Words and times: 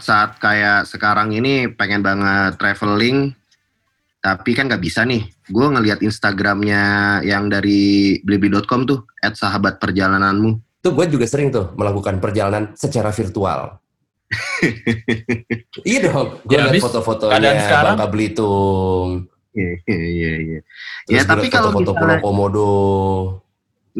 saat-saat 0.00 0.40
kayak 0.40 0.88
sekarang 0.88 1.28
ini 1.36 1.68
pengen 1.68 2.00
banget 2.00 2.56
traveling, 2.56 3.36
tapi 4.24 4.56
kan 4.56 4.72
nggak 4.72 4.80
bisa 4.80 5.04
nih. 5.04 5.28
Gue 5.52 5.68
ngelihat 5.68 6.00
Instagramnya 6.00 6.82
yang 7.20 7.52
dari 7.52 8.16
blibi.com 8.24 8.88
tuh, 8.88 9.04
at 9.20 9.36
sahabat 9.36 9.76
perjalananmu. 9.76 10.56
Tuh 10.80 10.92
gue 10.96 11.06
juga 11.12 11.28
sering 11.28 11.52
tuh 11.52 11.76
melakukan 11.76 12.16
perjalanan 12.16 12.72
secara 12.72 13.12
virtual. 13.12 13.76
iya 15.84 15.98
dong, 16.08 16.40
gue 16.48 16.56
Ya, 16.56 16.70
lihat 16.72 16.80
foto-fotonya 16.80 17.52
Bangka 17.68 18.06
Belitung. 18.08 19.28
Iya, 19.52 19.70
iya, 19.84 20.32
iya. 20.40 20.58
Terus 21.04 21.12
Ya, 21.12 21.22
tapi 21.28 21.52
kalau 21.52 21.74
foto-foto 21.76 21.92
Pulau 22.00 22.16
Komodo. 22.24 22.72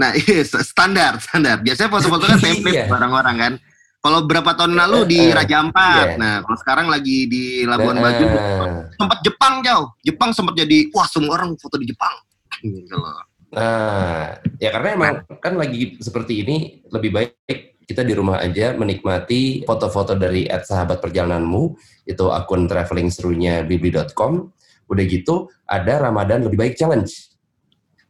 Nah, 0.01 0.15
iya, 0.25 0.47
standar, 0.47 1.21
standar. 1.21 1.61
Biasanya 1.61 1.91
foto-foto 1.93 2.25
kan 2.25 2.39
template 2.49 2.89
Iya. 2.89 2.89
orang-orang 2.89 3.37
kan. 3.37 3.53
Kalau 4.01 4.25
berapa 4.25 4.57
tahun 4.57 4.81
lalu 4.81 4.99
di 5.13 5.21
Eh, 5.21 5.29
eh, 5.29 5.37
Raja 5.37 5.61
Ampat, 5.61 6.07
iya. 6.09 6.17
nah 6.17 6.35
kalau 6.41 6.57
sekarang 6.57 6.87
lagi 6.89 7.29
di 7.29 7.69
Labuan 7.69 8.01
Bajo, 8.01 8.25
Nah, 8.33 8.89
sempat 8.97 9.19
Jepang 9.21 9.55
jauh. 9.61 9.93
Jepang 10.01 10.31
sempat 10.33 10.57
jadi, 10.57 10.89
wah 10.97 11.05
semua 11.05 11.37
orang 11.37 11.53
foto 11.61 11.77
di 11.77 11.85
Jepang. 11.85 12.17
Gitu 12.65 12.97
loh. 12.97 13.21
Nah, 13.53 14.41
ya 14.57 14.73
karena 14.73 14.89
emang 14.97 15.15
kan 15.43 15.59
lagi 15.61 16.01
seperti 16.01 16.47
ini 16.47 16.57
lebih 16.89 17.11
baik 17.13 17.77
kita 17.85 18.07
di 18.07 18.15
rumah 18.15 18.39
aja 18.39 18.73
menikmati 18.79 19.67
foto-foto 19.67 20.15
dari 20.15 20.47
at 20.47 20.63
sahabat 20.63 21.03
perjalananmu 21.03 21.75
itu 22.07 22.25
akun 22.31 22.71
traveling 22.71 23.13
serunya 23.13 23.67
bibi.com. 23.67 24.49
Udah 24.89 25.05
gitu 25.05 25.53
ada 25.69 26.09
Ramadan 26.09 26.47
lebih 26.49 26.57
baik 26.57 26.75
challenge. 26.79 27.37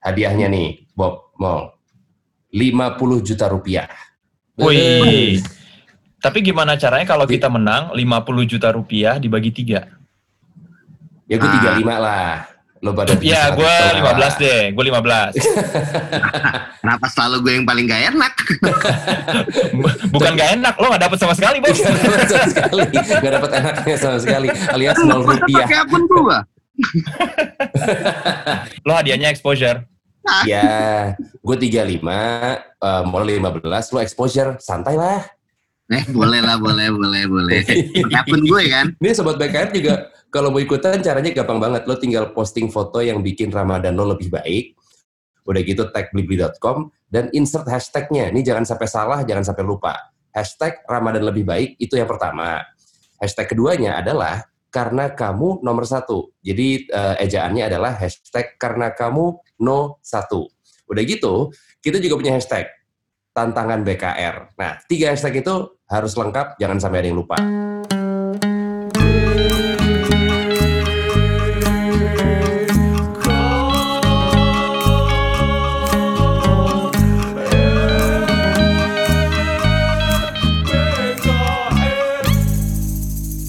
Hadiahnya 0.04 0.46
nih, 0.52 0.86
Bob 0.94 1.34
Mall. 1.40 1.74
50 2.54 3.26
juta 3.26 3.50
rupiah. 3.50 3.90
Wih. 4.54 5.40
Tapi 6.20 6.38
gimana 6.40 6.76
caranya 6.76 7.04
kalau 7.04 7.24
kita 7.24 7.48
menang 7.48 7.90
50 7.90 8.46
juta 8.46 8.68
rupiah 8.70 9.16
dibagi 9.16 9.50
tiga? 9.50 9.88
Ya 11.24 11.36
gue 11.36 11.46
Ah. 11.46 11.80
35 11.80 11.96
lah. 11.96 12.32
Lo 12.80 12.92
pada 12.92 13.12
Ya, 13.14 13.52
bisa 13.52 13.54
gue 13.54 13.76
lah. 14.00 14.16
15 14.16 14.32
deh. 14.36 14.60
Gue 14.72 14.84
15. 14.84 15.32
Kenapa 16.80 17.06
selalu 17.08 17.36
gue 17.40 17.52
yang 17.56 17.64
paling 17.64 17.84
gak 17.84 18.02
enak? 18.08 18.32
Bukan 20.12 20.32
gak 20.32 20.50
enak, 20.56 20.74
lo 20.76 20.88
gak 20.88 21.02
dapet 21.04 21.18
sama 21.20 21.32
sekali, 21.36 21.60
Bos. 21.60 21.76
Gak 21.76 21.92
dapat 21.92 22.26
sama 22.26 22.46
sekali. 22.48 22.82
Gak 23.20 23.32
dapat 23.32 23.50
enaknya 23.52 23.96
sama 23.96 24.16
sekali. 24.16 24.48
Alias 24.72 24.96
0 24.96 25.12
Masa 25.12 25.32
rupiah. 25.36 25.56
pakai 25.60 25.78
akun 25.78 26.02
gue? 26.04 26.38
Lo 28.86 28.96
hadiahnya 28.96 29.28
exposure. 29.28 29.84
Ya, 30.44 31.16
gue 31.18 31.56
35, 31.56 32.00
uh, 32.78 33.02
mau 33.04 33.20
15, 33.20 33.90
lo 33.90 33.98
exposure, 33.98 34.56
santai 34.56 34.94
lah. 34.94 35.26
Eh, 35.90 36.06
boleh 36.14 36.38
lah, 36.38 36.54
boleh, 36.54 36.86
boleh, 36.94 37.22
boleh. 37.26 37.60
Akun 38.22 38.46
gue 38.46 38.62
kan? 38.70 38.94
Ini 39.02 39.10
Sobat 39.10 39.42
BKR 39.42 39.74
juga 39.74 39.94
kalau 40.30 40.54
mau 40.54 40.62
ikutan 40.62 41.02
caranya 41.02 41.34
gampang 41.34 41.58
banget. 41.58 41.82
Lo 41.90 41.98
tinggal 41.98 42.30
posting 42.30 42.70
foto 42.70 43.02
yang 43.02 43.18
bikin 43.26 43.50
Ramadan 43.50 43.98
lo 43.98 44.14
lebih 44.14 44.30
baik. 44.30 44.78
Udah 45.42 45.60
gitu 45.66 45.90
tag 45.90 46.14
blibli.com 46.14 46.94
dan 47.10 47.26
insert 47.34 47.66
hashtagnya. 47.66 48.30
Ini 48.30 48.38
jangan 48.46 48.62
sampai 48.62 48.86
salah, 48.86 49.20
jangan 49.26 49.42
sampai 49.42 49.66
lupa. 49.66 49.98
Hashtag 50.30 50.78
Ramadan 50.86 51.26
lebih 51.26 51.42
baik 51.42 51.74
itu 51.82 51.98
yang 51.98 52.06
pertama. 52.06 52.62
Hashtag 53.18 53.50
keduanya 53.50 53.98
adalah 53.98 54.46
karena 54.70 55.10
kamu 55.10 55.58
nomor 55.66 55.90
satu. 55.90 56.30
Jadi 56.38 56.86
eh, 56.86 57.14
ejaannya 57.26 57.66
adalah 57.66 57.98
hashtag 57.98 58.54
karena 58.62 58.94
kamu 58.94 59.42
no 59.58 59.98
satu. 60.06 60.46
Udah 60.86 61.02
gitu, 61.02 61.50
kita 61.82 61.98
juga 61.98 62.14
punya 62.14 62.38
hashtag 62.38 62.70
tantangan 63.30 63.80
BKR. 63.86 64.56
Nah, 64.58 64.72
tiga 64.86 65.14
hashtag 65.14 65.42
itu 65.42 65.54
harus 65.86 66.12
lengkap, 66.14 66.58
jangan 66.58 66.78
sampai 66.82 66.98
ada 67.02 67.08
yang 67.10 67.18
lupa. 67.18 67.36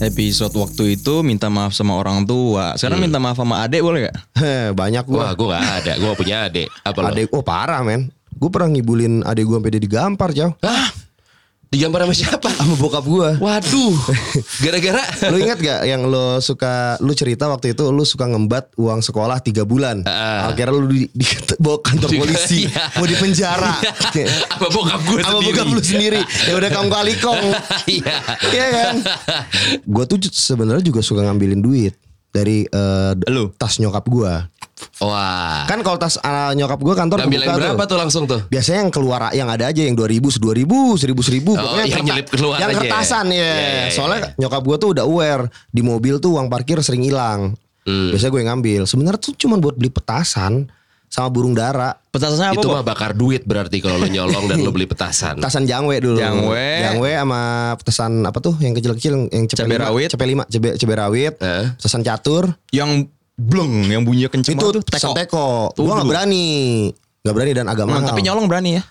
Episode 0.02 0.58
waktu 0.58 0.98
itu 0.98 1.22
minta 1.22 1.46
maaf 1.46 1.78
sama 1.78 1.94
orang 1.94 2.26
tua. 2.26 2.74
Sekarang 2.74 2.98
Hmm. 2.98 3.06
minta 3.06 3.22
maaf 3.22 3.38
sama 3.38 3.62
adek 3.62 3.86
boleh 3.86 4.10
gak? 4.10 4.18
Heh, 4.42 4.66
banyak 4.82 5.06
gua. 5.06 5.30
Wah, 5.30 5.32
gue 5.38 5.48
gak 5.54 5.62
ada. 5.62 5.94
Gue 6.02 6.12
punya 6.18 6.38
adik. 6.50 6.68
Apa 6.82 6.98
lo? 7.06 7.08
Adek, 7.14 7.30
oh 7.30 7.46
parah 7.46 7.86
men. 7.86 8.10
Gue 8.42 8.50
pernah 8.50 8.74
ngibulin 8.74 9.22
adek 9.22 9.46
gue 9.46 9.54
sampai 9.62 9.72
dia 9.78 9.82
digampar, 9.86 10.34
Jauh. 10.34 10.58
Hah? 10.66 10.90
Digambar 11.72 12.04
sama 12.04 12.16
siapa? 12.18 12.50
Sama 12.52 12.74
bokap 12.76 13.06
gue. 13.06 13.30
Waduh. 13.38 13.96
Gara-gara. 14.66 15.08
lu 15.32 15.40
ingat 15.40 15.62
gak 15.62 15.80
yang 15.88 16.04
lo 16.10 16.42
suka, 16.42 16.98
lu 17.00 17.14
cerita 17.14 17.48
waktu 17.48 17.78
itu 17.78 17.88
lu 17.94 18.04
suka 18.04 18.28
ngembat 18.28 18.74
uang 18.76 19.00
sekolah 19.00 19.40
tiga 19.40 19.62
bulan. 19.64 20.04
Ah. 20.04 20.52
Akhirnya 20.52 20.74
lu 20.74 20.90
di, 20.90 21.06
di 21.14 21.24
bawa 21.64 21.80
kantor 21.86 22.12
polisi, 22.12 22.66
iya. 22.68 22.92
mau 22.98 23.06
di 23.08 23.16
penjara. 23.16 23.78
Apa 24.58 24.68
bokap 24.68 25.00
gue 25.06 25.18
Sama 25.22 25.38
sendiri? 25.38 25.48
bokap 25.54 25.68
lu 25.72 25.80
sendiri. 25.86 26.22
Ya 26.50 26.54
udah 26.58 26.70
kamu 26.76 26.90
kali 26.92 27.14
kong. 27.22 27.44
Iya. 27.88 28.16
Iya 28.52 28.66
kan? 28.74 28.94
Gue 29.86 30.04
tuh 30.10 30.18
sebenarnya 30.28 30.84
juga 30.84 31.00
suka 31.06 31.24
ngambilin 31.24 31.62
duit 31.62 31.94
dari 32.36 32.68
eh, 32.68 33.12
Lu? 33.32 33.54
tas 33.56 33.80
nyokap 33.80 34.04
gue. 34.12 34.34
Wah. 35.00 35.66
Kan 35.66 35.82
kalau 35.82 35.98
tas 35.98 36.16
eh, 36.16 36.52
nyokap 36.54 36.78
gue 36.78 36.94
kantor 36.94 37.18
Ngambil 37.22 37.42
yang 37.42 37.56
berapa 37.56 37.80
tuh. 37.80 37.88
tuh 37.88 37.98
langsung 37.98 38.24
tuh? 38.26 38.42
Biasanya 38.48 38.80
yang 38.82 38.92
keluar 38.92 39.22
yang 39.32 39.48
ada 39.48 39.66
aja 39.66 39.82
yang 39.82 39.94
2000, 39.94 40.22
2000, 40.38 40.98
1000, 40.98 41.14
1000 41.14 41.42
Oh, 41.50 41.56
pokoknya 41.58 41.82
yang 41.82 41.90
kerta- 41.92 42.08
nyelip 42.08 42.28
keluar 42.28 42.58
yang 42.58 42.70
aja 42.70 42.74
ya? 42.74 42.80
kertasan 42.80 43.26
ya. 43.28 43.34
Iya, 43.34 43.50
iya, 43.52 43.70
iya. 43.70 43.86
Soalnya 43.90 44.20
nyokap 44.38 44.62
gue 44.62 44.78
tuh 44.78 44.90
udah 44.92 45.04
aware 45.04 45.44
di 45.68 45.82
mobil 45.82 46.18
tuh 46.18 46.36
uang 46.36 46.48
parkir 46.48 46.78
sering 46.80 47.02
hilang. 47.02 47.54
Hmm. 47.82 48.10
Biasanya 48.10 48.30
gue 48.30 48.42
ngambil. 48.44 48.82
Sebenarnya 48.86 49.20
tuh 49.20 49.34
cuma 49.36 49.58
buat 49.58 49.74
beli 49.74 49.90
petasan 49.90 50.70
sama 51.08 51.28
burung 51.28 51.52
dara. 51.52 51.92
Petasannya 52.08 52.54
apa? 52.54 52.62
Itu 52.62 52.70
mah 52.70 52.84
bakar 52.84 53.12
duit 53.12 53.42
berarti 53.42 53.80
kalau 53.80 53.98
lo 53.98 54.06
nyolong 54.06 54.46
dan 54.46 54.62
lo 54.62 54.70
beli 54.70 54.86
petasan. 54.86 55.36
Petasan 55.40 55.66
jangwe 55.66 55.98
dulu. 55.98 56.16
Jangwe. 56.16 56.68
Jangwe 56.80 57.12
sama 57.16 57.42
petasan 57.76 58.12
apa 58.22 58.38
tuh 58.38 58.56
yang 58.60 58.72
kecil-kecil 58.72 59.28
yang 59.28 59.44
cepe 59.46 59.66
Cabai 59.66 59.76
lima. 59.76 59.86
rawit. 59.88 60.08
Cepe 60.08 60.26
lima, 60.26 60.44
cabe 60.48 60.94
rawit. 60.94 61.34
Eh? 61.38 61.66
Petasan 61.74 62.02
catur. 62.02 62.54
Yang 62.70 63.12
bleng, 63.42 63.74
yang 63.86 64.02
bunyinya 64.02 64.30
kenceng 64.30 64.56
itu 64.56 64.68
tuh. 64.72 64.82
petasan 64.82 65.12
teko. 65.12 65.74
Gue 65.74 65.90
gak 65.90 66.06
berani. 66.06 66.48
Gak 67.22 67.34
berani 67.34 67.52
dan 67.52 67.66
agak 67.66 67.86
Hmm, 67.86 67.94
mahal. 67.98 68.08
tapi 68.08 68.22
nyolong 68.22 68.46
berani 68.46 68.78
ya. 68.78 68.84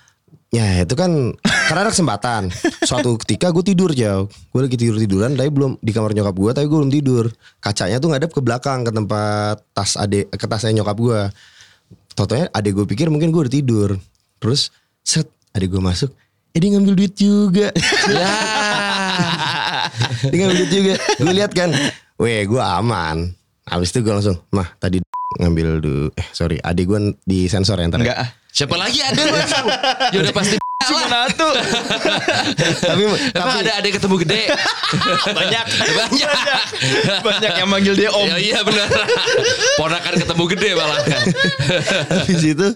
Ya 0.50 0.82
itu 0.82 0.94
kan 0.94 1.10
karena 1.70 1.80
ada 1.80 1.90
kesempatan. 1.90 2.50
Suatu 2.82 3.14
ketika 3.16 3.48
gue 3.48 3.62
tidur 3.64 3.90
jauh, 3.90 4.26
gue 4.26 4.60
lagi 4.60 4.74
tidur 4.74 4.96
tiduran, 4.96 5.32
tapi 5.32 5.46
belum 5.48 5.78
di 5.78 5.90
kamar 5.90 6.10
nyokap 6.10 6.34
gue, 6.34 6.50
tapi 6.52 6.66
gue 6.66 6.74
belum 6.76 6.90
tidur. 6.92 7.24
Kacanya 7.58 7.96
tuh 7.96 8.10
ngadep 8.10 8.28
ke 8.28 8.40
belakang 8.40 8.82
ke 8.82 8.90
tempat 8.90 9.62
tas 9.70 9.94
adek, 9.94 10.26
ke 10.28 10.44
tasnya 10.44 10.74
nyokap 10.76 10.96
gue. 10.96 11.20
Totonya 12.12 12.50
adek 12.50 12.74
gue 12.74 12.86
pikir 12.88 13.06
mungkin 13.08 13.30
gue 13.30 13.40
udah 13.40 13.54
tidur. 13.54 13.90
Terus 14.36 14.74
set 15.00 15.24
adek 15.50 15.70
gue 15.70 15.80
masuk, 15.80 16.10
eh 16.50 16.58
dia 16.58 16.70
ngambil 16.70 16.94
duit 16.94 17.14
juga. 17.14 17.70
Ya. 18.10 18.30
dia 20.26 20.38
ngambil 20.40 20.56
duit 20.58 20.70
juga. 20.72 20.92
Gue 21.16 21.32
lihat 21.32 21.52
kan, 21.52 21.70
weh 22.16 22.42
gue 22.42 22.58
aman. 22.58 23.30
Habis 23.68 23.92
itu 23.92 24.00
gue 24.00 24.14
langsung, 24.14 24.38
mah 24.54 24.68
tadi 24.80 25.02
ngambil 25.38 25.78
du, 25.78 25.94
eh 26.16 26.26
sorry, 26.34 26.58
adek 26.58 26.84
gue 26.90 26.98
di 27.22 27.46
sensor 27.46 27.78
ya 27.78 27.86
ntar. 27.86 28.00
ya. 28.00 28.04
Enggak 28.04 28.18
ah. 28.18 28.28
Siapa 28.50 28.74
lagi 28.74 28.98
ada 28.98 29.22
bang? 29.30 29.66
Ya 30.14 30.18
udah 30.26 30.34
pasti 30.34 30.58
Cuma 30.80 31.06
satu. 31.06 31.48
tapi 32.80 33.04
Emang 33.04 33.20
tapi 33.36 33.50
ada 33.62 33.72
ada 33.78 33.88
ketemu 33.92 34.16
gede? 34.26 34.48
Banyak. 35.38 35.66
Banyak. 35.76 36.30
Banyak 37.28 37.52
yang 37.60 37.68
manggil 37.68 37.94
dia 37.94 38.08
om. 38.10 38.24
Ya, 38.24 38.40
iya 38.40 38.58
benar. 38.64 38.88
Ponakan 39.76 40.14
ketemu 40.18 40.44
gede 40.56 40.70
malah 40.72 40.98
kan. 41.04 41.22
habis 42.10 42.42
itu 42.42 42.66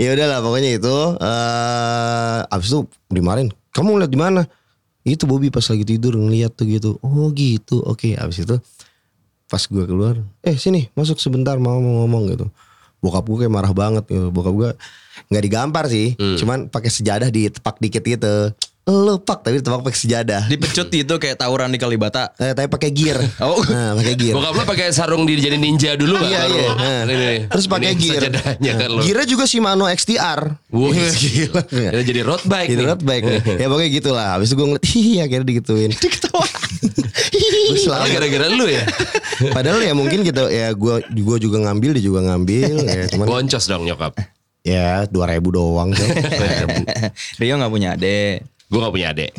ya 0.00 0.08
udahlah 0.16 0.40
pokoknya 0.40 0.70
itu 0.80 0.96
eh 1.20 2.38
habis 2.48 2.68
itu 2.72 2.80
dimarahin 3.12 3.52
kamu 3.76 4.02
lihat 4.02 4.10
di 4.10 4.18
mana 4.18 4.42
itu 5.04 5.24
Bobby 5.28 5.52
pas 5.52 5.64
lagi 5.64 5.84
tidur 5.84 6.16
ngeliat 6.16 6.56
tuh 6.56 6.64
gitu 6.64 6.96
oh 7.04 7.28
gitu 7.36 7.84
oke 7.84 8.08
habis 8.16 8.42
itu 8.42 8.56
pas 9.50 9.66
gua 9.66 9.84
keluar 9.84 10.14
eh 10.46 10.54
sini 10.54 10.86
masuk 10.94 11.18
sebentar 11.18 11.58
mau 11.58 11.76
ngomong 11.82 12.30
gitu. 12.30 12.46
Bokap 13.00 13.24
gue 13.26 13.48
kayak 13.48 13.52
marah 13.52 13.72
banget 13.72 14.04
gitu. 14.06 14.28
Bokap 14.30 14.54
gue 14.54 14.70
nggak 15.32 15.42
digampar 15.42 15.84
sih 15.90 16.14
cuman 16.16 16.70
pakai 16.70 16.90
sejadah 16.90 17.28
ditepak 17.28 17.76
dikit 17.82 18.02
gitu 18.06 18.54
lo 18.82 19.16
pak 19.16 19.44
tapi 19.44 19.58
ditepak 19.58 19.82
pakai 19.82 19.98
sejadah 19.98 20.42
Dipecut 20.44 20.88
gitu 20.98 21.14
kayak 21.16 21.36
tawuran 21.36 21.68
di 21.68 21.76
Kalibata. 21.76 22.32
eh, 22.34 22.52
tapi 22.52 22.66
pakai 22.66 22.90
gear 22.90 23.20
Oh. 23.38 23.60
nah, 23.64 23.94
pakai 23.94 24.14
gear 24.14 24.34
Bokap 24.34 24.52
lo 24.52 24.64
pakai 24.64 24.90
sarung 24.90 25.22
di 25.22 25.36
jadi 25.36 25.54
ninja 25.54 25.94
dulu 25.94 26.16
nggak? 26.16 26.26
Iya 26.26 26.40
iya. 26.48 26.70
Nah, 26.72 27.00
Ini, 27.04 27.12
ini. 27.14 27.38
Terus 27.46 27.66
pakai 27.66 27.92
gear. 27.92 28.18
sajadahnya 28.24 28.72
kan 28.74 28.88
lo. 28.88 29.00
Gearnya 29.00 29.26
juga 29.28 29.44
Shimano 29.44 29.84
XTR. 29.86 30.40
Wih, 30.70 30.96
Gila. 31.12 31.62
Ini 31.70 32.02
jadi 32.10 32.20
road 32.22 32.42
bike 32.42 32.68
nih. 32.68 32.84
road 32.84 33.00
bike 33.00 33.24
nih. 33.24 33.40
Ya 33.62 33.66
pokoknya 33.66 33.90
gitu 33.92 34.10
lah. 34.10 34.28
Habis 34.34 34.48
itu 34.48 34.56
gue 34.56 34.66
ngeliat, 34.66 34.84
hihi 34.86 35.12
akhirnya 35.20 35.46
digituin. 35.46 35.90
Diketawa. 35.92 36.46
Lama. 37.86 38.06
gara-gara 38.08 38.46
lu 38.48 38.66
ya. 38.66 38.84
Padahal 39.50 39.80
ya 39.80 39.92
mungkin 39.92 40.20
gitu 40.20 40.44
ya 40.46 40.72
gue 40.72 40.94
gua 41.20 41.36
juga 41.36 41.58
ngambil 41.60 41.96
dia 41.96 42.04
juga 42.04 42.20
ngambil 42.24 42.74
ya 42.82 43.04
cuman 43.08 43.26
Boncos 43.28 43.64
dong 43.64 43.84
nyokap. 43.84 44.12
ya 44.60 45.04
2000 45.06 45.14
doang 45.46 45.88
tuh. 45.90 46.08
Rio 47.38 47.54
nggak 47.56 47.70
punya 47.70 47.94
adek. 47.94 48.44
Gue 48.70 48.78
gak 48.78 48.94
punya 48.94 49.10
adik. 49.10 49.32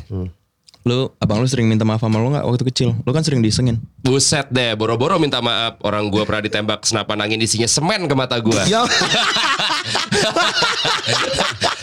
Lu 0.82 1.14
abang 1.22 1.38
lu 1.38 1.46
sering 1.46 1.70
minta 1.70 1.86
maaf 1.86 2.02
sama 2.02 2.18
lu 2.18 2.34
nggak 2.34 2.42
waktu 2.42 2.66
kecil? 2.74 2.90
Lu 3.06 3.14
kan 3.14 3.22
sering 3.22 3.46
disengin. 3.46 3.78
Buset 4.02 4.50
deh, 4.50 4.74
boro-boro 4.74 5.22
minta 5.22 5.38
maaf. 5.38 5.78
Orang 5.86 6.10
gua 6.10 6.26
pernah 6.26 6.42
ditembak 6.42 6.82
senapan 6.90 7.22
angin 7.22 7.38
isinya 7.38 7.70
semen 7.70 8.10
ke 8.10 8.16
mata 8.18 8.42
gua. 8.42 8.66
Ya, 8.66 8.82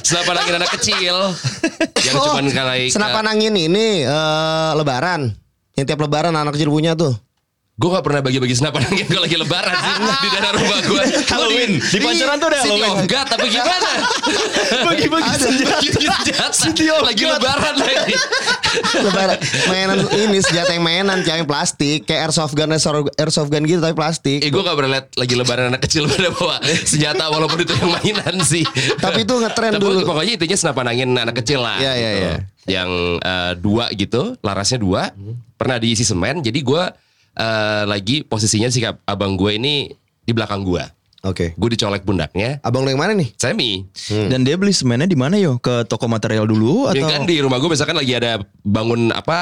senapan 0.02 0.34
angin 0.42 0.54
anak 0.58 0.70
kecil. 0.74 1.14
Yang 1.94 2.14
Oh, 2.18 2.26
cuman 2.34 2.50
kali 2.50 2.90
senapan 2.90 3.24
angin 3.30 3.54
ini 3.54 4.02
eh, 4.02 4.70
lebaran. 4.74 5.30
Yang 5.78 5.94
tiap 5.94 6.00
lebaran 6.02 6.34
anak 6.34 6.58
kecil 6.58 6.74
punya 6.74 6.98
tuh. 6.98 7.14
Gue 7.78 7.94
gak 7.94 8.02
pernah 8.02 8.26
bagi-bagi 8.26 8.58
senapan 8.58 8.90
angin 8.90 9.06
kalau 9.06 9.22
lagi 9.22 9.38
lebaran 9.38 9.70
sih 9.78 9.94
di 10.02 10.28
daerah 10.34 10.50
rumah 10.50 10.78
gue. 10.82 11.02
Halloween. 11.30 11.70
Di 11.78 11.98
Pancoran 12.02 12.36
tuh 12.42 12.48
City 12.50 12.58
Halloween. 12.74 12.90
of 12.90 13.00
God 13.06 13.26
tapi 13.30 13.46
gimana? 13.54 13.90
Bagi-bagi 14.90 15.30
senjata. 15.38 16.46
City 16.50 16.90
of 16.90 17.06
lagi 17.06 17.22
lebaran 17.22 17.74
lagi. 17.78 18.14
lebaran 19.06 19.38
mainan 19.70 19.98
ini 20.10 20.38
senjata 20.42 20.74
yang 20.74 20.82
mainan 20.82 21.22
yang 21.22 21.46
plastik 21.46 22.02
kayak 22.02 22.26
airsoft 22.26 22.58
gun 22.58 22.74
airsoft 22.74 23.46
gun 23.46 23.62
gitu 23.62 23.78
tapi 23.78 23.94
plastik. 23.94 24.42
Eh 24.42 24.50
gue 24.50 24.58
gak 24.58 24.74
pernah 24.74 24.98
liat 24.98 25.06
lagi 25.14 25.34
lebaran 25.38 25.70
anak 25.70 25.86
kecil 25.86 26.10
pada 26.10 26.34
bawa 26.34 26.58
senjata 26.82 27.30
walaupun 27.30 27.62
itu 27.62 27.78
yang 27.78 27.94
mainan 27.94 28.42
sih. 28.42 28.66
Tapi 28.98 29.22
itu 29.22 29.38
ngetren 29.38 29.78
Tapi 29.78 29.86
dulu. 29.86 30.02
Pokoknya 30.02 30.34
intinya 30.34 30.56
senapan 30.58 30.98
angin 30.98 31.08
anak 31.14 31.46
kecil 31.46 31.62
lah. 31.62 31.78
Iya, 31.78 31.92
iya, 31.94 32.10
gitu. 32.10 32.26
iya. 32.26 32.34
Yang 32.66 32.90
eh, 33.22 33.52
dua 33.62 33.84
gitu, 33.94 34.34
larasnya 34.42 34.82
dua. 34.82 35.14
Pernah 35.54 35.78
diisi 35.78 36.02
semen. 36.02 36.42
Jadi 36.42 36.58
gue 36.58 36.82
eh, 37.38 37.84
lagi 37.86 38.26
posisinya 38.26 38.68
si 38.68 38.82
abang 38.84 39.38
gue 39.38 39.54
ini 39.56 39.88
di 40.26 40.32
belakang 40.34 40.66
gue. 40.66 40.82
Oke. 41.26 41.50
Gue 41.58 41.74
dicolek 41.74 42.06
pundaknya. 42.06 42.62
Abang 42.62 42.86
lu 42.86 42.94
yang 42.94 43.02
mana 43.02 43.10
nih? 43.10 43.34
Semi. 43.34 43.82
Dan 44.30 44.46
dia 44.46 44.54
beli 44.54 44.70
semennya 44.70 45.10
di 45.10 45.18
mana 45.18 45.34
yo? 45.34 45.58
Ke 45.58 45.82
toko 45.82 46.06
material 46.06 46.46
dulu 46.46 46.86
Ya 46.94 47.02
atau? 47.02 47.10
kan 47.10 47.26
di 47.26 47.42
rumah 47.42 47.58
gue 47.58 47.74
misalkan 47.74 47.98
lagi 47.98 48.14
ada 48.14 48.38
bangun 48.62 49.10
apa, 49.10 49.40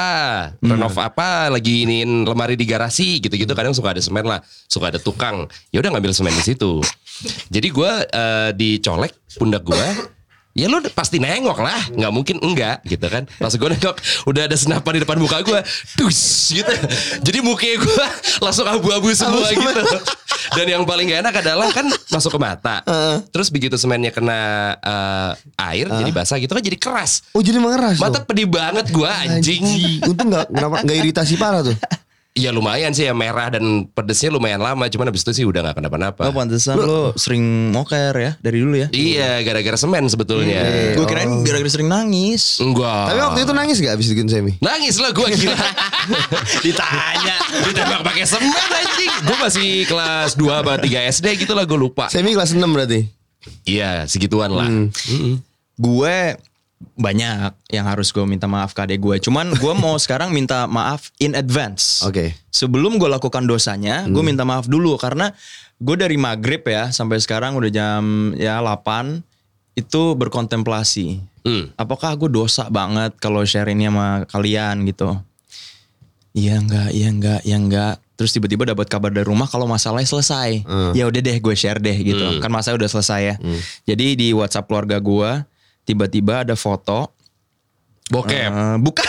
renov 0.57 0.97
apa, 0.97 1.53
lagi 1.53 1.85
iniin 1.85 2.25
lemari 2.25 2.57
di 2.57 2.65
garasi 2.65 3.21
gitu-gitu 3.21 3.53
kadang 3.53 3.77
suka 3.77 3.93
ada 3.93 4.01
semen 4.01 4.25
lah, 4.25 4.41
suka 4.65 4.89
ada 4.89 4.97
tukang. 4.97 5.45
Ya 5.69 5.77
udah 5.77 5.93
ngambil 5.93 6.17
semen 6.17 6.33
di 6.33 6.41
situ. 6.41 6.81
Jadi 7.53 7.67
gue 7.69 7.91
eh, 8.09 8.49
dicolek 8.57 9.13
pundak 9.37 9.61
gue. 9.61 10.16
Ya 10.57 10.65
lu 10.65 10.81
pasti 10.89 11.21
nengok 11.21 11.61
lah, 11.61 11.77
nggak 11.93 12.09
mungkin 12.09 12.41
enggak 12.41 12.81
gitu 12.81 13.05
kan. 13.05 13.29
Pas 13.37 13.53
gue 13.53 13.69
nengok, 13.77 14.01
udah 14.25 14.49
ada 14.49 14.57
senapan 14.57 14.97
di 14.97 15.01
depan 15.05 15.21
muka 15.21 15.45
gue, 15.45 15.59
dus 16.01 16.49
gitu. 16.49 16.73
Jadi 17.21 17.39
muka 17.45 17.69
gue 17.69 18.05
langsung 18.45 18.65
abu-abu 18.65 19.13
semua 19.13 19.45
gitu. 19.53 19.69
Dan 20.57 20.65
yang 20.65 20.83
paling 20.87 21.11
gak 21.11 21.27
enak 21.27 21.35
adalah 21.43 21.69
kan 21.69 21.85
masuk 22.09 22.33
ke 22.33 22.39
mata. 22.41 22.81
Terus 23.29 23.53
begitu 23.53 23.77
semennya 23.77 24.09
kena 24.09 24.39
eh, 24.81 25.31
air, 25.61 25.85
jadi 25.93 26.09
basah 26.09 26.41
gitu 26.41 26.57
kan 26.57 26.63
jadi 26.65 26.79
keras. 26.81 27.29
Oh 27.37 27.45
jadi 27.45 27.61
mengeras. 27.61 28.01
Mata 28.01 28.23
dong? 28.23 28.25
pedih 28.25 28.49
banget 28.49 28.89
gua 28.89 29.13
anjing. 29.21 29.61
Untung 30.09 30.33
nggak 30.33 30.49
nggak 30.57 30.97
iritasi 31.05 31.37
parah 31.37 31.61
tuh. 31.61 31.77
Iya 32.37 32.53
lumayan 32.53 32.93
sih 32.93 33.09
ya 33.09 33.17
merah 33.17 33.49
dan 33.49 33.89
pedesnya 33.89 34.29
lumayan 34.29 34.61
lama. 34.61 34.85
Cuman 34.85 35.09
abis 35.09 35.25
itu 35.25 35.41
sih 35.41 35.45
udah 35.49 35.65
gak 35.65 35.81
kenapa-napa. 35.81 36.29
Oh 36.29 36.33
pantesan 36.37 36.77
lu 36.77 37.09
sering 37.17 37.73
moker 37.73 38.13
ya 38.13 38.37
dari 38.37 38.61
dulu 38.61 38.77
ya? 38.77 38.93
Iya 38.93 39.41
gara-gara 39.41 39.73
semen 39.73 40.05
sebetulnya. 40.05 40.61
Gue 40.93 41.09
kirain 41.09 41.41
gara-gara 41.41 41.71
sering 41.73 41.89
nangis. 41.89 42.61
Enggak. 42.61 43.09
Tapi 43.09 43.19
waktu 43.25 43.39
itu 43.41 43.53
nangis 43.57 43.77
gak 43.81 43.97
abis 43.97 44.07
bikin 44.13 44.29
semi? 44.29 44.53
Nangis 44.61 45.01
lah 45.01 45.09
gue 45.09 45.27
gila. 45.33 45.57
Ditanya. 46.65 47.35
Ditembak 47.65 48.01
pakai 48.05 48.25
semen 48.29 48.53
anjing. 48.53 49.11
Gue 49.25 49.37
masih 49.41 49.69
kelas 49.89 50.37
2 50.37 50.61
apa 50.61 50.77
3 50.77 51.09
SD 51.17 51.41
gitu 51.41 51.57
lah 51.57 51.65
gue 51.65 51.79
lupa. 51.81 52.05
Semi 52.13 52.37
kelas 52.37 52.53
6 52.53 52.61
berarti. 52.61 53.09
Iya 53.65 54.05
segituan 54.05 54.53
lah. 54.53 54.69
Mm-mm. 54.69 55.41
Gue 55.73 56.37
banyak 56.77 57.57
yang 57.73 57.85
harus 57.89 58.13
gue 58.13 58.21
minta 58.25 58.45
maaf 58.45 58.73
ke 58.73 58.85
adek 58.85 59.01
gue. 59.01 59.15
Cuman 59.21 59.53
gue 59.57 59.73
mau 59.73 59.97
sekarang 60.03 60.29
minta 60.29 60.69
maaf 60.69 61.09
in 61.17 61.33
advance. 61.33 62.05
Oke. 62.05 62.37
Sebelum 62.53 63.01
gue 63.01 63.09
lakukan 63.09 63.45
dosanya, 63.45 64.05
gue 64.05 64.23
minta 64.25 64.45
maaf 64.45 64.69
dulu 64.69 64.97
karena 64.97 65.33
gue 65.77 65.95
dari 65.97 66.17
maghrib 66.17 66.61
ya 66.65 66.89
sampai 66.89 67.21
sekarang 67.21 67.53
udah 67.57 67.69
jam 67.69 68.33
ya 68.37 68.61
8 68.61 69.21
itu 69.77 70.01
berkontemplasi. 70.17 71.21
Hmm. 71.45 71.69
Apakah 71.77 72.17
gue 72.17 72.29
dosa 72.29 72.65
banget 72.69 73.13
kalau 73.21 73.45
share 73.45 73.69
ini 73.69 73.89
sama 73.89 74.25
kalian 74.25 74.89
gitu? 74.89 75.17
Iya 76.37 76.61
enggak, 76.61 76.89
iya 76.93 77.07
enggak, 77.09 77.41
iya 77.45 77.57
enggak. 77.57 77.95
Terus 78.17 78.33
tiba-tiba 78.33 78.65
dapat 78.65 78.89
kabar 78.89 79.13
dari 79.13 79.25
rumah 79.25 79.45
kalau 79.45 79.69
masalahnya 79.69 80.09
selesai. 80.09 80.65
Hmm. 80.65 80.93
Ya 80.97 81.05
udah 81.05 81.21
deh 81.21 81.37
gue 81.37 81.55
share 81.57 81.77
deh 81.77 81.93
gitu. 81.93 82.25
Hmm. 82.25 82.41
Kan 82.41 82.49
masalah 82.49 82.81
udah 82.81 82.89
selesai 82.89 83.21
ya. 83.21 83.35
Jadi 83.85 84.17
di 84.17 84.27
WhatsApp 84.33 84.65
keluarga 84.65 84.97
gue 84.97 85.56
tiba-tiba 85.87 86.43
ada 86.43 86.59
foto 86.59 87.15
Bokep. 88.07 88.51
Eh, 88.51 88.77
bukan. 88.79 89.03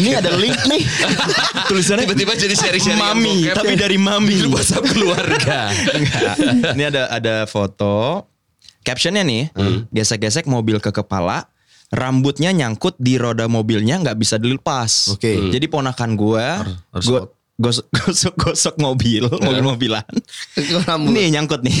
Ini 0.00 0.24
ada 0.24 0.32
link 0.40 0.56
nih. 0.64 0.80
Tulisannya 1.68 2.08
Tiba-tiba 2.08 2.32
jadi 2.32 2.54
sharing-sharing 2.56 2.96
Mami, 2.96 3.44
bokep. 3.44 3.56
tapi 3.60 3.74
dari 3.76 4.00
mami. 4.00 4.40
Di 4.40 4.48
WhatsApp 4.48 4.88
keluarga. 4.88 5.68
Ini 6.72 6.84
ada 6.88 7.12
ada 7.12 7.34
foto. 7.44 8.24
Captionnya 8.82 9.22
nih, 9.22 9.54
gesek-gesek 9.94 10.50
mobil 10.50 10.82
ke 10.82 10.90
kepala, 10.90 11.46
rambutnya 11.92 12.50
nyangkut 12.50 12.98
di 12.98 13.14
roda 13.20 13.46
mobilnya 13.46 14.00
nggak 14.00 14.18
bisa 14.18 14.40
dilepas. 14.40 15.12
Oke. 15.12 15.38
Hmm. 15.38 15.52
Jadi 15.54 15.70
ponakan 15.70 16.18
gue, 16.18 16.46
gue 16.98 17.20
out. 17.20 17.30
gosok 17.60 17.86
gosok 17.94 18.34
gosok 18.34 18.74
mobil, 18.80 19.28
mobil-mobilan. 19.28 20.02
Nih 21.14 21.30
nyangkut 21.30 21.62
nih. 21.62 21.78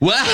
Wah. 0.00 0.24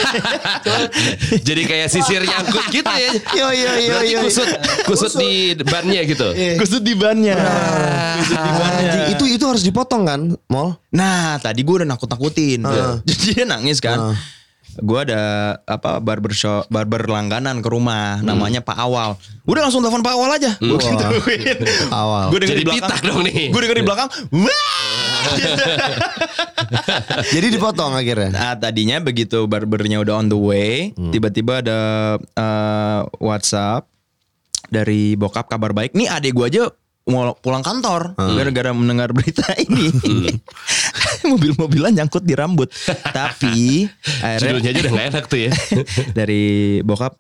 jadi 1.49 1.63
kayak 1.67 1.89
sisir 1.91 2.23
nyangkut 2.23 2.71
gitu 2.71 2.87
ya. 2.87 3.11
Yo 3.35 3.47
yo 3.51 3.71
yo 3.75 3.89
Berarti 3.91 4.13
yo. 4.15 4.21
kusut 4.23 4.49
kusut 4.87 5.13
di 5.19 5.31
bannya 5.59 6.01
gitu. 6.07 6.27
Gosok 6.55 6.83
di 6.83 6.95
bannya. 6.95 7.35
Gosok 8.17 8.39
di 8.39 8.53
bannya. 8.55 8.93
Itu 9.11 9.25
itu 9.27 9.43
harus 9.43 9.61
dipotong 9.61 10.07
kan, 10.07 10.21
Mol? 10.47 10.79
Nah, 10.91 11.43
tadi 11.43 11.67
gue 11.67 11.83
udah 11.83 11.89
nakut-nakutin. 11.89 12.63
Heeh. 12.63 12.95
Jadi 13.11 13.25
dia 13.35 13.45
nangis 13.45 13.83
kan. 13.83 13.99
Heeh. 14.15 14.19
Gue 14.77 15.09
ada 15.09 15.23
apa 15.65 15.97
barber 15.99 16.31
shop, 16.31 16.69
barber 16.69 17.09
langganan 17.09 17.65
ke 17.65 17.69
rumah, 17.73 18.21
namanya 18.21 18.61
Pak 18.61 18.77
Awal. 18.77 19.17
Udah 19.49 19.65
langsung 19.65 19.81
telepon 19.81 20.05
Pak 20.05 20.15
Awal 20.15 20.37
aja. 20.37 20.53
Gue 20.61 20.77
gituin. 20.85 21.57
Awal. 21.89 22.29
Gue 22.29 22.39
denger 22.45 22.55
Jadi 22.55 22.63
di 22.63 22.67
belakang. 22.69 22.89
pitak 22.93 23.01
dong 23.03 23.21
nih. 23.25 23.45
Gue 23.49 23.61
denger 23.65 23.79
di 23.81 23.87
belakang. 23.89 24.09
Wah! 24.31 25.06
Jadi 27.35 27.47
dipotong 27.53 27.93
akhirnya. 27.95 28.31
Nah 28.33 28.53
tadinya 28.59 29.01
begitu 29.01 29.47
barbernya 29.47 30.03
udah 30.03 30.15
on 30.21 30.29
the 30.31 30.39
way, 30.39 30.91
tiba-tiba 31.11 31.63
ada 31.63 31.81
eh, 32.21 33.01
WhatsApp 33.19 33.87
dari 34.69 35.15
bokap 35.15 35.47
kabar 35.47 35.71
baik. 35.71 35.95
Nih 35.95 36.11
adek 36.11 36.35
gue 36.35 36.47
aja 36.47 36.63
mau 37.07 37.39
pulang 37.39 37.63
kantor 37.63 38.19
gara-gara 38.19 38.75
mendengar 38.75 39.15
berita 39.15 39.47
ini. 39.65 39.91
Mobil-mobilan 41.31 41.95
nyangkut 41.95 42.27
di 42.27 42.35
rambut. 42.35 42.71
Tapi 43.15 43.87
akhirnya 44.23 44.59
Judulnya 44.59 44.71
aja 44.71 44.81
udah 44.83 44.93
gak 44.93 45.09
enak 45.15 45.25
tuh 45.31 45.41
ya. 45.47 45.53
dari 46.11 46.45
bokap, 46.83 47.15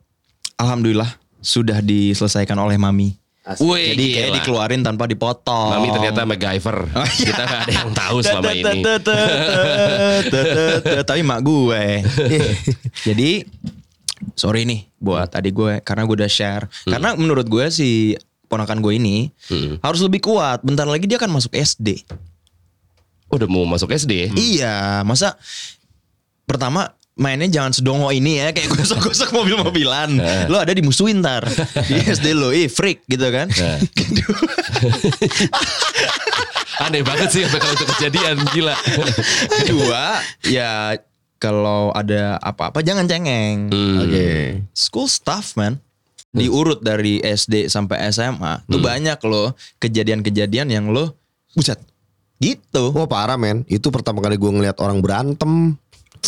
alhamdulillah 0.58 1.06
sudah 1.38 1.78
diselesaikan 1.78 2.58
oleh 2.58 2.74
mami. 2.74 3.14
Wih, 3.56 3.94
Jadi 3.94 4.04
kayak 4.10 4.26
gila. 4.26 4.36
dikeluarin 4.36 4.82
tanpa 4.82 5.04
dipotong. 5.04 5.70
Mami 5.70 5.88
ternyata 5.88 6.22
MacGyver. 6.22 6.78
Oh, 6.90 7.06
iya. 7.06 7.26
Kita 7.30 7.42
gak 7.42 7.60
ada 7.62 7.72
yang 7.72 7.90
tahu 7.92 8.16
selama 8.18 8.50
ini. 8.58 8.80
Tapi 11.00 11.20
mak 11.22 11.40
gue. 11.40 11.84
Jadi 13.08 13.30
sorry 14.34 14.64
nih 14.64 14.90
buat 14.96 15.30
adik 15.30 15.52
gue 15.52 15.72
karena 15.80 16.02
gue 16.04 16.16
udah 16.16 16.28
share. 16.28 16.66
Karena 16.82 17.14
menurut 17.14 17.46
gue 17.46 17.70
si 17.70 18.18
ponakan 18.46 18.78
gue 18.78 18.92
ini 18.94 19.30
Hmm. 19.46 19.78
harus 19.78 20.00
lebih 20.00 20.24
kuat. 20.24 20.62
Bentar 20.62 20.84
lagi 20.84 21.06
dia 21.06 21.14
akan 21.14 21.30
masuk 21.32 21.54
SD. 21.54 22.02
Udah 23.26 23.46
mau 23.46 23.62
masuk 23.62 23.90
SD 23.90 24.12
ya? 24.12 24.28
Iya, 24.32 24.76
masa 25.02 25.34
pertama 26.42 26.94
mainnya 27.16 27.48
jangan 27.48 27.72
sedongo 27.72 28.12
ini 28.12 28.44
ya 28.44 28.52
kayak 28.52 28.76
gosok-gosok 28.76 29.32
mobil-mobilan. 29.32 30.20
lo 30.52 30.60
ada 30.60 30.76
dimusuhin 30.76 31.24
ntar 31.24 31.48
di 31.88 31.96
SD 31.96 32.36
lo, 32.36 32.52
ih 32.52 32.68
freak 32.68 33.08
gitu 33.08 33.24
kan. 33.32 33.48
Nah. 33.48 33.78
Aneh 36.86 37.00
banget 37.00 37.32
sih 37.32 37.42
kalau 37.48 37.72
itu 37.72 37.84
kejadian 37.96 38.36
gila. 38.52 38.76
Kedua, 39.64 40.20
ya 40.44 40.92
kalau 41.40 41.88
ada 41.96 42.36
apa-apa 42.36 42.84
jangan 42.84 43.08
cengeng. 43.08 43.72
Hmm. 43.72 44.04
Oke. 44.04 44.28
School 44.76 45.08
stuff 45.08 45.56
man. 45.56 45.80
Diurut 46.36 46.84
dari 46.84 47.16
SD 47.24 47.72
sampai 47.72 48.12
SMA. 48.12 48.60
Tuh 48.68 48.76
banyak 48.76 49.16
loh 49.24 49.56
kejadian-kejadian 49.80 50.68
yang 50.68 50.92
lo 50.92 51.16
buset. 51.56 51.80
Gitu. 52.36 52.92
Wah 52.92 53.08
parah 53.08 53.40
men. 53.40 53.64
Itu 53.72 53.88
pertama 53.88 54.20
kali 54.20 54.36
gue 54.36 54.52
ngeliat 54.52 54.76
orang 54.84 55.00
berantem. 55.00 55.80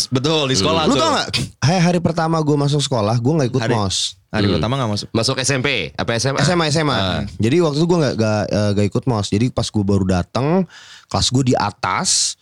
Betul 0.07 0.47
di 0.47 0.55
sekolah 0.55 0.87
Lu 0.87 0.93
tuh. 0.93 1.01
tau 1.01 1.11
gak? 1.13 1.27
Hari, 1.59 1.79
hari 1.81 1.99
pertama 1.99 2.39
gue 2.39 2.55
masuk 2.55 2.79
sekolah, 2.79 3.19
gue 3.19 3.33
gak 3.35 3.49
ikut 3.51 3.63
Hari- 3.67 3.75
mos. 3.75 4.15
Hari 4.29 4.45
pertama 4.47 4.77
gak 4.77 4.91
masuk. 4.93 5.07
Masuk 5.11 5.35
SMP 5.41 5.91
apa 5.93 6.15
SMA? 6.15 6.39
SMA 6.39 6.65
SMA. 6.69 6.99
Jadi 7.35 7.57
waktu 7.59 7.77
itu 7.81 7.87
gue 7.89 7.99
gak, 7.99 8.15
gak, 8.15 8.43
eh, 8.47 8.69
gak 8.77 8.87
ikut 8.87 9.03
mos. 9.03 9.27
Jadi 9.27 9.49
pas 9.49 9.65
gue 9.65 9.83
baru 9.83 10.05
datang, 10.05 10.63
kelas 11.09 11.27
gue 11.27 11.43
di 11.49 11.55
atas, 11.57 12.37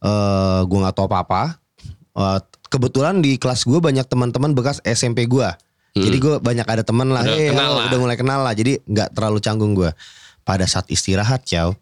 eh 0.00 0.60
gue 0.64 0.78
nggak 0.80 0.96
tahu 0.96 1.06
apa 1.06 1.18
apa. 1.22 1.42
kebetulan 2.66 3.20
di 3.20 3.36
kelas 3.36 3.62
gue 3.62 3.76
banyak 3.76 4.08
teman-teman 4.08 4.50
bekas 4.50 4.80
SMP 4.82 5.28
gue. 5.28 5.46
Jadi 5.92 6.16
gue 6.16 6.34
banyak 6.36 6.64
ada 6.64 6.80
temen 6.80 7.08
lah, 7.08 7.24
Udah 7.24 7.36
eh, 7.36 7.48
kenal 7.52 7.68
halo, 7.68 7.76
lah. 7.80 7.84
udah 7.88 7.98
mulai 8.00 8.16
kenal 8.16 8.40
lah. 8.40 8.52
Jadi 8.52 8.80
nggak 8.84 9.12
terlalu 9.12 9.38
canggung 9.40 9.72
gue. 9.72 9.88
Pada 10.42 10.64
saat 10.64 10.88
istirahat, 10.88 11.44
Chow, 11.44 11.72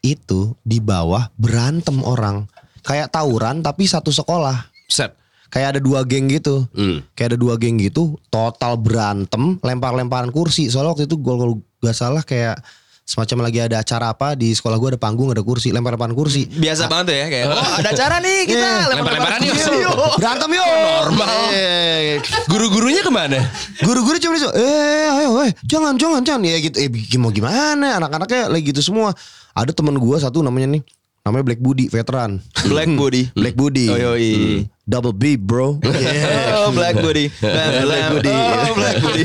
itu 0.00 0.54
di 0.62 0.78
bawah 0.78 1.28
berantem 1.34 1.98
orang, 2.00 2.44
kayak 2.86 3.10
tawuran 3.10 3.60
tapi 3.60 3.84
satu 3.84 4.14
sekolah. 4.14 4.70
Set. 4.86 5.10
Kayak 5.50 5.78
ada 5.78 5.80
dua 5.82 6.06
geng 6.06 6.30
gitu. 6.30 6.66
Hmm. 6.70 7.02
Kayak 7.18 7.34
ada 7.34 7.38
dua 7.38 7.54
geng 7.58 7.78
gitu, 7.78 8.14
total 8.30 8.78
berantem, 8.78 9.58
lempar-lemparan 9.58 10.30
kursi. 10.30 10.70
Soalnya 10.70 10.94
waktu 10.94 11.04
itu 11.06 11.18
gue 11.18 11.34
kalau 11.34 11.54
gak 11.82 11.96
salah 11.96 12.22
kayak 12.22 12.58
semacam 13.06 13.46
lagi 13.46 13.62
ada 13.62 13.78
acara 13.78 14.10
apa 14.10 14.34
di 14.34 14.50
sekolah 14.50 14.74
gue 14.74 14.88
ada 14.94 15.00
panggung, 15.00 15.30
ada 15.30 15.38
kursi, 15.38 15.70
lempar-lemparan 15.70 16.10
kursi. 16.10 16.50
Biasa 16.50 16.90
banget 16.90 17.04
tuh 17.06 17.14
ya 17.14 17.26
kayak 17.30 17.44
oh 17.46 17.68
ada 17.78 17.88
acara 17.94 18.16
nih 18.18 18.38
kita 18.50 18.66
Iya. 18.66 18.86
lempar-lemparan 18.90 19.40
yuk. 19.46 19.54
yuk. 19.54 19.94
Berantem 20.18 20.50
yuk. 20.50 20.66
normal. 20.66 21.34
Eh, 21.54 22.18
Guru-gurunya 22.50 23.06
ke 23.06 23.12
mana? 23.14 23.38
Guru-guru 23.78 24.18
cuma 24.18 24.34
disuruh, 24.34 24.54
eh 24.58 25.06
ayo 25.22 25.30
eh 25.46 25.54
jangan 25.62 25.94
jangan 25.94 26.26
jangan 26.26 26.42
ya 26.42 26.58
gitu. 26.58 26.76
Eh 26.82 26.90
mau 27.22 27.30
gimana 27.30 28.02
anak-anaknya 28.02 28.50
lagi 28.50 28.74
gitu 28.74 28.82
semua. 28.82 29.14
Ada 29.54 29.70
teman 29.70 29.94
gua 29.96 30.18
satu 30.18 30.42
namanya 30.42 30.74
nih, 30.74 30.82
namanya 31.26 31.42
Black 31.42 31.58
Budi, 31.58 31.90
veteran. 31.90 32.38
Black 32.70 32.86
Body. 32.94 33.26
Black 33.34 33.58
Budi. 33.58 33.90
Oh 33.90 33.98
yoi. 33.98 34.62
Double 34.86 35.10
B, 35.10 35.34
bro. 35.34 35.82
Oh 36.62 36.70
Black 36.70 36.94
Body. 37.02 37.26
Black 37.42 38.06
Body. 38.14 38.30
Oh 38.30 38.74
Black 38.78 38.96
Body. 39.02 39.24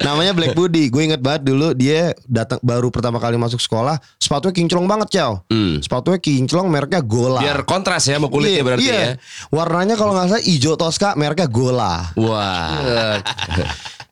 namanya 0.00 0.32
Black 0.32 0.56
Budi. 0.56 0.88
Gue 0.88 1.04
inget 1.04 1.20
banget 1.20 1.52
dulu 1.52 1.76
dia 1.76 2.16
datang 2.24 2.56
baru 2.64 2.88
pertama 2.88 3.20
kali 3.20 3.36
masuk 3.36 3.60
sekolah, 3.60 4.00
sepatunya 4.16 4.56
kinclong 4.56 4.88
banget, 4.88 5.12
Cow. 5.20 5.44
Hmm. 5.52 5.84
Sepatunya 5.84 6.16
kinclong, 6.16 6.66
mereknya 6.72 7.04
Gola. 7.04 7.44
Biar 7.44 7.68
kontras 7.68 8.08
ya 8.08 8.16
sama 8.16 8.32
kulitnya 8.32 8.56
Iya, 8.56 8.62
berarti 8.64 8.88
iya. 8.88 8.96
ya. 8.96 9.10
Warnanya 9.52 9.94
kalau 10.00 10.16
nggak 10.16 10.28
salah 10.32 10.44
hijau 10.44 10.74
Tosca, 10.80 11.12
mereknya 11.12 11.48
Gola. 11.48 12.08
Wah. 12.16 13.20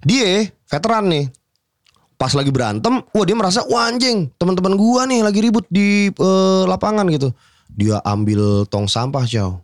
Dia 0.04 0.48
veteran 0.68 1.04
nih. 1.08 1.24
Pas 2.20 2.36
lagi 2.36 2.52
berantem, 2.52 3.00
wah 3.00 3.24
dia 3.24 3.32
merasa 3.32 3.64
wah 3.64 3.88
anjing, 3.88 4.28
teman-teman 4.36 4.76
gua 4.76 5.08
nih 5.08 5.24
lagi 5.24 5.40
ribut 5.40 5.64
di 5.72 6.12
eh, 6.12 6.62
lapangan 6.68 7.08
gitu. 7.08 7.32
Dia 7.72 7.96
ambil 8.04 8.68
tong 8.68 8.84
sampah, 8.84 9.24
Cow. 9.24 9.56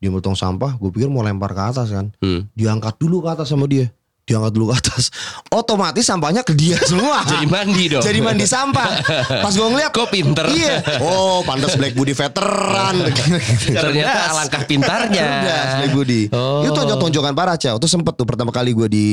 Dia 0.00 0.08
ambil 0.08 0.24
tong 0.24 0.38
sampah, 0.38 0.80
gue 0.80 0.88
pikir 0.88 1.12
mau 1.12 1.20
lempar 1.20 1.52
ke 1.52 1.60
atas 1.60 1.92
kan. 1.92 2.08
Hmm. 2.24 2.48
Diangkat 2.56 2.96
dulu 2.96 3.20
ke 3.20 3.28
atas 3.36 3.52
sama 3.52 3.68
dia. 3.68 3.92
Diangkat 4.30 4.52
dulu 4.54 4.70
ke 4.70 4.74
atas. 4.78 5.10
Otomatis 5.50 6.06
sampahnya 6.06 6.46
ke 6.46 6.54
dia 6.54 6.78
semua. 6.86 7.26
Jadi 7.34 7.50
mandi 7.50 7.84
dong. 7.90 7.98
Jadi 7.98 8.22
mandi 8.22 8.46
sampah. 8.46 9.02
Pas 9.42 9.50
gue 9.50 9.66
ngeliat 9.66 9.90
Kok 9.90 10.06
pinter? 10.06 10.46
Iya. 10.46 11.02
Oh, 11.02 11.42
pantas 11.42 11.74
Black 11.74 11.98
Budi 11.98 12.14
veteran. 12.14 13.10
Ternyata 13.82 14.18
alangkah 14.30 14.62
pintarnya. 14.70 15.26
Cerdas 15.42 15.70
Black 15.82 15.92
Budi. 15.98 16.22
Oh. 16.30 16.62
Itu 16.62 16.70
tonjok-tonjokan 16.70 17.34
parah, 17.34 17.58
Cow. 17.58 17.74
Itu 17.82 17.90
sempet 17.90 18.14
tuh 18.14 18.22
pertama 18.22 18.54
kali 18.54 18.70
gue 18.70 18.86
di 18.86 19.08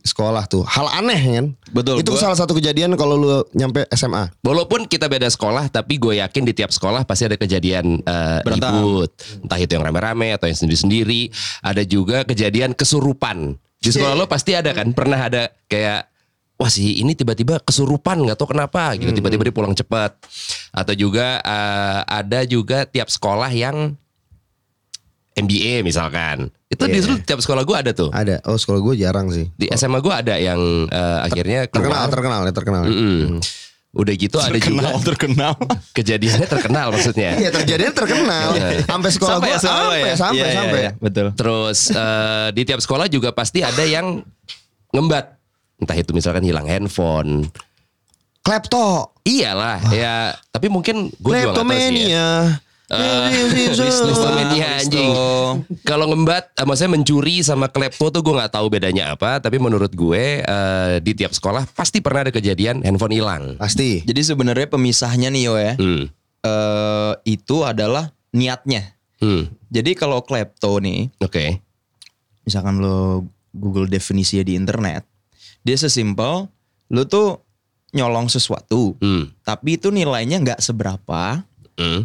sekolah 0.00 0.48
tuh. 0.48 0.64
Hal 0.64 0.88
aneh 0.88 1.20
kan. 1.20 1.46
Betul, 1.68 2.00
Itu 2.00 2.16
gua- 2.16 2.22
salah 2.24 2.38
satu 2.40 2.56
kejadian 2.56 2.96
kalau 2.96 3.20
lu 3.20 3.28
nyampe 3.52 3.84
SMA. 3.92 4.32
Walaupun 4.40 4.88
kita 4.88 5.04
beda 5.04 5.28
sekolah, 5.28 5.68
tapi 5.68 6.00
gue 6.00 6.16
yakin 6.24 6.48
di 6.48 6.56
tiap 6.56 6.72
sekolah 6.72 7.04
pasti 7.04 7.28
ada 7.28 7.36
kejadian 7.36 8.00
eh, 8.00 8.40
Berantem. 8.40 8.72
ribut. 8.72 9.10
Entah 9.44 9.58
itu 9.60 9.72
yang 9.76 9.84
rame-rame 9.84 10.32
atau 10.32 10.48
yang 10.48 10.56
sendiri-sendiri. 10.56 11.28
Ada 11.60 11.84
juga 11.84 12.24
kejadian 12.24 12.72
kesurupan. 12.72 13.60
Di 13.82 13.90
sekolah 13.90 14.14
lo 14.14 14.30
pasti 14.30 14.54
ada 14.54 14.70
kan? 14.70 14.94
Pernah 14.94 15.18
ada 15.18 15.42
kayak 15.66 16.06
wah 16.54 16.70
sih 16.70 17.02
ini 17.02 17.12
tiba-tiba 17.12 17.58
kesurupan 17.58 18.22
nggak 18.22 18.38
tahu 18.38 18.54
kenapa 18.54 18.94
gitu 18.94 19.10
tiba-tiba 19.10 19.42
dia 19.42 19.50
pulang 19.50 19.74
cepat 19.74 20.14
atau 20.70 20.94
juga 20.94 21.42
eh, 21.42 22.00
ada 22.06 22.46
juga 22.46 22.86
tiap 22.86 23.10
sekolah 23.10 23.50
yang 23.50 23.98
MBA 25.32 25.82
misalkan 25.82 26.52
itu 26.68 26.84
di 26.86 27.00
seluruh 27.00 27.24
tiap 27.24 27.40
sekolah 27.40 27.64
gue 27.64 27.76
ada 27.76 27.90
tuh 27.90 28.12
Ada. 28.12 28.44
Oh, 28.46 28.54
sekolah 28.54 28.78
gue 28.78 28.94
jarang 28.96 29.32
sih. 29.32 29.48
di 29.56 29.66
SMA 29.72 29.98
gue 29.98 30.12
ada 30.12 30.36
yang 30.36 30.60
eh, 30.86 31.18
akhirnya 31.24 31.66
Terkenal, 31.66 32.06
keluar. 32.06 32.12
terkenal 32.12 32.40
ya, 32.44 32.52
terkenal. 32.54 32.82
Mm-mm. 32.86 33.40
Udah 33.92 34.14
gitu 34.16 34.40
ada 34.40 34.56
juga 34.56 34.88
Terkenal 34.88 34.94
terkenal. 35.04 35.52
kejadiannya 36.00 36.48
terkenal 36.48 36.86
maksudnya. 36.90 37.30
Iya, 37.36 37.50
terjadinya 37.52 37.92
terkenal. 37.92 38.46
Sampai 38.88 39.10
sekolah 39.12 39.36
Sampai 39.36 39.48
gue 39.48 39.52
ya 39.52 39.60
sampai, 39.60 40.00
ya. 40.00 40.14
sampai, 40.16 40.36
Iya, 40.40 40.46
iya, 40.48 40.56
sampai. 40.56 40.80
iya, 40.80 40.90
Betul. 40.96 41.26
Terus 41.36 41.78
eh, 41.92 42.48
di 42.56 42.62
tiap 42.64 42.80
sekolah 42.80 43.06
juga 43.06 43.28
pasti 43.30 43.60
ada 43.60 43.84
yang 43.84 44.24
ngembat. 44.90 45.36
Entah 45.76 45.96
itu 45.98 46.16
misalkan 46.16 46.40
hilang 46.40 46.64
handphone. 46.64 47.44
Klepto. 48.40 49.12
Iyalah 49.22 49.78
ya, 49.94 50.34
tapi 50.50 50.66
mungkin 50.66 51.06
gue 51.14 51.30
juga 51.30 51.54
nggak 51.54 51.62
tahu 51.62 51.78
sih 51.78 52.10
ya. 52.10 52.58
Kleptomania 52.92 54.66
anjing. 54.78 55.10
Kalau 55.82 56.12
ngembat, 56.12 56.52
eh, 56.52 56.64
maksudnya 56.64 56.92
mencuri 56.94 57.40
sama 57.40 57.66
klepto 57.66 58.12
tuh 58.12 58.20
gue 58.20 58.34
nggak 58.36 58.52
tahu 58.52 58.66
bedanya 58.68 59.16
apa. 59.16 59.40
Tapi 59.40 59.56
menurut 59.56 59.90
gue 59.90 60.40
eh, 60.40 60.94
di 61.00 61.12
tiap 61.16 61.32
sekolah 61.32 61.64
pasti 61.72 62.04
pernah 62.04 62.28
ada 62.28 62.32
kejadian 62.32 62.84
handphone 62.84 63.16
hilang. 63.16 63.42
Pasti. 63.56 64.04
Jadi 64.04 64.20
sebenarnya 64.20 64.68
pemisahnya 64.68 65.28
nih 65.28 65.42
yo 65.42 65.54
ya. 65.56 65.74
Hmm. 65.76 66.04
eh, 66.42 67.12
itu 67.24 67.62
adalah 67.62 68.10
niatnya. 68.30 68.92
Hmm. 69.22 69.46
Jadi 69.70 69.94
kalau 69.94 70.20
klepto 70.20 70.82
nih, 70.82 71.06
Oke. 71.22 71.62
misalkan 72.42 72.82
lo 72.82 73.22
Google 73.54 73.86
definisinya 73.86 74.42
di 74.42 74.58
internet, 74.58 75.06
dia 75.62 75.78
sesimpel 75.78 76.50
lo 76.90 77.02
tuh 77.06 77.38
nyolong 77.92 78.26
sesuatu, 78.26 78.98
Hmm. 78.98 79.30
tapi 79.44 79.78
itu 79.78 79.88
nilainya 79.88 80.42
nggak 80.42 80.60
seberapa, 80.60 81.44
Hmm. 81.78 82.04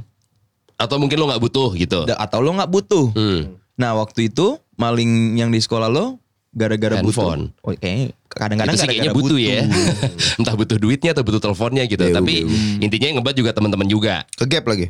Atau 0.77 1.01
mungkin 1.01 1.17
lo 1.17 1.25
nggak 1.27 1.41
butuh 1.41 1.69
gitu. 1.73 2.05
atau 2.05 2.39
lo 2.39 2.53
nggak 2.53 2.69
butuh. 2.69 3.05
Hmm. 3.11 3.57
Nah 3.75 3.97
waktu 3.97 4.29
itu 4.29 4.57
maling 4.77 5.35
yang 5.35 5.49
di 5.49 5.57
sekolah 5.57 5.89
lo 5.89 6.21
gara-gara 6.53 7.01
butuh. 7.01 7.49
Oh, 7.61 7.73
kayaknya 7.73 8.13
kadang-kadang 8.29 8.73
itu 8.73 8.77
sih 8.77 8.85
gara-gara 8.85 9.05
kayaknya 9.05 9.13
butuh, 9.13 9.37
ya. 9.37 9.61
Entah 10.41 10.55
butuh 10.57 10.77
duitnya 10.77 11.11
atau 11.13 11.21
butuh 11.21 11.41
teleponnya 11.41 11.83
gitu. 11.85 12.01
Ya, 12.01 12.13
Tapi 12.13 12.33
intinya 12.81 13.05
yang 13.09 13.17
ngebat 13.21 13.35
juga 13.37 13.51
teman-teman 13.53 13.85
juga. 13.85 14.25
Ke 14.33 14.45
gap 14.45 14.65
lagi. 14.65 14.89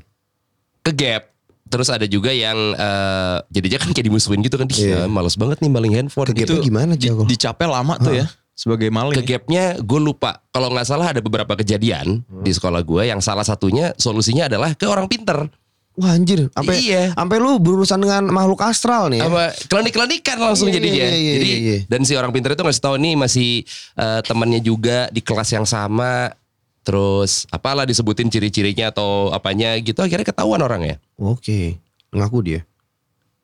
Ke 0.84 0.92
gap. 0.92 1.24
Terus 1.68 1.92
ada 1.92 2.08
juga 2.08 2.32
yang 2.32 2.56
eh, 2.76 3.38
jadinya 3.52 3.78
kan 3.84 3.90
kayak 3.92 4.08
dimusuhin 4.08 4.40
gitu 4.40 4.56
kan. 4.56 4.68
Iya. 4.72 5.04
Iya. 5.04 5.12
males 5.12 5.36
banget 5.36 5.60
nih 5.60 5.72
maling 5.72 5.94
handphone. 5.96 6.28
Ke 6.32 6.36
gitu. 6.36 6.56
gapnya 6.56 6.64
gimana, 6.64 6.94
Di, 6.96 7.12
Jago? 7.12 7.24
dicapek 7.28 7.68
lama 7.68 8.00
tuh 8.00 8.16
ya 8.16 8.28
sebagai 8.56 8.88
maling. 8.88 9.20
Ke 9.20 9.28
gapnya 9.28 9.76
gue 9.78 10.00
lupa. 10.00 10.40
Kalau 10.50 10.72
nggak 10.72 10.88
salah 10.88 11.12
ada 11.12 11.20
beberapa 11.20 11.54
kejadian 11.54 12.24
Hmm. 12.24 12.42
di 12.42 12.52
sekolah 12.56 12.80
gue 12.82 13.04
yang 13.06 13.20
salah 13.20 13.44
satunya 13.44 13.92
solusinya 13.96 14.48
adalah 14.48 14.72
ke 14.74 14.88
orang 14.88 15.12
pinter. 15.12 15.52
Wah 15.98 16.14
anjir, 16.14 16.46
sampai 16.54 16.78
Iya. 16.78 17.04
sampai 17.18 17.38
lu 17.42 17.58
berurusan 17.58 17.98
dengan 17.98 18.30
makhluk 18.30 18.62
astral 18.62 19.10
nih. 19.10 19.18
ya? 19.18 19.26
Apa 19.26 19.44
klinik-klinikan 19.66 20.38
langsung 20.38 20.70
Iya, 20.70 20.78
jadinya. 20.78 21.04
iya, 21.04 21.10
iya, 21.12 21.34
Jadi 21.34 21.48
iya, 21.48 21.58
iya. 21.58 21.78
dan 21.90 22.06
si 22.06 22.14
orang 22.14 22.30
pinter 22.30 22.54
itu 22.54 22.62
ngasih 22.62 22.84
tahu 22.86 22.96
nih 22.96 23.14
masih 23.18 23.50
eh, 23.98 24.20
temannya 24.22 24.62
juga 24.62 25.10
di 25.10 25.20
kelas 25.20 25.50
yang 25.52 25.66
sama. 25.66 26.38
Terus 26.86 27.44
apalah 27.50 27.84
disebutin 27.84 28.30
ciri-cirinya 28.30 28.94
atau 28.94 29.28
apanya 29.30 29.76
gitu 29.76 30.00
akhirnya 30.00 30.24
ketahuan 30.24 30.62
orangnya. 30.62 31.02
Oke, 31.18 31.82
ngaku 32.14 32.40
dia. 32.42 32.62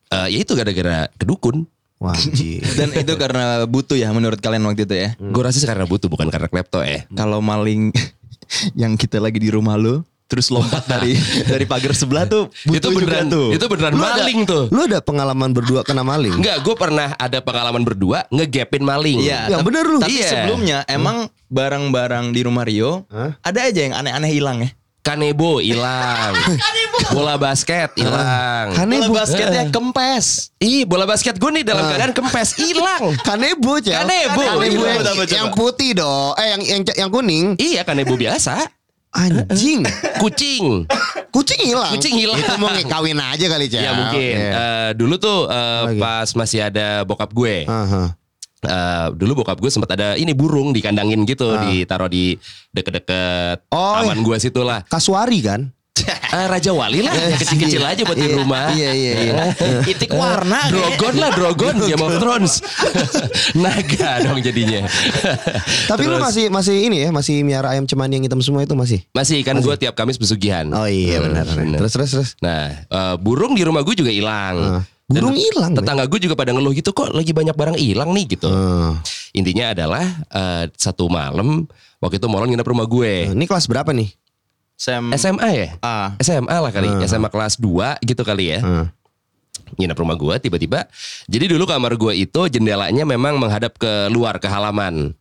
Eh 0.07 0.27
ya 0.29 0.37
itu 0.39 0.53
gara-gara 0.53 1.09
kedukun. 1.17 1.65
Wah 1.97 2.13
anjir. 2.13 2.61
Dan 2.77 2.93
itu 2.93 3.17
karena 3.17 3.65
butuh 3.65 3.97
ya 3.97 4.13
menurut 4.13 4.37
kalian 4.37 4.61
waktu 4.63 4.85
itu 4.85 4.95
ya. 4.95 5.09
Gue 5.17 5.41
rasa 5.41 5.57
sih 5.57 5.65
karena 5.65 5.83
butuh 5.83 6.05
bukan 6.05 6.29
karena 6.29 6.47
klepto 6.47 6.85
ya. 6.85 7.03
Kalau 7.09 7.41
maling 7.41 7.89
yang 8.79 8.93
kita 8.93 9.17
lagi 9.17 9.41
di 9.41 9.49
rumah 9.49 9.73
lo 9.75 10.05
terus 10.33 10.49
lompat 10.49 10.81
dari 10.83 11.13
dari 11.51 11.61
pagar 11.63 11.93
sebelah 11.93 12.25
tuh 12.25 12.49
butuh 12.65 12.73
itu 12.73 12.87
beneran 12.91 13.25
juga 13.25 13.35
tuh. 13.37 13.47
itu 13.53 13.65
beneran 13.69 13.93
Lu 13.93 14.01
ada- 14.01 14.17
maling 14.17 14.39
tuh. 14.43 14.63
Lu 14.67 14.81
ada 14.83 14.99
pengalaman 14.99 15.49
berdua 15.53 15.85
kena 15.85 16.01
maling? 16.01 16.33
Enggak, 16.33 16.57
gue 16.59 16.73
pernah 16.73 17.13
ada 17.13 17.37
pengalaman 17.37 17.85
berdua 17.85 18.25
ngegapin 18.27 18.81
maling. 18.81 19.21
Iya, 19.21 19.53
Yang 19.53 19.61
tapi- 19.61 19.67
bener 19.69 19.85
lu. 19.85 19.99
Tapi 20.01 20.13
Iya. 20.15 20.27
sebelumnya 20.27 20.77
emang 20.87 21.17
barang-barang 21.47 22.33
di 22.33 22.41
rumah 22.41 22.65
Rio 22.65 23.05
Hah? 23.07 23.37
ada 23.39 23.59
aja 23.61 23.79
yang 23.79 23.93
aneh-aneh 23.93 24.31
hilang 24.31 24.57
ya. 24.59 24.73
Kanebo 25.03 25.59
hilang. 25.59 26.31
bola 27.13 27.35
basket 27.35 27.91
hilang. 27.93 28.71
Kanebo. 28.71 29.11
Bola 29.11 29.21
basketnya 29.21 29.67
kempes. 29.67 30.55
Ih, 30.57 30.87
bola 30.87 31.03
basket 31.03 31.35
gue 31.35 31.51
nih 31.51 31.61
dalam 31.61 31.83
keadaan 31.85 32.15
kempes 32.15 32.55
hilang. 32.55 33.11
Kanebo, 33.27 33.83
Cel. 33.83 33.99
Kanebo. 33.99 34.39
Kanebo 34.39 34.81
Iya. 34.81 35.03
yang, 35.03 35.27
yang 35.27 35.49
putih 35.51 35.91
dong. 35.93 36.31
Eh 36.39 36.47
yang 36.49 36.61
yang 36.63 36.81
yang 36.87 37.09
kuning. 37.11 37.59
Iya, 37.59 37.83
kanebo 37.83 38.15
biasa. 38.15 38.63
Anjing. 39.13 39.85
Kucing. 40.21 40.89
Kucing 41.29 41.61
hilang. 41.63 41.91
Kucing 41.93 42.15
hilang. 42.17 42.37
Itu 42.37 42.53
mau 42.57 42.69
kawin 42.69 43.17
aja 43.17 43.45
kali, 43.45 43.65
Cel. 43.69 43.85
Ya 43.85 43.93
mungkin. 43.93 44.33
Oke. 44.33 44.57
Eh, 44.57 44.89
dulu 44.93 45.15
tuh 45.17 45.45
Lagi. 45.47 46.01
pas 46.01 46.27
masih 46.33 46.59
ada 46.65 47.05
bokap 47.05 47.29
gue. 47.29 47.65
Aha. 47.65 48.17
Eh, 48.63 49.07
dulu 49.13 49.43
bokap 49.43 49.59
gue 49.59 49.67
sempat 49.67 49.91
ada 49.93 50.15
ini 50.15 50.31
burung 50.31 50.71
dikandangin 50.71 51.27
gitu, 51.27 51.51
Ah. 51.51 51.61
ditaruh 51.61 52.07
di 52.07 52.39
deket-deket 52.71 53.67
Oh, 53.69 53.99
taman 53.99 54.23
gue 54.23 54.37
situ 54.39 54.63
lah. 54.63 54.81
Kasuari 54.87 55.39
kan? 55.43 55.69
Eh, 56.33 56.47
Raja 56.49 56.73
Wali 56.73 57.05
lah, 57.05 57.13
yang 57.13 57.37
kecil-kecil 57.37 57.77
aja 57.85 58.01
buat 58.01 58.17
di 58.17 58.25
Iya, 58.25 58.35
rumah. 58.35 58.73
Iya 58.73 58.91
iya 58.91 59.11
iya. 59.21 59.33
Itik 59.85 60.09
warna. 60.09 60.65
Drogon 60.73 61.15
lah, 61.15 61.29
Drogon, 61.29 61.75
Game 61.79 62.01
of 62.01 62.17
Thrones. 62.17 62.65
Naga 63.63 64.25
dong 64.25 64.41
jadinya. 64.41 64.89
Tapi 65.93 66.09
lu 66.09 66.17
masih 66.17 66.49
masih 66.49 66.89
ini 66.89 67.05
ya, 67.05 67.09
masih 67.13 67.45
miara 67.45 67.77
ayam 67.77 67.85
cemani 67.85 68.17
yang 68.17 68.25
hitam 68.25 68.41
semua 68.41 68.65
itu 68.65 68.73
masih. 68.73 69.05
Masih 69.13 69.45
kan 69.45 69.53
gue 69.55 69.75
tiap 69.77 69.93
Kamis 69.93 70.17
pesugihan. 70.17 70.65
Oh 70.73 70.89
iya 70.89 71.21
Hmm, 71.21 71.29
benar. 71.29 71.45
benar. 71.47 71.77
Terus 71.85 71.91
terus 71.93 72.09
terus. 72.11 72.29
Nah, 72.41 72.73
eh, 72.81 73.15
burung 73.21 73.53
di 73.53 73.61
rumah 73.61 73.85
gue 73.85 73.93
juga 73.93 74.09
hilang. 74.09 74.55
Ah. 74.57 74.81
Burung 75.05 75.37
hilang. 75.37 75.77
Tetangga 75.77 76.09
gue 76.09 76.17
juga 76.19 76.33
pada 76.33 76.49
ngeluh 76.49 76.73
gitu 76.73 76.89
kok 76.89 77.13
lagi 77.13 77.29
banyak 77.29 77.53
barang 77.53 77.77
hilang 77.77 78.09
nih 78.11 78.33
gitu. 78.33 78.49
Eh, 78.49 78.91
Intinya 79.37 79.69
adalah 79.69 80.01
eh, 80.25 80.65
satu 80.73 81.05
malam 81.05 81.69
waktu 82.01 82.17
itu 82.17 82.25
Molen 82.25 82.49
nginep 82.49 82.65
rumah 82.65 82.89
gue. 82.89 83.29
ini 83.29 83.45
kelas 83.45 83.69
berapa 83.69 83.93
nih? 83.93 84.09
Sam 84.73 85.13
SMA 85.15 85.49
ya? 85.53 85.69
A. 85.79 86.17
SMA 86.19 86.51
lah 86.51 86.71
kali, 86.73 86.89
SMA 87.05 87.29
kelas 87.29 87.55
2 87.57 88.03
gitu 88.03 88.21
kali 88.21 88.57
ya. 88.57 88.59
Eh, 88.61 88.87
Nginep 89.73 89.97
rumah 89.97 90.13
gue 90.13 90.35
tiba-tiba. 90.37 90.85
Jadi 91.25 91.49
dulu 91.49 91.65
kamar 91.65 91.97
gue 91.97 92.13
itu 92.13 92.41
jendelanya 92.45 93.05
memang 93.05 93.41
menghadap 93.41 93.73
ke 93.77 94.09
luar 94.13 94.37
ke 94.37 94.45
halaman. 94.45 95.17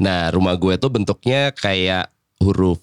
Nah 0.00 0.28
rumah 0.28 0.52
gue 0.56 0.76
tuh 0.76 0.92
bentuknya 0.92 1.48
kayak 1.56 2.12
huruf 2.40 2.80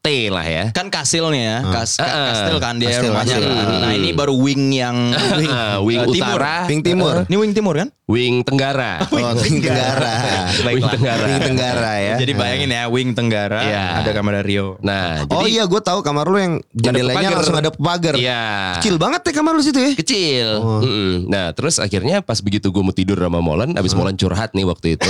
T 0.00 0.08
lah 0.26 0.40
ya. 0.42 0.64
kan 0.72 0.88
kastilnya, 0.88 1.60
kas, 1.68 1.94
ka- 1.94 2.02
Ah. 2.02 2.26
kastil 2.32 2.56
kan 2.56 2.74
dia 2.76 2.88
Kastil, 2.90 3.12
rumahnya. 3.12 3.36
kastil. 3.36 3.52
kan. 3.52 3.68
Nah 3.84 3.92
ini 3.92 4.10
baru 4.10 4.32
wing 4.32 4.72
yang 4.72 4.96
wing, 5.38 5.52
wing 5.84 6.00
eh, 6.00 6.06
timur. 6.10 6.40
utara, 6.40 6.54
Ping 6.64 6.80
Timur. 6.80 7.14
Ini 7.22 7.36
wing 7.36 7.52
timur 7.52 7.74
kan? 7.76 7.88
wing 8.06 8.42
tenggara. 8.42 8.98
Oh, 9.12 9.36
Wing 9.36 9.62
Tenggara. 9.62 10.14
wing 10.66 10.82
tenggara. 10.82 11.24
Wing 11.28 11.42
Tenggara 11.44 11.92
ya. 12.00 12.14
Jadi 12.16 12.32
bayangin 12.32 12.70
ya 12.72 12.84
wing 12.86 13.12
tenggara 13.12 13.60
Iya. 13.62 13.84
ada 14.00 14.10
kamar 14.10 14.40
Rio. 14.40 14.80
Nah, 14.80 15.28
Oh 15.28 15.44
jadi 15.44 15.52
iya 15.52 15.64
gue 15.64 15.78
tahu 15.78 16.00
kamar 16.00 16.26
lu 16.26 16.34
yang 16.36 16.54
jendelanya 16.72 17.30
langsung 17.32 17.54
ada 17.54 17.70
pagar. 17.70 18.16
Iya. 18.16 18.80
Kecil 18.80 18.96
banget 18.96 19.20
ya 19.22 19.32
kamar 19.32 19.52
lu 19.52 19.60
situ 19.60 19.78
ya. 19.78 19.92
Kecil. 19.94 20.48
Oh. 20.58 20.80
Mm-mm. 20.80 21.28
Nah, 21.28 21.52
terus 21.52 21.76
akhirnya 21.76 22.18
pas 22.18 22.40
begitu 22.40 22.66
gue 22.68 22.80
mau 22.80 22.90
tidur 22.90 23.14
sama 23.16 23.38
Molen, 23.38 23.76
abis 23.76 23.92
Molen 23.92 24.16
curhat 24.16 24.50
nih 24.52 24.64
waktu 24.64 24.96
itu. 24.96 25.06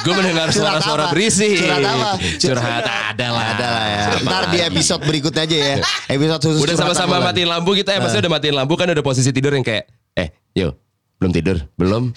Gue 0.00 0.14
mendengar 0.16 0.48
Curhat 0.48 0.80
suara-suara 0.80 1.04
apa? 1.08 1.12
berisi. 1.12 1.50
Curhat 1.60 1.84
apa? 1.84 2.10
Curhat 2.40 2.84
ada 2.86 3.26
lah. 3.32 3.44
Ada 3.54 3.66
lah 3.68 3.86
ya. 3.86 4.04
Ntar 4.24 4.42
di 4.50 4.58
episode 4.64 5.02
berikutnya 5.04 5.42
aja 5.44 5.56
ya. 5.56 5.74
Episode 6.16 6.40
khusus 6.42 6.60
Udah 6.62 6.76
sama-sama 6.76 7.16
matiin 7.20 7.48
lampu 7.48 7.70
kita 7.76 7.94
ya, 7.94 7.98
maksudnya 8.02 8.28
udah 8.28 8.34
matiin 8.40 8.54
lampu 8.56 8.74
kan 8.74 8.86
udah 8.90 9.04
posisi 9.04 9.30
tidur 9.30 9.52
yang 9.54 9.64
kayak, 9.64 9.86
eh, 10.16 10.28
yo, 10.56 10.74
belum 11.20 11.32
tidur, 11.32 11.56
belum. 11.76 12.10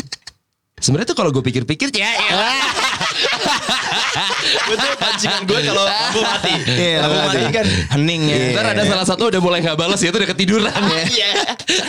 Sebenarnya 0.80 1.12
tuh 1.12 1.18
kalau 1.20 1.28
gue 1.28 1.44
pikir-pikir 1.44 1.92
ya, 1.92 2.08
ya. 2.08 2.32
Betul 4.64 4.96
pancingan 4.96 5.44
gue 5.44 5.60
kalau 5.60 5.84
lampu 5.84 6.20
mati. 6.24 6.52
Iya, 6.72 7.04
lampu 7.04 7.18
mati 7.20 7.36
mati. 7.36 7.52
kan 7.52 7.66
hening 8.00 8.22
ya. 8.32 8.36
Ntar 8.56 8.66
ada 8.72 8.82
salah 8.88 9.06
satu 9.06 9.28
udah 9.28 9.40
mulai 9.44 9.60
nggak 9.60 9.76
balas 9.76 10.00
ya, 10.00 10.08
itu 10.08 10.16
udah 10.16 10.30
ketiduran. 10.32 10.72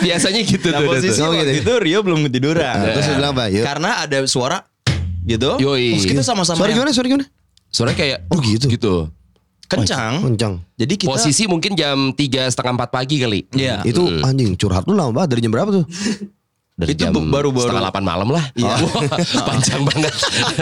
Biasanya 0.04 0.40
gitu 0.44 0.68
Nah 0.68 0.84
tuh. 0.84 0.88
posisi 0.92 1.16
tuh. 1.16 1.24
Oh, 1.24 1.32
gitu. 1.32 1.40
waktu 1.40 1.54
itu 1.64 1.72
Rio 1.80 1.98
belum 2.04 2.20
ketiduran. 2.28 2.68
Nah, 2.68 2.92
terus 2.92 3.08
bilang 3.16 3.32
apa? 3.32 3.44
Karena 3.48 3.90
ada 4.04 4.18
suara 4.28 4.60
gitu. 5.24 5.50
Yoi. 5.58 5.96
Terus 5.96 6.06
kita 6.08 6.22
sama-sama 6.22 6.56
Suara 6.56 6.70
yang 6.70 6.78
gimana? 6.78 6.92
Suara 6.92 7.06
gimana? 7.06 7.26
Suaranya 7.68 7.96
kayak, 7.96 8.18
Oh, 8.28 8.38
gitu. 8.38 8.66
gitu. 8.68 8.94
kencang. 9.64 10.20
Kencang. 10.20 10.60
Jadi 10.76 10.94
kita 10.94 11.08
Posisi 11.08 11.48
mungkin 11.48 11.72
jam 11.72 12.12
tiga 12.12 12.44
setengah 12.44 12.76
empat 12.76 12.92
pagi 12.92 13.16
kali. 13.16 13.48
Iya. 13.50 13.80
Itu 13.82 14.04
anjing 14.20 14.52
curhat 14.54 14.84
lu 14.84 14.92
lama 14.92 15.08
banget 15.10 15.32
dari 15.32 15.40
jam 15.40 15.48
berapa 15.48 15.72
tuh? 15.72 15.84
Dari 16.72 16.92
Itu 16.92 17.04
jam 17.04 17.12
baru-baru- 17.16 17.68
setengah 17.68 17.84
delapan 17.88 18.04
malam 18.04 18.28
lah. 18.28 18.44
Iya. 18.52 18.68
Wah, 18.84 19.02
panjang 19.48 19.80
banget. 19.82 20.12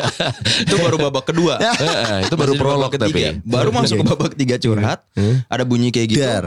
itu 0.66 0.74
baru 0.78 0.96
babak 1.00 1.24
kedua. 1.26 1.58
Heeh, 1.58 2.30
itu 2.30 2.34
baru 2.38 2.52
prolog 2.54 2.90
tapi 2.94 3.18
ya. 3.18 3.32
Baru 3.42 3.74
masuk 3.74 3.98
ke 3.98 4.06
babak 4.06 4.28
ketiga 4.38 4.62
curhat. 4.62 5.02
Ada 5.50 5.66
bunyi 5.66 5.90
kayak 5.90 6.06
gitu. 6.06 6.22
Dar. 6.22 6.46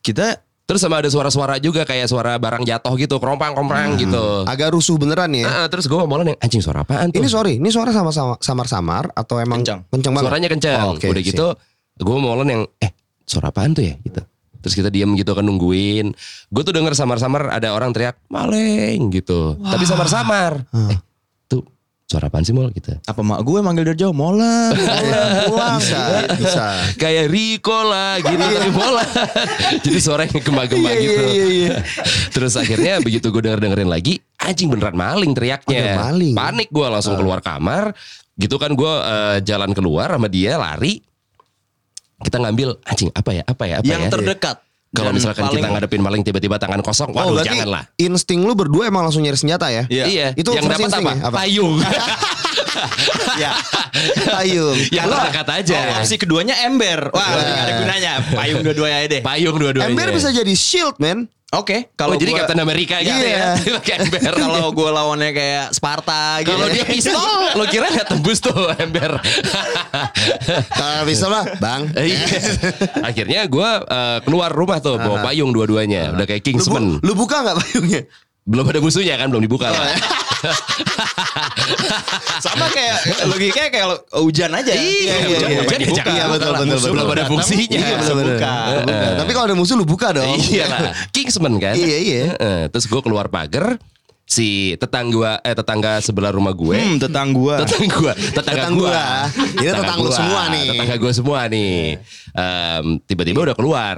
Kita 0.00 0.40
Terus 0.70 0.86
sama 0.86 1.02
ada 1.02 1.10
suara-suara 1.10 1.58
juga 1.58 1.82
kayak 1.82 2.06
suara 2.06 2.38
barang 2.38 2.62
jatuh 2.62 2.94
gitu, 2.94 3.18
kerompang-kerompang 3.18 3.98
gitu. 3.98 4.46
Agak 4.46 4.70
rusuh 4.70 4.94
beneran 4.94 5.34
ya. 5.34 5.50
Heeh, 5.50 5.66
terus 5.66 5.90
gue 5.90 5.98
ngomongin 5.98 6.30
yang 6.30 6.38
anjing 6.38 6.62
suara 6.62 6.86
apaan 6.86 7.10
tuh? 7.10 7.18
Ini 7.18 7.26
sorry, 7.26 7.58
ini 7.58 7.74
suara 7.74 7.90
sama-sama 7.90 8.38
samar-samar 8.38 9.10
atau 9.10 9.42
emang 9.42 9.66
Kencang. 9.66 9.90
kencang 9.90 10.12
banget? 10.14 10.26
Suaranya 10.30 10.48
kencang. 10.54 10.78
Oh, 10.86 10.94
oke, 10.94 11.06
Udah 11.10 11.22
gitu, 11.26 11.46
gue 11.98 12.14
ngomongin 12.14 12.48
yang 12.54 12.62
eh 12.78 12.94
suara 13.26 13.50
apaan 13.50 13.74
tuh 13.74 13.82
ya 13.82 13.98
gitu. 13.98 14.22
Terus 14.60 14.74
kita 14.78 14.88
diam 14.94 15.10
gitu 15.18 15.34
kan 15.34 15.42
nungguin. 15.42 16.14
Gue 16.52 16.62
tuh 16.62 16.70
denger 16.70 16.94
samar-samar 16.94 17.50
ada 17.50 17.74
orang 17.74 17.90
teriak 17.90 18.20
maling 18.30 19.10
gitu. 19.10 19.58
Tapi 19.58 19.82
samar-samar. 19.88 20.68
Eh, 20.70 20.94
tuh 20.94 21.09
suara 22.10 22.26
apaan 22.26 22.42
sih 22.42 22.50
mol 22.50 22.74
gitu. 22.74 22.90
apa 23.06 23.22
mak 23.22 23.46
gue 23.46 23.62
manggil 23.62 23.86
dari 23.86 23.98
jauh 24.02 24.10
mola. 24.10 24.74
Pulang. 25.46 25.78
Bisa, 25.78 26.02
bisa. 26.34 26.66
Kayak 26.98 27.30
Rico 27.30 27.86
lah 27.86 28.18
gitu 28.18 28.34
tapi 28.42 28.70
bola. 28.74 29.06
Jadi 29.86 29.98
suaranya 30.02 30.42
gema-gema 30.42 30.90
Iya, 30.90 30.98
gitu. 30.98 31.22
iya, 31.22 31.30
iya, 31.30 31.46
iya. 31.46 31.76
Terus 32.34 32.58
akhirnya 32.58 32.98
begitu 32.98 33.30
gue 33.30 33.46
denger 33.46 33.62
dengerin 33.62 33.86
lagi, 33.86 34.18
anjing 34.42 34.66
beneran 34.66 34.98
maling 34.98 35.38
teriaknya. 35.38 35.94
Ada 35.94 36.02
maling. 36.10 36.34
Panik 36.34 36.68
gue 36.74 36.86
langsung 36.90 37.14
keluar 37.14 37.38
kamar. 37.38 37.94
Gitu 38.34 38.58
kan 38.58 38.74
gue 38.74 38.92
eh, 39.06 39.38
jalan 39.46 39.70
keluar 39.70 40.10
sama 40.10 40.26
dia 40.26 40.58
lari. 40.58 40.98
Kita 42.18 42.42
ngambil 42.42 42.74
anjing 42.90 43.14
apa 43.14 43.30
ya 43.38 43.42
apa 43.46 43.64
ya 43.70 43.74
apa 43.78 43.86
yang 43.86 44.02
ya. 44.02 44.10
terdekat. 44.10 44.56
Kalau 44.90 45.14
misalkan 45.14 45.46
paling- 45.46 45.62
kita 45.62 45.68
ngadepin 45.70 46.02
maling 46.02 46.22
tiba-tiba 46.26 46.58
tangan 46.58 46.82
kosong, 46.82 47.14
Oh, 47.14 47.22
waduh 47.22 47.38
berarti 47.38 47.54
jangan 47.54 47.68
lah. 47.70 47.82
insting 47.94 48.42
lu 48.42 48.58
berdua 48.58 48.90
emang 48.90 49.06
langsung 49.06 49.22
nyari 49.22 49.38
senjata 49.38 49.70
ya? 49.70 49.86
Iya. 49.86 50.04
Iya, 50.04 50.26
Itu 50.34 50.50
yang 50.50 50.66
dapat 50.66 50.90
apa? 50.90 51.12
Apa? 51.22 51.36
Payung. 51.38 51.78
Ya. 53.36 53.52
Payung. 54.30 54.76
yang 54.90 55.06
Lo- 55.06 55.16
terdekat 55.18 55.48
aja. 55.54 55.76
Oh, 55.76 55.98
opsi 55.98 56.16
keduanya 56.16 56.54
ember. 56.62 57.10
Wah, 57.10 57.28
ada 57.34 57.72
gunanya. 57.78 58.12
Payung 58.30 58.60
dua-duanya 58.60 58.96
aja 58.98 59.08
deh. 59.10 59.20
Payung 59.20 59.56
dua-duanya. 59.56 59.88
Ember 59.88 60.08
bisa 60.10 60.28
jadi 60.28 60.52
shield, 60.52 60.96
men. 60.98 61.26
Oke, 61.50 61.90
Kalau 61.92 62.14
kalau 62.14 62.14
jadi 62.14 62.30
gua- 62.30 62.38
Captain 62.46 62.62
America 62.62 62.96
gitu 63.00 63.10
Iya. 63.10 63.58
ya. 63.58 63.74
Pakai 63.82 63.94
ember. 64.00 64.32
kalau 64.32 64.70
gue 64.70 64.86
lawannya 64.88 65.30
kayak 65.32 65.64
Sparta 65.74 66.38
gitu. 66.40 66.54
Kalau 66.54 66.66
dia 66.70 66.84
pistol, 66.86 67.26
lo 67.58 67.64
kira 67.66 67.90
nggak 67.90 68.06
tembus 68.06 68.38
tuh 68.38 68.54
ember. 68.72 69.18
Kalau 70.70 71.02
bisa 71.04 71.26
lah, 71.26 71.44
Bang. 71.58 71.90
Iya. 71.98 72.22
Akhirnya 73.02 73.40
gue 73.46 73.70
keluar 74.22 74.50
rumah 74.50 74.78
tuh 74.78 74.94
bawa 74.94 75.22
payung 75.22 75.50
dua-duanya, 75.50 76.14
udah 76.14 76.22
kayak 76.22 76.38
Lu, 76.40 76.46
bu- 76.46 76.50
Kingsman. 76.54 76.84
lu 77.02 77.12
buka 77.14 77.42
nggak 77.42 77.56
payungnya? 77.58 78.02
Belum 78.42 78.64
ada 78.64 78.80
musuhnya 78.80 79.14
kan, 79.14 79.28
belum 79.28 79.42
dibuka 79.42 79.68
lah. 79.68 79.84
sama 82.40 82.66
kayak 82.68 82.96
logikanya 83.28 83.68
kayak 83.68 83.86
lo- 83.86 84.04
hujan 84.18 84.50
aja. 84.50 84.72
Iya, 84.72 84.80
iya, 84.80 85.14
hujan- 85.20 85.50
iya. 85.50 85.60
hujan 85.60 86.04
ya 86.06 86.10
Iya, 86.10 86.24
betul, 86.26 86.50
betul, 86.54 86.66
betul. 86.74 86.90
Belum 86.90 87.08
ada 87.10 87.24
fungsinya. 87.26 87.78
iya, 87.78 87.96
Bener, 87.96 88.14
bener. 88.14 88.26
buka. 88.36 88.54
Buka. 88.82 89.08
Tapi 89.20 89.30
kalau 89.30 89.46
ada 89.46 89.56
musuh 89.56 89.76
lu 89.76 89.84
buka 89.84 90.08
dong. 90.12 90.36
Iya 90.40 90.64
lah, 90.66 90.80
Kingsman 91.10 91.54
kan. 91.58 91.74
Iya, 91.76 91.96
iya. 91.98 92.20
Heeh, 92.32 92.60
Terus 92.68 92.84
gue 92.86 93.00
keluar 93.00 93.28
pagar, 93.28 93.76
si 94.24 94.48
tetangga 94.76 95.42
eh 95.42 95.52
tetangga 95.52 96.00
sebelah 96.00 96.30
rumah 96.30 96.54
gue. 96.54 96.74
Hmm, 96.74 96.96
tetang 96.96 97.30
gua. 97.30 97.60
tetangga 97.60 97.92
gua, 97.92 98.12
tetangga 98.14 98.40
Tetangga 98.56 98.68
gua. 98.72 98.88
gua. 98.88 99.04
Ini 99.52 99.68
tetangga 99.68 99.94
gua, 100.00 100.12
semua 100.14 100.40
nih. 100.48 100.66
Tetangga 100.72 100.96
gua 100.96 101.12
semua 101.12 101.40
nih. 101.46 101.78
Em, 102.32 102.84
tiba-tiba 103.04 103.38
udah 103.42 103.54
keluar. 103.54 103.96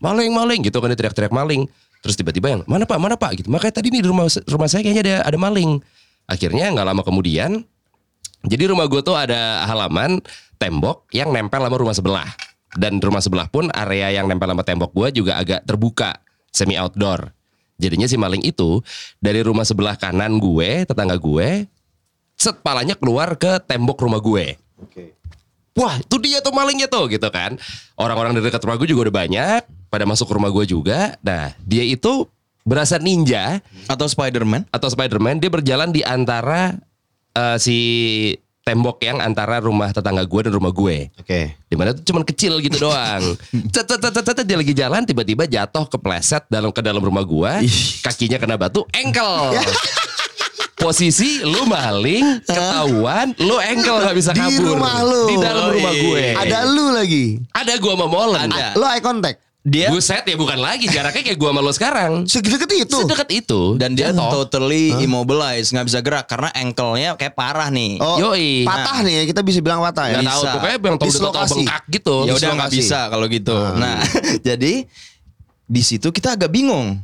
Maling, 0.00 0.32
maling 0.32 0.60
gitu 0.62 0.78
kan 0.78 0.88
dia 0.88 0.96
teriak-teriak 0.96 1.28
maling. 1.30 1.68
Terus 2.00 2.16
tiba-tiba 2.16 2.46
yang 2.48 2.60
mana 2.64 2.88
pak, 2.88 2.96
mana 2.96 3.14
pak 3.16 3.36
gitu. 3.40 3.48
Makanya 3.52 3.74
tadi 3.80 3.92
nih 3.92 4.00
di 4.04 4.08
rumah 4.08 4.26
rumah 4.26 4.68
saya 4.68 4.80
kayaknya 4.80 5.02
ada 5.04 5.16
ada 5.28 5.38
maling. 5.38 5.80
Akhirnya 6.24 6.72
nggak 6.72 6.86
lama 6.86 7.02
kemudian, 7.04 7.60
jadi 8.46 8.72
rumah 8.72 8.88
gue 8.88 9.04
tuh 9.04 9.18
ada 9.18 9.68
halaman 9.68 10.22
tembok 10.56 11.04
yang 11.12 11.28
nempel 11.28 11.60
sama 11.60 11.76
rumah 11.76 11.96
sebelah. 11.96 12.30
Dan 12.70 13.02
rumah 13.02 13.18
sebelah 13.18 13.50
pun 13.50 13.66
area 13.74 14.14
yang 14.14 14.30
nempel 14.30 14.46
sama 14.46 14.62
tembok 14.62 14.94
gue 14.94 15.20
juga 15.20 15.42
agak 15.42 15.66
terbuka, 15.66 16.22
semi 16.54 16.78
outdoor. 16.78 17.34
Jadinya 17.80 18.06
si 18.06 18.14
maling 18.14 18.44
itu 18.46 18.78
dari 19.18 19.42
rumah 19.42 19.66
sebelah 19.66 19.98
kanan 19.98 20.38
gue, 20.38 20.86
tetangga 20.86 21.16
gue, 21.18 21.66
set 22.38 22.56
palanya 22.62 22.94
keluar 22.94 23.34
ke 23.36 23.58
tembok 23.66 23.98
rumah 24.06 24.22
gue. 24.22 24.54
Wah 25.76 25.96
itu 25.96 26.16
dia 26.20 26.44
tuh 26.44 26.52
malingnya 26.52 26.86
tuh 26.86 27.08
gitu 27.08 27.26
kan. 27.32 27.56
Orang-orang 27.96 28.36
dari 28.36 28.48
dekat 28.48 28.62
rumah 28.64 28.76
gue 28.76 28.88
juga 28.88 29.08
udah 29.08 29.16
banyak. 29.26 29.62
Pada 29.90 30.06
masuk 30.06 30.24
ke 30.24 30.34
rumah 30.34 30.48
gue 30.48 30.64
juga. 30.64 31.18
Nah 31.20 31.52
dia 31.60 31.82
itu 31.82 32.24
berasa 32.62 32.96
ninja 32.96 33.58
Atau 33.84 34.06
Spider-Man. 34.06 34.70
atau 34.70 34.86
Spider-Man. 34.86 35.38
Dia 35.38 35.50
berjalan 35.50 35.90
di 35.90 36.00
antara 36.00 36.78
eh, 37.32 37.56
si 37.58 37.78
tembok 38.60 39.02
yang 39.02 39.18
antara 39.18 39.58
rumah 39.58 39.90
tetangga 39.90 40.22
gue 40.22 40.40
dan 40.46 40.52
rumah 40.52 40.70
gue. 40.70 41.10
Oke. 41.18 41.58
Di 41.58 41.74
mana 41.74 41.90
tuh 41.90 42.04
cuman 42.04 42.22
kecil 42.22 42.60
gitu 42.60 42.78
doang. 42.80 43.34
Cet, 43.74 43.82
cet, 43.84 43.98
cet, 43.98 44.14
cet, 44.14 44.26
cet, 44.30 44.40
dia 44.44 44.54
lagi 44.54 44.70
jalan 44.70 45.02
tiba-tiba 45.02 45.42
jatuh 45.44 45.88
kepleset 45.88 46.46
dalam 46.46 46.70
ke 46.70 46.78
dalam 46.78 47.02
rumah 47.02 47.26
gua. 47.26 47.58
Kakinya 48.00 48.38
kena 48.38 48.54
batu, 48.54 48.86
engkel. 48.92 49.58
Posisi 50.80 51.44
lu 51.44 51.68
maling, 51.68 52.40
ketahuan, 52.40 53.36
lu 53.36 53.60
engkel 53.60 54.00
nggak 54.00 54.16
bisa 54.16 54.32
Di 54.32 54.40
kabur. 54.40 54.80
rumah 54.80 55.04
lu. 55.04 55.22
Di 55.28 55.36
dalam 55.36 55.64
Oh, 55.66 55.72
rumah 55.76 55.92
iya. 55.92 56.00
gue. 56.00 56.24
Ada 56.40 56.58
lu 56.64 56.86
lagi. 56.90 57.26
Ada 57.52 57.72
gua 57.76 57.92
sama 57.92 58.06
Molen. 58.08 58.48
Ada. 58.48 58.80
Lo 58.80 58.86
eye 58.88 59.02
contact. 59.04 59.38
Dia 59.60 59.92
Buset 59.92 60.24
ya 60.24 60.40
bukan 60.40 60.56
lagi 60.56 60.88
jaraknya 60.88 61.20
kayak 61.20 61.36
gua 61.36 61.52
sama 61.52 61.60
lu 61.60 61.72
sekarang. 61.76 62.12
Sedekat 62.32 62.70
itu. 62.72 62.96
Sedekat 62.96 63.28
itu. 63.28 63.60
dan 63.76 63.92
dia 63.92 64.08
Jatuh. 64.08 64.48
totally 64.48 64.88
immobilized, 65.04 65.76
nggak 65.76 65.84
bisa 65.84 66.00
gerak 66.00 66.24
karena 66.24 66.48
ankle-nya 66.56 67.12
kayak 67.20 67.36
parah 67.36 67.68
nih. 67.68 68.00
Oh, 68.00 68.16
Yoi. 68.16 68.64
patah 68.64 69.04
nih 69.04 69.12
ya, 69.20 69.22
kita 69.28 69.44
bisa 69.44 69.60
bilang 69.60 69.84
patah 69.84 70.08
ya. 70.08 70.24
Nggak 70.24 70.32
tahu 70.32 70.42
pokoknya 70.48 70.76
yang 70.80 70.96
tahu 70.96 71.08
udah 71.12 71.44
bengkak 71.44 71.82
gitu. 71.92 72.16
ya 72.24 72.32
udah 72.40 72.50
nggak 72.56 72.72
bisa 72.72 73.00
kalau 73.12 73.26
gitu. 73.28 73.56
Nah, 73.76 74.00
jadi 74.48 74.88
di 75.70 75.82
situ 75.84 76.08
kita 76.08 76.40
agak 76.40 76.48
bingung. 76.48 76.96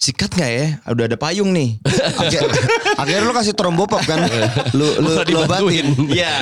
Sikat 0.00 0.32
nggak 0.32 0.48
ya? 0.50 0.66
Udah 0.88 1.04
ada 1.04 1.16
payung 1.16 1.52
nih. 1.52 1.76
Akhir- 2.16 2.48
Akhirnya 2.96 3.20
lu 3.22 3.36
kasih 3.36 3.52
trombopop 3.52 4.00
kan. 4.00 4.24
Lu 4.72 4.88
lu 4.96 5.12
lu 5.12 5.20
dibantuin. 5.22 5.84
obatin. 5.92 6.08
Iya, 6.08 6.34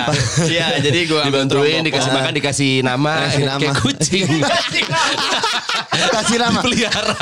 iya. 0.46 0.66
Jadi 0.78 0.98
gue 1.04 1.20
Dibantuin, 1.20 1.82
dikasih 1.82 2.10
makan, 2.12 2.32
dikasih 2.32 2.70
nama, 2.80 3.26
Kasih 3.26 3.44
nama. 3.44 3.58
kayak 3.60 3.76
kucing. 3.76 4.30
Kasih 6.14 6.38
nama. 6.38 6.62
Pelihara. 6.62 7.14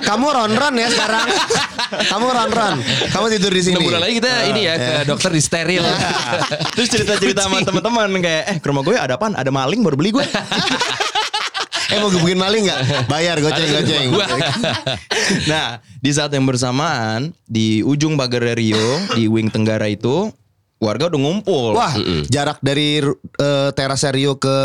Kamu 0.00 0.26
ron-ron 0.26 0.74
ya 0.74 0.88
sekarang. 0.88 1.28
Kamu 2.08 2.26
ron-ron. 2.26 2.74
Kamu 3.12 3.26
tidur 3.28 3.52
di 3.52 3.60
sini. 3.62 3.76
Bulan 3.78 4.00
lagi 4.00 4.16
kita 4.16 4.30
ini 4.48 4.60
ya 4.64 4.74
ke 4.74 4.92
dokter 5.04 5.28
di 5.28 5.42
steril. 5.44 5.84
Terus 6.74 6.88
cerita-cerita 6.88 7.44
sama 7.44 7.60
teman-teman 7.60 8.08
kayak, 8.16 8.42
eh 8.48 8.56
ke 8.56 8.66
rumah 8.66 8.80
gue 8.80 8.96
ada 8.96 9.20
apaan? 9.20 9.36
Ada 9.36 9.52
maling 9.52 9.84
baru 9.84 10.00
beli 10.00 10.16
gue. 10.16 10.24
Eh 11.92 12.00
mau 12.00 12.08
gebukin 12.08 12.40
maling 12.40 12.64
nggak? 12.64 12.80
Bayar 13.06 13.36
goceng 13.38 13.68
goceng. 13.70 14.08
Nah, 15.44 15.66
di 15.98 16.10
saat 16.10 16.32
yang 16.32 16.44
bersamaan 16.44 17.36
di 17.44 17.80
ujung 17.82 18.16
pagar 18.16 18.44
Rio 18.52 18.80
di 19.12 19.28
wing 19.28 19.48
Tenggara 19.48 19.86
itu 19.86 20.32
warga 20.78 21.06
udah 21.06 21.20
ngumpul. 21.20 21.76
Wah, 21.76 21.94
jarak 22.26 22.58
dari 22.58 23.00
eh, 23.38 23.68
teras 23.72 24.02
Rio 24.08 24.36
ke 24.36 24.56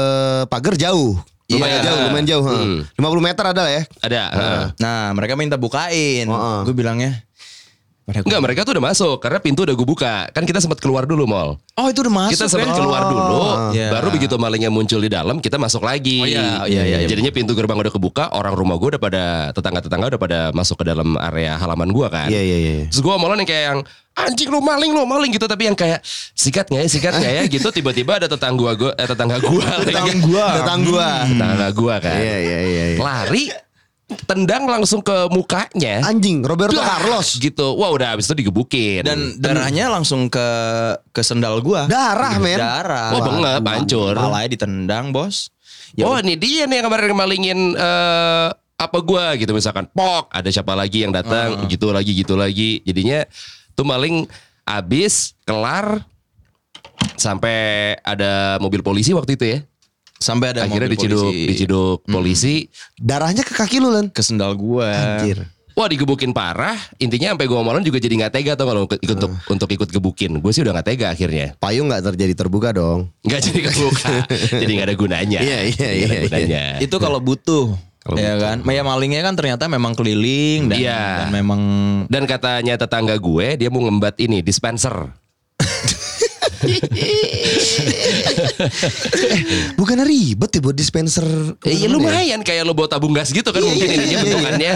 pagar 0.47 0.73
jauh. 0.73 1.19
Lumayan 1.47 1.79
Iya. 1.79 1.85
jauh, 1.87 1.99
lumayan 2.03 2.27
jauh. 2.27 2.43
Hmm. 2.43 2.81
50 2.99 3.23
meter 3.23 3.43
ada 3.45 3.61
lah 3.63 3.71
ya. 3.71 3.83
Ada. 4.03 4.21
heeh. 4.27 4.63
Nah, 4.83 5.15
mereka 5.15 5.39
minta 5.39 5.55
bukain. 5.55 6.27
Heeh. 6.27 6.59
Gue 6.67 6.75
bilangnya, 6.75 7.23
pada 8.07 8.23
Enggak, 8.23 8.39
mereka 8.39 8.59
tuh 8.63 8.71
udah 8.79 8.85
masuk 8.87 9.19
karena 9.19 9.43
pintu 9.43 9.67
udah 9.67 9.75
gue 9.75 9.83
buka. 9.83 10.31
Kan 10.31 10.47
kita 10.47 10.63
sempat 10.63 10.79
keluar 10.79 11.03
dulu 11.03 11.27
mall. 11.27 11.59
Oh 11.75 11.91
itu 11.91 11.99
udah 12.07 12.13
masuk 12.23 12.39
kita 12.39 12.47
sempat 12.47 12.71
ya? 12.71 12.75
keluar 12.79 13.01
dulu, 13.11 13.43
Iya. 13.75 13.89
baru 13.91 14.07
begitu 14.15 14.39
malingnya 14.39 14.71
muncul 14.71 15.03
di 15.03 15.11
dalam, 15.11 15.43
kita 15.43 15.59
masuk 15.59 15.83
lagi. 15.83 16.23
Oh, 16.23 16.25
iya, 16.25 16.63
iya, 16.71 16.81
iya, 16.87 16.97
iya. 17.03 17.07
Jadinya 17.11 17.35
pintu 17.35 17.51
gerbang 17.51 17.75
udah 17.75 17.91
kebuka, 17.91 18.31
orang 18.31 18.55
rumah 18.55 18.79
gue 18.79 18.95
udah 18.95 19.01
pada 19.03 19.23
tetangga-tetangga 19.51 20.15
udah 20.15 20.21
pada 20.23 20.39
masuk 20.55 20.79
ke 20.79 20.85
dalam 20.87 21.19
area 21.19 21.59
halaman 21.59 21.91
gue 21.91 22.07
kan. 22.07 22.31
Iya 22.31 22.39
iya 22.39 22.57
iya. 22.57 22.73
Terus 22.87 23.03
gue 23.03 23.11
malah 23.11 23.35
yang 23.35 23.43
kayak 23.43 23.63
yang 23.75 23.79
anjing 24.17 24.49
lu 24.49 24.63
maling 24.63 24.91
lu 24.95 25.03
maling 25.05 25.29
gitu 25.29 25.45
tapi 25.45 25.67
yang 25.67 25.77
kayak 25.77 25.99
sikat 26.33 26.65
nggak 26.73 26.87
ya 26.87 26.89
sikat 26.89 27.13
nggak 27.21 27.33
ya 27.37 27.43
gitu 27.53 27.69
tiba-tiba 27.69 28.17
ada 28.17 28.25
tetangga 28.25 28.73
gue 28.73 28.89
eh, 28.97 29.05
tetangga 29.05 29.37
gue 29.37 29.61
Tetang 29.85 30.09
gua. 30.25 30.47
Tetang 30.57 30.79
gua. 30.81 31.09
tetangga 31.29 31.67
gue 31.69 31.95
kan 32.01 32.17
Iya 32.17 32.37
iya 32.41 32.57
iya. 32.65 32.85
iya. 32.95 32.97
lari 32.97 33.66
tendang 34.07 34.63
langsung 34.71 35.03
ke 35.03 35.27
mukanya 35.27 35.99
Anjing 36.07 36.39
Roberto 36.39 36.79
Blah, 36.79 36.95
Carlos. 36.95 37.35
gitu 37.35 37.75
wah 37.75 37.91
udah 37.91 38.15
habis 38.15 38.31
itu 38.31 38.39
digebukin 38.39 39.03
Dan 39.03 39.35
darahnya 39.35 39.91
langsung 39.91 40.31
ke 40.31 40.47
ke 41.11 41.19
sendal 41.19 41.59
gua. 41.59 41.91
Darah 41.91 42.39
men. 42.39 42.55
Darah. 42.55 43.11
Oh, 43.11 43.19
bengep, 43.19 43.63
hancur. 43.67 44.15
Palanya 44.15 44.47
ditendang, 44.47 45.11
Bos. 45.11 45.51
Ya 45.95 46.07
oh 46.07 46.15
ini 46.23 46.39
dia 46.39 46.63
nih 46.67 46.79
yang 46.79 46.87
kemarin 46.87 47.15
malingin 47.15 47.59
eh, 47.75 48.47
apa 48.77 48.97
gua 49.01 49.33
gitu 49.35 49.51
misalkan 49.51 49.89
pok 49.89 50.29
ada 50.29 50.47
siapa 50.53 50.77
lagi 50.77 51.01
yang 51.03 51.11
datang 51.11 51.65
gitu 51.65 51.89
lagi 51.89 52.11
gitu 52.13 52.37
lagi 52.37 52.85
jadinya 52.85 53.25
tuh 53.73 53.83
maling 53.87 54.29
abis 54.67 55.33
kelar 55.41 56.05
sampai 57.17 57.97
ada 58.05 58.61
mobil 58.61 58.85
polisi 58.85 59.17
waktu 59.17 59.33
itu 59.33 59.45
ya 59.47 59.59
sampai 60.17 60.51
ada 60.51 60.65
akhirnya 60.65 60.89
mobil 60.89 60.97
diciduk 60.97 61.23
polisi 61.23 61.45
diciduk 61.45 61.97
polisi 62.03 62.55
Darahnya 62.93 63.41
ke 63.41 63.53
kaki 63.53 63.77
lu 63.77 63.89
Len. 63.89 64.09
ke 64.09 64.19
sendal 64.19 64.53
gua. 64.53 64.89
Anjir. 65.17 65.45
wah 65.71 65.85
digebukin 65.85 66.31
parah 66.31 66.73
intinya 66.97 67.31
sampai 67.31 67.45
gua 67.45 67.61
malam 67.61 67.81
juga 67.81 67.97
jadi 67.97 68.17
nggak 68.17 68.33
tega 68.33 68.53
tuh 68.53 68.65
kalau 68.65 68.81
ikut 68.83 68.97
untuk 69.13 69.31
untuk 69.45 69.69
ikut 69.71 69.89
gebukin 69.91 70.37
gue 70.37 70.49
sih 70.49 70.61
udah 70.61 70.73
nggak 70.73 70.87
tega 70.87 71.13
akhirnya 71.13 71.53
Payung 71.55 71.85
nggak 71.85 72.01
terjadi 72.03 72.33
terbuka 72.35 72.73
dong. 72.73 73.13
nggak 73.21 73.41
jadi 73.43 73.59
kebuka 73.61 74.13
jadi 74.61 74.71
nggak 74.73 74.87
ada 74.89 74.97
gunanya 74.97 75.39
Iya, 75.39 75.59
iya, 75.69 75.89
iya, 75.91 76.07
iya. 76.09 76.21
gunanya 76.25 76.63
Itu 76.81 76.97
kalau 76.97 77.21
butuh. 77.21 77.77
Kalau 78.01 78.17
ya 78.17 78.39
kan? 78.39 78.63
Ya 78.63 78.81
malingnya 78.81 79.19
kan 79.19 79.35
ternyata 79.35 79.67
memang 79.67 79.91
keliling 79.91 80.65
dan, 80.65 80.77
Iya. 80.79 81.03
dan 81.21 81.29
memang 81.29 81.61
Dan 82.07 82.23
katanya 82.23 82.73
tetangga 82.73 83.13
gue 83.13 83.47
dia 83.53 83.69
mau 83.69 83.83
ngembat 83.83 84.17
ini 84.17 84.39
dispenser. 84.39 85.13
Bukan 89.79 89.97
ribet 90.03 90.51
ya 90.53 90.61
buat 90.61 90.77
dispenser. 90.77 91.25
Eh, 91.63 91.77
Iya 91.77 91.87
lumayan 91.91 92.41
kayak 92.41 92.65
lo 92.65 92.73
bawa 92.73 92.89
tabung 92.89 93.13
gas 93.13 93.29
gitu 93.31 93.49
kan 93.49 93.61
Iya, 93.61 93.69
mungkin 93.69 93.87
iya, 93.87 93.95
ininya 93.95 94.09
iya, 94.09 94.23
bentukannya. 94.23 94.73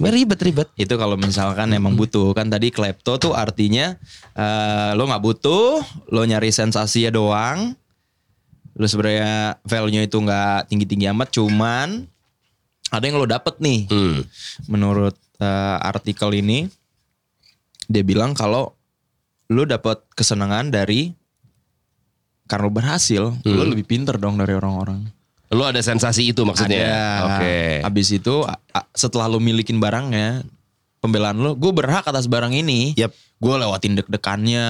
ribet 0.14 0.40
ribet. 0.42 0.68
itu 0.78 0.94
kalau 0.94 1.16
misalkan 1.18 1.74
emang 1.74 1.98
butuh 1.98 2.30
kan 2.34 2.46
tadi 2.46 2.70
klepto 2.70 3.18
tuh 3.18 3.32
artinya 3.34 3.98
eh, 4.34 4.90
lo 4.94 5.06
nggak 5.06 5.22
butuh, 5.22 5.82
lo 6.10 6.22
nyari 6.22 6.50
sensasi 6.54 7.06
ya 7.06 7.10
doang. 7.10 7.74
Lo 8.74 8.86
sebenarnya 8.90 9.58
value 9.62 10.02
itu 10.02 10.18
nggak 10.18 10.70
tinggi-tinggi 10.70 11.06
amat, 11.14 11.30
cuman 11.30 12.06
ada 12.90 13.04
yang 13.06 13.18
lo 13.18 13.26
dapet 13.26 13.58
nih. 13.62 13.86
Hmm. 13.90 14.22
Menurut 14.66 15.14
eh, 15.38 15.76
artikel 15.82 16.30
ini 16.34 16.66
dia 17.84 18.00
bilang 18.00 18.32
kalau 18.32 18.72
lo 19.54 19.62
dapet 19.62 20.02
kesenangan 20.18 20.74
dari 20.74 21.14
karena 22.44 22.68
lo 22.68 22.72
berhasil, 22.74 23.22
lo 23.40 23.62
lebih 23.64 23.88
pinter 23.88 24.20
dong 24.20 24.36
dari 24.36 24.52
orang-orang. 24.52 25.00
Lo 25.54 25.64
ada 25.64 25.80
sensasi 25.80 26.34
itu 26.34 26.42
maksudnya. 26.44 26.84
Ada. 26.84 27.24
Oke. 27.24 27.56
Habis 27.86 28.08
itu 28.20 28.44
setelah 28.92 29.30
lo 29.30 29.40
milikin 29.40 29.80
barangnya, 29.80 30.44
pembelaan 31.04 31.40
lo, 31.40 31.56
gue 31.56 31.72
berhak 31.72 32.04
atas 32.04 32.26
barang 32.28 32.52
ini. 32.52 32.92
Yap. 32.96 33.12
Gue 33.42 33.60
lewatin 33.60 33.92
deg-degannya, 33.98 34.68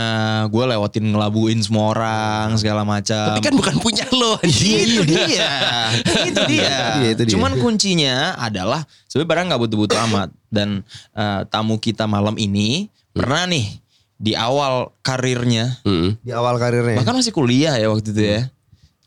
gue 0.51 0.65
lewatin 0.67 1.15
ngelabuin 1.15 1.63
semua 1.63 1.95
orang 1.95 2.59
segala 2.59 2.83
macam. 2.83 3.39
Tapi 3.39 3.45
kan 3.45 3.55
bukan 3.55 3.77
punya 3.79 4.03
lo. 4.11 4.35
itu 4.43 5.03
dia, 5.07 5.53
itu 6.31 6.43
dia. 6.51 6.75
Iya, 6.99 7.09
itu 7.15 7.23
dia. 7.23 7.33
Cuman 7.39 7.55
kuncinya 7.63 8.35
adalah 8.35 8.83
sebenarnya 9.07 9.31
barang 9.31 9.47
nggak 9.53 9.63
butuh-butuh 9.63 9.99
amat. 10.11 10.29
Dan 10.51 10.83
eh, 11.15 11.41
tamu 11.55 11.79
kita 11.79 12.11
malam 12.11 12.35
ini 12.35 12.91
pernah 13.15 13.47
nih 13.47 13.84
di 14.25 14.33
awal 14.33 14.89
karirnya, 15.01 15.85
Hmm. 15.85 16.17
Di 16.19 16.33
awal 16.33 16.57
karirnya. 16.57 16.97
bahkan 16.97 17.13
masih 17.13 17.29
kuliah 17.31 17.77
ya 17.77 17.87
waktu 17.87 18.09
itu 18.09 18.23
ya. 18.25 18.41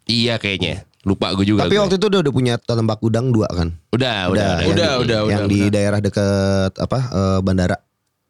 Iya 0.05 0.37
kayaknya. 0.37 0.85
Lupa 1.01 1.33
gue 1.33 1.47
juga. 1.47 1.63
Tapi 1.63 1.73
gue. 1.73 1.81
waktu 1.81 1.95
itu 1.95 2.05
udah, 2.05 2.19
udah 2.21 2.33
punya 2.35 2.53
tembak 2.59 2.99
udang 3.01 3.31
dua 3.31 3.47
kan. 3.49 3.73
udah, 3.89 4.29
udah, 4.29 4.51
yang 4.61 4.69
udah, 4.69 4.91
di- 4.93 5.01
udah, 5.01 5.19
Yang 5.25 5.41
udah, 5.41 5.47
di 5.47 5.59
udah. 5.59 5.71
daerah 5.71 5.99
deket 5.99 6.71
apa 6.77 6.99
eh, 7.09 7.39
bandara. 7.41 7.77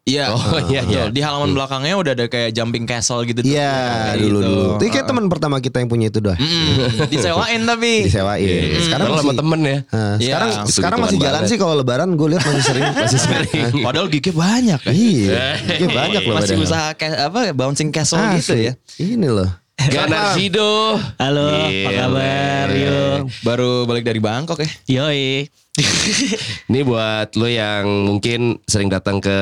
Iya, 0.08 0.24
Oh, 0.32 0.40
iya, 0.66 0.80
iya. 0.88 1.02
Di 1.12 1.20
halaman 1.20 1.52
belakangnya 1.52 1.94
udah 2.00 2.12
ada 2.16 2.26
kayak 2.26 2.56
jumping 2.56 2.88
castle 2.88 3.20
gitu. 3.22 3.44
Iya 3.44 4.16
dulu 4.16 4.38
gitu. 4.40 4.48
dulu. 4.48 4.62
Itu 4.80 4.84
kayak 4.88 5.06
teman 5.06 5.24
pertama 5.28 5.56
kita 5.60 5.84
yang 5.84 5.88
punya 5.92 6.08
itu 6.08 6.24
dah. 6.24 6.36
Mm, 6.40 6.76
disewain 7.12 7.60
tapi. 7.68 7.92
Disewain. 8.08 8.40
Iya, 8.40 8.80
Sekarang 8.80 9.06
masih, 9.12 9.36
temen 9.36 9.60
ya. 9.60 9.68
Iya. 9.68 10.16
sekarang 10.18 10.50
sekarang 10.66 10.98
masih 11.04 11.18
jalan 11.20 11.34
banget. 11.38 11.50
sih 11.52 11.56
kalau 11.60 11.74
lebaran 11.76 12.08
gue 12.16 12.28
lihat 12.32 12.42
masih 12.42 12.64
sering. 12.64 12.84
masih 13.04 13.20
sering. 13.20 13.72
Padahal 13.84 14.06
gignya 14.08 14.32
banyak 14.32 14.80
kan. 14.80 14.92
Iya, 14.96 15.44
iya 15.60 15.88
banyak 15.92 16.22
loh. 16.24 16.34
Masih 16.40 16.56
usaha 16.56 16.96
apa 16.96 17.52
bouncing 17.52 17.92
castle 17.92 18.24
gitu 18.40 18.56
ya. 18.56 18.72
Ini 18.96 19.28
loh. 19.28 19.50
Ganar 19.78 20.34
Zido. 20.34 20.98
Halo, 21.22 21.46
apa 21.54 21.70
Gila. 21.70 21.90
kabar? 21.94 22.66
Yo. 22.74 22.98
Baru 23.46 23.86
balik 23.86 24.02
dari 24.02 24.18
Bangkok 24.18 24.58
ya. 24.58 24.68
Yoi. 25.06 25.46
Ini 26.70 26.80
buat 26.82 27.34
lo 27.34 27.46
yang 27.46 27.84
mungkin 28.04 28.58
sering 28.64 28.88
datang 28.88 29.18
ke 29.18 29.38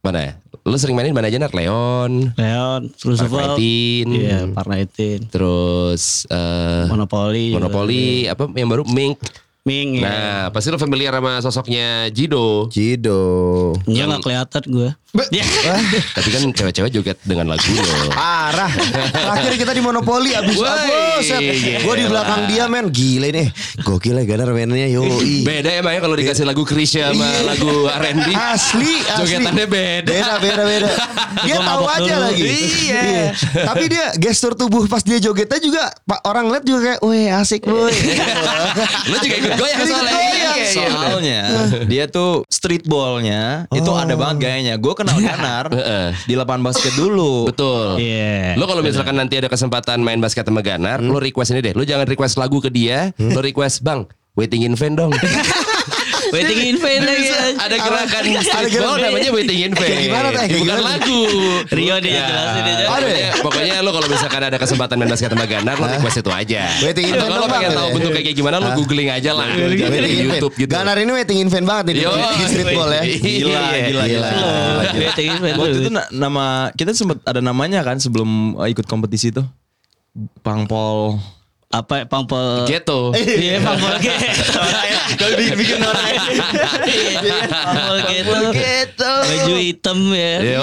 mana 0.00 0.18
ya? 0.20 0.32
Lo 0.62 0.76
sering 0.76 0.94
mainin 0.94 1.16
mana 1.16 1.28
aja 1.28 1.40
nak? 1.40 1.52
Leon, 1.52 2.32
Leon, 2.36 2.82
terus 2.92 3.18
Park 3.18 3.32
of 3.32 3.40
all, 3.40 3.56
19, 3.56 4.08
Iya, 4.12 4.38
Parnaitin. 4.52 5.20
terus 5.28 6.28
eh, 6.28 6.84
Monopoli. 6.86 7.50
juga. 7.50 7.56
Monopoli, 7.60 8.28
apa 8.28 8.44
yang 8.52 8.68
baru 8.68 8.84
Mink. 8.84 9.16
Ming 9.64 10.00
ya. 10.00 10.08
Nah, 10.08 10.40
pasti 10.48 10.72
lo 10.72 10.80
familiar 10.80 11.12
sama 11.12 11.44
sosoknya 11.44 12.08
Jido. 12.08 12.72
Cido. 12.72 13.76
Enggak 13.84 14.04
enggak 14.08 14.22
kelihatan 14.24 14.62
gue. 14.64 14.90
Ya. 15.32 15.40
Tapi 16.12 16.28
kan 16.28 16.42
cewek-cewek 16.52 16.90
joget 16.92 17.16
dengan 17.24 17.48
lagu 17.48 17.64
lo. 17.72 18.12
Parah. 18.12 18.68
Terakhir 19.08 19.56
kita 19.56 19.72
di 19.72 19.80
Monopoli 19.80 20.36
abis 20.36 20.60
abis. 20.60 21.24
gila. 21.24 21.80
Gue 21.80 21.94
di 21.96 22.04
belakang 22.04 22.40
dia 22.44 22.68
men. 22.68 22.92
Gila 22.92 23.32
nih. 23.32 23.48
Gokil 23.80 24.20
ya 24.20 24.24
Ganar 24.26 24.52
mainnya. 24.52 24.84
Yoi. 24.86 25.42
Beda 25.42 25.72
emang 25.72 25.96
ya 25.96 26.04
kalau 26.04 26.12
dikasih 26.12 26.44
lagu 26.44 26.60
Krisya 26.62 27.08
sama 27.10 27.24
Iya. 27.24 27.40
lagu 27.42 27.88
R&B. 27.88 28.28
Asli, 28.30 28.92
asli. 29.00 29.16
Jogetannya 29.16 29.64
beda. 29.66 30.12
Beda, 30.12 30.34
beda, 30.38 30.62
beda. 30.66 30.90
Dia 31.48 31.56
Gua 31.56 31.64
tahu 31.64 31.84
aja 31.88 32.12
dulu. 32.12 32.24
lagi. 32.28 32.44
Iya. 32.84 33.04
Tapi 33.64 33.84
dia 33.86 34.06
gestur 34.14 34.52
tubuh 34.52 34.84
pas 34.84 35.00
dia 35.00 35.16
jogetnya 35.16 35.56
juga 35.56 35.82
pak 36.02 36.20
orang 36.22 36.50
lihat 36.50 36.64
juga 36.64 36.80
kayak, 36.84 37.00
weh 37.00 37.30
asik 37.30 37.62
boy. 37.64 37.94
Lo 39.06 39.16
juga 39.18 39.36
ikut 39.36 39.52
goyang 39.54 39.80
soalnya. 39.80 40.12
Iya, 40.12 40.50
iya. 40.52 40.68
Soalnya 40.68 41.40
dia 41.86 42.04
tuh 42.06 42.42
street 42.44 42.84
ballnya 42.84 43.64
itu 43.70 43.88
ada 43.88 44.12
banget 44.14 44.36
gayanya. 44.42 44.74
Gue 44.76 44.97
kenal 44.98 45.14
Ganar 45.22 45.70
Heeh. 45.70 46.06
di 46.26 46.34
lapangan 46.34 46.66
basket 46.66 46.92
dulu. 46.98 47.46
Betul. 47.46 48.02
Iya. 48.02 48.58
Lo 48.58 48.66
kalau 48.66 48.82
misalkan 48.82 49.14
nanti 49.14 49.38
ada 49.38 49.46
kesempatan 49.46 50.02
main 50.02 50.18
basket 50.18 50.42
sama 50.42 50.60
Ganar, 50.66 50.98
lo 50.98 51.22
request 51.22 51.54
ini 51.54 51.62
deh. 51.62 51.74
Lo 51.78 51.86
jangan 51.86 52.10
request 52.10 52.34
lagu 52.34 52.58
ke 52.58 52.68
dia, 52.68 53.14
lo 53.16 53.38
request 53.38 53.86
bang, 53.86 54.02
waiting 54.34 54.66
in 54.66 54.74
fan 54.74 54.98
dong. 54.98 55.14
Waiting 56.28 56.60
in 56.64 56.76
vain 56.76 57.00
lagi. 57.00 57.28
Ada 57.54 57.76
gerakan 57.76 58.22
Ada 58.22 58.40
streetball 58.42 58.68
gerakan. 58.94 59.08
namanya 59.08 59.30
waiting 59.30 59.58
in 59.60 59.72
vain. 59.72 59.88
Kayak 59.88 60.02
gimana, 60.04 60.28
Teh? 60.28 60.46
Bukan 60.48 60.58
gimana? 60.60 60.82
lagu. 60.84 61.20
Rio 61.70 61.96
dia 61.98 62.10
Ya. 62.10 62.24
jelasin 62.24 62.62
aja. 62.64 62.84
Pokoknya, 62.88 63.26
pokoknya 63.40 63.74
lo 63.78 63.90
kalau 63.90 64.06
misalkan 64.06 64.40
ada 64.42 64.56
kesempatan 64.56 64.94
main 64.96 65.08
basket 65.08 65.28
sama 65.28 65.44
Ganar, 65.44 65.74
lo 65.74 65.86
request 65.86 66.18
itu 66.18 66.30
aja. 66.30 66.62
Waiting 66.80 67.06
in 67.06 67.14
vain 67.14 67.28
Kalau 67.28 67.46
pengen 67.46 67.70
tahu 67.70 67.78
gitu 67.78 67.80
ya. 67.80 67.94
bentuknya 67.94 68.22
kayak 68.22 68.36
gimana, 68.36 68.56
lo 68.56 68.68
googling 68.74 69.08
aja 69.08 69.30
lah. 69.32 69.46
Waiting 69.48 69.88
di 70.04 70.12
in 70.14 70.26
YouTube 70.28 70.52
vain. 70.52 70.62
gitu. 70.62 70.72
Ganar 70.72 70.96
ini 70.96 71.12
waiting 71.12 71.38
in 71.38 71.48
vain 71.48 71.64
banget 71.64 71.84
nih 71.86 71.94
di, 71.94 72.02
Yo, 72.02 72.12
di 72.12 72.44
streetball 72.46 72.88
ya. 72.90 73.02
Gila, 73.04 73.62
gila, 73.82 74.04
gila. 74.04 74.28
Waiting 74.94 75.26
in 75.28 75.38
vain. 75.38 75.54
Waktu 75.56 75.78
itu 75.80 75.90
na- 75.90 76.10
nama 76.10 76.44
kita 76.72 76.92
sempat 76.92 77.18
ada 77.22 77.40
namanya 77.40 77.80
kan 77.80 77.96
sebelum 77.96 78.28
ikut 78.62 78.84
kompetisi 78.84 79.30
tuh. 79.30 79.46
Pangpol. 80.40 81.18
Apa 81.68 82.08
pangpol 82.08 82.64
Gitu. 82.64 83.00
Iya 83.16 83.60
pangpol 83.66 83.94
gitu. 84.00 84.24
Kalau 85.18 85.34
bikin 85.36 85.78
orang 85.84 86.04
Pangpol 87.48 87.98
gitu. 88.08 88.32
gitu. 88.56 89.12
Baju 89.24 89.54
hitam 89.60 89.98
ya. 90.12 90.32
Yo, 90.40 90.62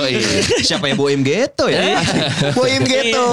Siapa 0.66 0.90
ya 0.90 0.96
Boim 0.98 1.22
Ghetto 1.22 1.70
ya? 1.70 2.02
Boim 2.58 2.82
gitu, 2.86 3.26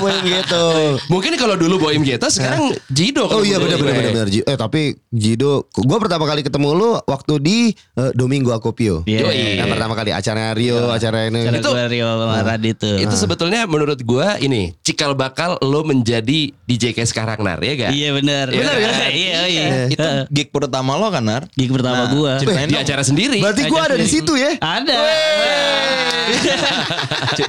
boim 0.00 0.22
gitu. 0.24 0.64
Mungkin 1.08 1.32
kalau 1.36 1.54
dulu 1.56 1.88
Boim 1.88 2.02
Geta, 2.04 2.28
sekarang 2.28 2.72
Jido. 2.92 3.24
Oh 3.24 3.40
kalau 3.40 3.44
iya 3.44 3.56
benar 3.60 3.80
benar 3.80 3.94
gue. 3.94 4.12
benar 4.12 4.28
Eh 4.28 4.56
tapi 4.56 4.82
Jido, 5.12 5.68
gue 5.72 5.98
pertama 6.00 6.24
kali 6.28 6.44
ketemu 6.44 6.68
lu 6.76 6.90
waktu 7.08 7.34
di 7.40 7.58
eh, 7.72 8.12
Domingo. 8.12 8.52
Iya. 8.54 9.00
Yoi. 9.04 9.60
Yang 9.60 9.68
pertama 9.76 9.92
kali 9.96 10.10
acara 10.12 10.52
Rio, 10.52 10.90
acara 10.92 11.28
ini. 11.28 11.42
Itu- 11.48 11.72
gue 11.72 11.84
Rio 11.88 12.08
Radit. 12.44 12.80
Itu 12.80 13.14
sebetulnya 13.16 13.64
menurut 13.68 14.00
gua 14.04 14.36
ini 14.40 14.72
cikal 14.84 15.16
bakal 15.16 15.56
lo 15.60 15.84
menjadi 15.84 16.52
DJ 16.64 16.92
kayak 16.96 17.08
sekarang 17.14 17.38
Nar 17.40 17.62
ya 17.62 17.72
gak? 17.78 17.90
Iya 17.94 18.08
benar. 18.10 18.46
Iya 18.50 18.58
Benar 18.58 18.74
kan? 18.74 18.90
ya? 18.90 19.08
Iya 19.08 19.40
iya. 19.46 19.64
Itu 19.86 20.08
gig 20.28 20.50
pertama 20.50 20.98
lo 20.98 21.06
kan, 21.08 21.22
Nar? 21.22 21.46
Gig 21.54 21.70
pertama 21.70 22.04
Nah, 22.04 22.10
gua. 22.10 22.32
Ceritain 22.36 22.66
Di 22.66 22.74
dong. 22.74 22.82
acara 22.82 23.02
sendiri. 23.06 23.38
Berarti 23.38 23.62
gue 23.64 23.80
ada 23.80 23.94
di 23.94 24.08
situ 24.10 24.34
ya. 24.34 24.58
Ada. 24.58 24.96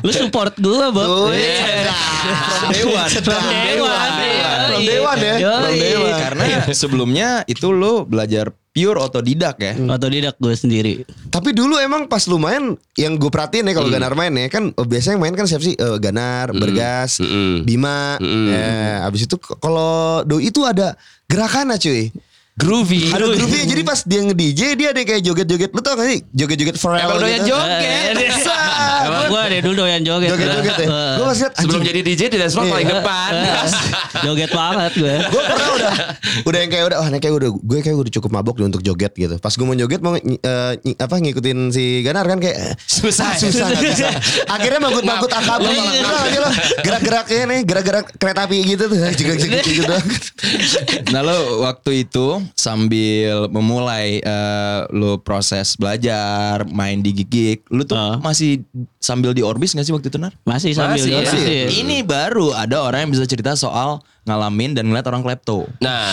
Lu 0.01 0.11
support 0.11 0.53
gua, 0.57 0.93
Bob. 0.93 1.09
Oh, 1.09 1.29
Iya. 1.33 1.89
From 2.61 2.69
Dewan. 2.71 3.07
From 3.09 3.43
Dewan. 3.49 4.09
From 4.69 4.81
Dewan 4.83 5.17
ya. 5.17 5.35
From 5.35 5.73
Dewan. 5.73 6.13
Karena 6.15 6.43
sebelumnya 6.71 7.27
itu 7.45 7.69
lo 7.69 8.05
belajar 8.05 8.53
pure 8.75 8.99
otodidak 8.99 9.55
ya. 9.55 9.71
Otodidak 9.87 10.35
gue 10.35 10.51
sendiri. 10.51 10.93
Tapi 11.31 11.55
dulu 11.55 11.79
emang 11.79 12.11
pas 12.11 12.27
lu 12.27 12.35
main 12.35 12.75
yang 12.99 13.15
gue 13.15 13.31
perhatiin 13.31 13.71
ya 13.71 13.73
kalau 13.73 13.87
Ganar 13.87 14.11
main 14.19 14.35
ya 14.35 14.51
kan 14.51 14.75
eh, 14.75 14.83
biasanya 14.85 15.15
yang 15.15 15.23
main 15.23 15.35
kan 15.39 15.47
siapa 15.47 15.63
sih 15.63 15.79
Eh, 15.79 15.97
Ganar, 16.03 16.51
Bergas, 16.51 17.23
Mm-mm. 17.23 17.63
Bima. 17.63 18.19
Mm-mm. 18.19 18.51
Ya, 18.51 19.07
abis 19.07 19.31
itu 19.31 19.39
kalau 19.39 20.27
doi 20.27 20.51
itu 20.51 20.59
ada 20.67 20.99
gerakannya 21.31 21.79
cuy. 21.79 22.11
Groovy. 22.55 23.11
Ada 23.11 23.35
groove 23.35 23.67
jadi 23.67 23.83
pas 23.83 23.99
dia 24.07 24.23
nge-DJ 24.23 24.61
dia 24.79 24.95
ada 24.95 25.01
kayak 25.03 25.27
joget-joget. 25.27 25.75
Lu 25.75 25.83
tau 25.83 25.99
gak 25.99 26.07
sih 26.07 26.19
joget-joget 26.31 26.79
Pharrell 26.79 27.03
Emang 27.03 27.19
doyan 27.19 27.43
gitu. 27.43 27.51
joget. 27.51 28.15
Emang 29.05 29.23
gue 29.27 29.41
dari 29.43 29.59
dulu 29.59 29.75
doyan 29.83 30.01
joget. 30.07 30.29
Joget-joget 30.31 30.75
ya. 30.79 30.87
Eh, 30.87 31.13
Gue 31.19 31.25
pas 31.27 31.35
liat 31.35 31.53
Sebelum 31.59 31.81
jadi 31.83 31.99
DJ 31.99 32.21
di 32.31 32.37
dance 32.39 32.55
floor 32.55 32.65
Iya. 32.65 32.71
paling 32.71 32.87
depan. 32.87 33.31
joget 34.25 34.51
banget 34.55 34.91
gue. 34.95 35.15
gue 35.19 35.41
pernah 35.43 35.69
udah 35.75 35.93
udah 36.47 36.59
yang 36.63 36.71
kayak 36.71 36.85
udah 36.87 36.97
wah 37.03 37.09
kayak 37.11 37.35
udah 37.35 37.49
gue 37.51 37.79
kayak 37.83 37.97
udah 37.99 38.13
cukup 38.15 38.29
mabok 38.31 38.55
untuk 38.63 38.79
joget 38.79 39.11
gitu 39.11 39.35
pas 39.35 39.51
gue 39.51 39.65
mau 39.67 39.75
joget 39.75 39.99
mau 39.99 40.15
eh, 40.15 40.71
apa 40.95 41.13
ngikutin 41.19 41.57
si 41.69 41.99
Ganar 42.01 42.23
kan 42.23 42.39
kayak 42.39 42.55
eh, 42.55 42.73
Susah. 42.87 43.35
susah 43.35 43.67
nggak 43.67 43.83
bisa 43.83 44.07
akhirnya 44.47 44.79
manggut-manggut 44.79 45.27
akabri 45.27 45.75
lagi 45.75 46.37
lo 46.39 46.49
gerak-geraknya 46.79 47.43
nih 47.51 47.59
gerak-gerak 47.67 48.05
kereta 48.15 48.47
api 48.47 48.57
gitu 48.63 48.83
tuh 48.87 48.97
juga 49.11 49.33
gitu 49.35 49.83
Nah 51.13 51.21
lo 51.21 51.37
waktu 51.61 52.07
itu 52.07 52.44
sambil 52.53 53.47
memulai 53.47 54.17
eh, 54.17 54.79
lo 54.89 55.17
proses 55.17 55.73
belajar, 55.73 56.61
main 56.67 56.99
di 56.99 57.11
gig-gig, 57.11 57.65
lo 57.67 57.81
tuh 57.81 57.93
Ah. 57.93 58.17
masih 58.17 58.61
sambil 58.97 59.31
di 59.31 59.41
Orbis 59.41 59.71
gak 59.71 59.81
sih 59.81 59.91
waktu 59.91 60.07
itu 60.07 60.17
Nar? 60.17 60.37
Masih 60.41 60.71
sambil 60.71 60.95
Masih, 60.95 61.09
joget 61.09 61.25
masih. 61.27 61.41
sih. 61.41 61.61
Ini 61.79 61.97
baru 62.01 62.51
ada 62.51 62.81
orang 62.81 63.05
yang 63.05 63.11
bisa 63.11 63.23
cerita 63.23 63.53
soal 63.53 63.97
ngalamin 64.23 64.73
dan 64.73 64.85
ngeliat 64.85 65.05
orang 65.05 65.21
klepto. 65.21 65.65
Nah, 65.79 66.09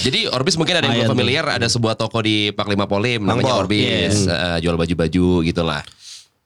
jadi 0.00 0.26
Orbis 0.28 0.54
mungkin 0.54 0.74
ada 0.74 0.86
yang 0.86 1.02
belum 1.02 1.12
familiar, 1.12 1.44
ada 1.44 1.66
sebuah 1.66 1.94
toko 1.94 2.18
di 2.18 2.50
Paklima 2.50 2.84
Polim 2.84 3.20
namanya. 3.20 3.54
Orbis, 3.54 4.24
Eh, 4.24 4.58
jual 4.60 4.74
baju-baju 4.74 5.26
gitulah. 5.42 5.82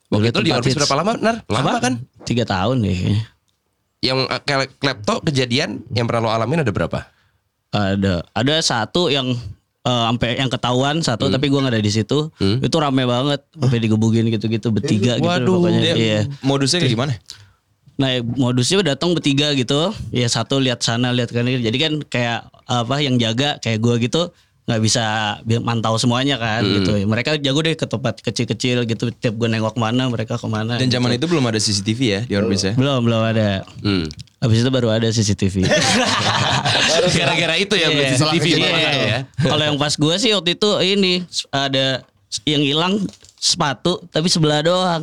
Waktu 0.09 0.29
Dulu 0.29 0.33
itu 0.35 0.41
di 0.43 0.51
Orbis 0.51 0.73
hits. 0.73 0.79
berapa 0.79 0.95
lama? 0.95 1.13
Nar, 1.15 1.37
lama 1.47 1.69
Apa? 1.71 1.81
kan? 1.83 1.93
Tiga 2.23 2.45
tahun 2.45 2.81
deh. 2.81 3.17
Yang 4.01 4.19
eh, 4.27 4.41
kayak 4.43 4.77
klepto 4.77 5.21
kejadian 5.23 5.85
yang 5.89 6.05
pernah 6.05 6.27
lo 6.27 6.31
alamin 6.31 6.61
ada 6.61 6.69
berapa? 6.69 7.12
Ada 7.73 8.21
ada 8.31 8.55
satu 8.61 9.09
yang 9.09 9.33
eh, 9.83 10.05
sampai 10.07 10.37
yang 10.37 10.47
ketahuan 10.47 11.01
satu 11.01 11.27
Hmm. 11.27 11.35
tapi 11.35 11.49
gua 11.49 11.65
nggak 11.65 11.75
ada 11.75 11.83
di 11.83 11.91
situ. 11.91 12.29
Itu 12.39 12.77
rame 12.77 13.03
banget 13.03 13.41
sampai 13.51 13.81
digebukin 13.81 14.29
gitu-gitu 14.29 14.69
bertiga 14.69 15.17
gitu 15.17 15.27
Waduh. 15.27 15.59
pokoknya. 15.59 15.81
Dia 15.83 15.95
Iya. 15.95 16.21
modusnya 16.41 16.79
kayak 16.79 16.93
gimana? 16.93 17.13
Nah 17.93 18.09
modusnya 18.23 18.85
datang 18.87 19.13
bertiga 19.13 19.51
gitu. 19.53 19.91
Ya 20.11 20.29
satu 20.29 20.57
lihat 20.57 20.81
sana 20.81 21.11
lihat 21.11 21.29
kan. 21.29 21.43
Jadi 21.45 21.77
kan 21.77 21.93
kayak 22.05 22.41
apa 22.63 22.97
yang 23.01 23.17
jaga 23.17 23.59
kayak 23.59 23.81
gua 23.81 23.97
gitu 23.99 24.31
nggak 24.63 24.79
bisa 24.81 25.05
bi- 25.43 25.59
mantau 25.59 25.97
semuanya 25.97 26.37
kan 26.37 26.61
Hmm. 26.61 26.75
gitu. 26.79 26.95
Mereka 27.03 27.35
jago 27.39 27.61
deh 27.61 27.75
ke 27.75 27.83
tempat 27.83 28.19
kecil-kecil 28.19 28.87
gitu. 28.87 29.11
Tiap 29.11 29.35
gue 29.35 29.49
nengok 29.49 29.75
mana 29.75 30.07
mereka 30.07 30.35
ke 30.35 30.47
mana. 30.47 30.77
Dan 30.77 30.87
zaman 30.87 31.11
gitu. 31.11 31.27
itu 31.27 31.27
belum 31.29 31.45
ada 31.45 31.59
CCTV 31.59 32.01
ya 32.01 32.21
di 32.23 32.35
Orbis 32.35 32.63
ya? 32.65 32.73
belum 32.73 33.03
belum 33.03 33.23
ada. 33.25 33.67
Hmm. 33.81 34.07
Habis 34.39 34.59
itu 34.61 34.71
baru 34.71 34.91
ada 34.91 35.07
CCTV. 35.09 35.67
Gara-gara 37.13 37.55
itu 37.57 37.75
ya 37.75 37.89
Iya. 37.89 38.09
CCTV 38.13 38.47
Iya. 38.49 38.59
malah 38.61 38.81
ya. 38.97 39.19
Kalau 39.51 39.65
yang 39.65 39.79
pas 39.79 39.95
gue 39.95 40.15
sih 40.17 40.31
waktu 40.31 40.55
itu 40.55 40.71
ini 40.81 41.13
ada 41.49 42.03
yang 42.49 42.63
hilang 42.65 42.95
sepatu 43.43 43.99
tapi 44.15 44.31
sebelah 44.31 44.63
doang. 44.63 45.03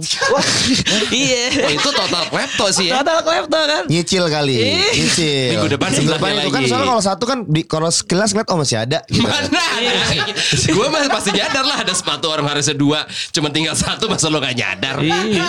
iya. 1.11 1.67
Oh, 1.67 1.71
itu 1.75 1.89
total 1.91 2.23
klepto 2.31 2.65
sih 2.71 2.87
ya. 2.87 3.03
Total 3.03 3.19
klepto 3.19 3.59
kan. 3.59 3.83
nyicil 3.91 4.23
kali 4.31 4.55
nyicil 4.95 5.59
Minggu 5.59 5.67
depan 5.75 5.89
sebelahnya 5.91 6.17
depan 6.23 6.31
itu 6.47 6.51
kan 6.55 6.61
soalnya 6.63 6.87
kalau 6.87 7.03
satu 7.03 7.23
kan 7.27 7.39
di 7.43 7.61
kalau 7.67 7.89
sekilas 7.91 8.31
ngeliat 8.31 8.47
oh 8.47 8.57
masih 8.63 8.77
ada 8.79 8.99
gitu. 9.11 9.27
Mana? 9.27 9.63
gue 10.79 10.87
mah 10.87 11.01
pasti 11.11 11.29
nyadar 11.35 11.65
lah 11.67 11.77
ada 11.83 11.91
sepatu 11.91 12.31
orang 12.31 12.47
harusnya 12.47 12.75
dua, 12.75 13.03
cuma 13.35 13.51
tinggal 13.51 13.75
satu 13.75 14.07
masa 14.07 14.31
lo 14.31 14.39
gak 14.39 14.55
nyadar. 14.55 14.95
Iya. 15.03 15.47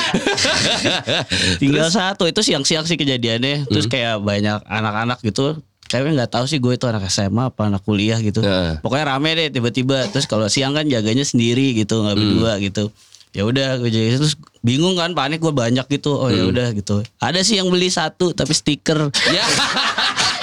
Tinggal 1.62 1.88
satu 1.90 2.26
itu 2.26 2.40
siang-siang 2.42 2.86
sih 2.86 2.98
kejadiannya. 2.98 3.70
Terus 3.70 3.86
kayak 3.86 4.22
banyak 4.22 4.62
anak-anak 4.66 5.18
gitu. 5.22 5.58
Kayaknya 5.90 6.22
nggak 6.22 6.33
tahu 6.38 6.44
sih 6.46 6.62
gue 6.62 6.79
itu 6.79 6.87
anak 6.87 7.11
SMA 7.11 7.50
apa 7.50 7.66
anak 7.66 7.83
kuliah 7.83 8.22
gitu. 8.22 8.46
Heeh. 8.46 8.79
Pokoknya 8.79 9.11
rame 9.11 9.35
deh 9.35 9.50
tiba-tiba. 9.50 10.07
Terus 10.14 10.31
kalau 10.31 10.46
siang 10.46 10.70
kan 10.70 10.87
jaganya 10.87 11.26
sendiri 11.26 11.74
gitu 11.74 12.07
nggak 12.07 12.14
berdua 12.14 12.53
gitu. 12.62 12.94
Ya 13.35 13.42
udah 13.42 13.79
gue 13.83 13.90
jaga 13.90 14.22
terus 14.22 14.38
bingung 14.62 14.94
kan 14.94 15.18
panik 15.18 15.42
gue 15.42 15.50
banyak 15.50 15.83
gitu. 15.90 16.14
Oh 16.14 16.31
ya 16.31 16.46
udah 16.46 16.70
gitu. 16.79 17.03
Ada 17.18 17.42
sih 17.42 17.59
yang 17.59 17.66
beli 17.74 17.90
satu 17.90 18.31
tapi 18.31 18.55
stiker. 18.55 19.11
Ya, 19.35 19.42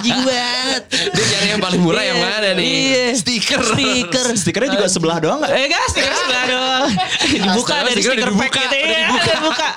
Anjing 0.00 0.20
banget. 0.24 0.82
dia 0.88 1.24
cari 1.28 1.46
yang 1.48 1.60
paling 1.60 1.80
murah 1.80 2.00
yang 2.00 2.16
mana 2.16 2.48
nih? 2.56 2.64
Iya. 2.64 3.04
Stiker. 3.14 3.60
Stiker. 3.60 4.26
Stikernya 4.34 4.70
juga 4.72 4.86
sebelah 4.88 5.20
doang 5.20 5.38
gak? 5.38 5.52
Eh 5.52 5.68
enggak 5.68 5.84
stiker 5.88 6.12
sebelah 6.14 6.44
doang. 6.46 6.88
Dibuka 7.20 7.72
Astaga, 7.76 7.86
dari 7.86 8.00
stiker 8.00 8.30
pack 8.30 8.50
dibuka, 8.50 8.60
gitu. 8.60 8.76
udah 8.80 8.80
Iya, 8.80 9.34
dibuka. 9.36 9.68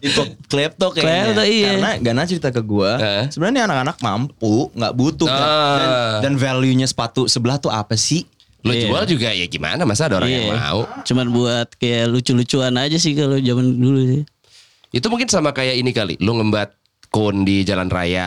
Itu 0.00 0.20
klepto 0.46 0.86
kayaknya. 0.90 1.22
Klepto, 1.24 1.42
iya. 1.44 1.70
Karena 1.72 1.90
Gana 2.00 2.22
cerita 2.24 2.48
ke 2.50 2.60
gua, 2.60 2.92
Eh. 2.96 3.24
sebenarnya 3.30 3.64
anak-anak 3.64 3.96
mampu, 4.00 4.68
nggak 4.72 4.92
butuh 4.92 5.28
kan. 5.28 5.40
Ah. 5.40 5.78
Dan, 5.78 5.88
dan 6.20 6.34
value-nya 6.36 6.86
sepatu 6.86 7.26
sebelah 7.26 7.56
tuh 7.56 7.70
apa 7.70 7.94
sih? 7.94 8.26
Lo 8.60 8.72
Iya. 8.72 8.88
jual 8.88 9.04
juga 9.06 9.28
ya 9.30 9.44
gimana? 9.44 9.84
Masa 9.84 10.08
ada 10.08 10.18
orang 10.18 10.28
yang 10.28 10.48
Iya. 10.48 10.56
mau? 10.58 10.80
Cuman 11.04 11.26
buat 11.30 11.68
kayak 11.76 12.08
lucu-lucuan 12.08 12.74
aja 12.74 12.96
sih 12.96 13.12
kalau 13.12 13.36
zaman 13.36 13.76
dulu 13.76 14.00
sih. 14.02 14.22
Itu 14.88 15.06
mungkin 15.08 15.28
sama 15.28 15.52
kayak 15.52 15.76
ini 15.76 15.92
kali. 15.92 16.14
Lo 16.18 16.32
ngembat 16.34 16.72
kon 17.14 17.46
di 17.46 17.62
jalan 17.62 17.86
raya. 17.86 18.26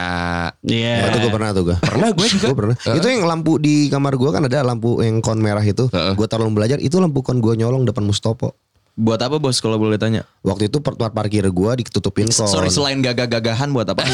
Iya. 0.64 0.96
Ya, 1.04 1.06
itu 1.12 1.28
gue 1.28 1.32
pernah 1.36 1.52
tuh 1.52 1.68
gue 1.68 1.76
Pernah 1.84 2.16
gue 2.16 2.28
juga. 2.32 2.48
Gue 2.48 2.58
pernah. 2.64 2.76
Itu 2.80 3.08
yang 3.12 3.28
lampu 3.28 3.60
di 3.60 3.92
kamar 3.92 4.16
gue 4.16 4.30
kan 4.32 4.48
ada 4.48 4.64
lampu 4.64 5.04
yang 5.04 5.20
kon 5.20 5.44
merah 5.44 5.60
itu. 5.60 5.92
Heeh. 5.92 6.16
Gue 6.16 6.24
taruh 6.32 6.48
belajar 6.48 6.80
itu 6.80 6.96
lampu 7.04 7.20
kon 7.20 7.44
gue 7.44 7.60
nyolong 7.60 7.84
depan 7.84 8.08
Mustopo. 8.08 8.56
Buat 8.98 9.30
apa 9.30 9.38
bos 9.38 9.62
kalau 9.62 9.78
boleh 9.78 10.00
tanya? 10.00 10.26
Waktu 10.42 10.74
itu 10.74 10.82
tempat 10.82 11.12
parkir 11.14 11.44
gue 11.44 11.72
ditutupin 11.84 12.32
kon. 12.32 12.48
Sorry 12.48 12.72
selain 12.72 13.04
gagah-gagahan 13.04 13.70
buat 13.76 13.92
apa? 13.92 14.08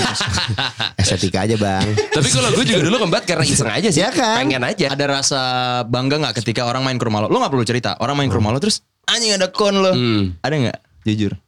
Estetika 0.99 1.45
aja 1.45 1.53
bang. 1.53 1.93
Tapi 2.09 2.27
kalau 2.33 2.49
gue 2.57 2.65
juga 2.65 2.81
dulu 2.81 2.97
ngembat 3.05 3.29
karena 3.29 3.45
iseng 3.45 3.69
aja 3.69 3.93
sih. 3.93 4.01
Ya 4.01 4.09
kan? 4.09 4.41
Pengen 4.41 4.65
aja. 4.65 4.89
ada 4.89 5.05
rasa 5.21 5.41
bangga 5.85 6.17
nggak 6.17 6.41
ketika 6.41 6.65
orang 6.65 6.81
main 6.81 6.97
ke 6.97 7.05
rumah 7.05 7.23
lo? 7.23 7.27
Lo 7.29 7.37
nggak 7.37 7.53
perlu 7.53 7.63
cerita. 7.63 7.93
Orang 8.01 8.17
main 8.17 8.27
ke 8.27 8.35
rumah 8.35 8.49
lo 8.49 8.57
terus 8.57 8.81
anjing 9.05 9.37
ada 9.37 9.53
kon 9.53 9.77
lo. 9.77 9.93
Hmm. 9.93 10.33
Ada 10.41 10.55
nggak? 10.57 10.77
Jujur. 11.05 11.42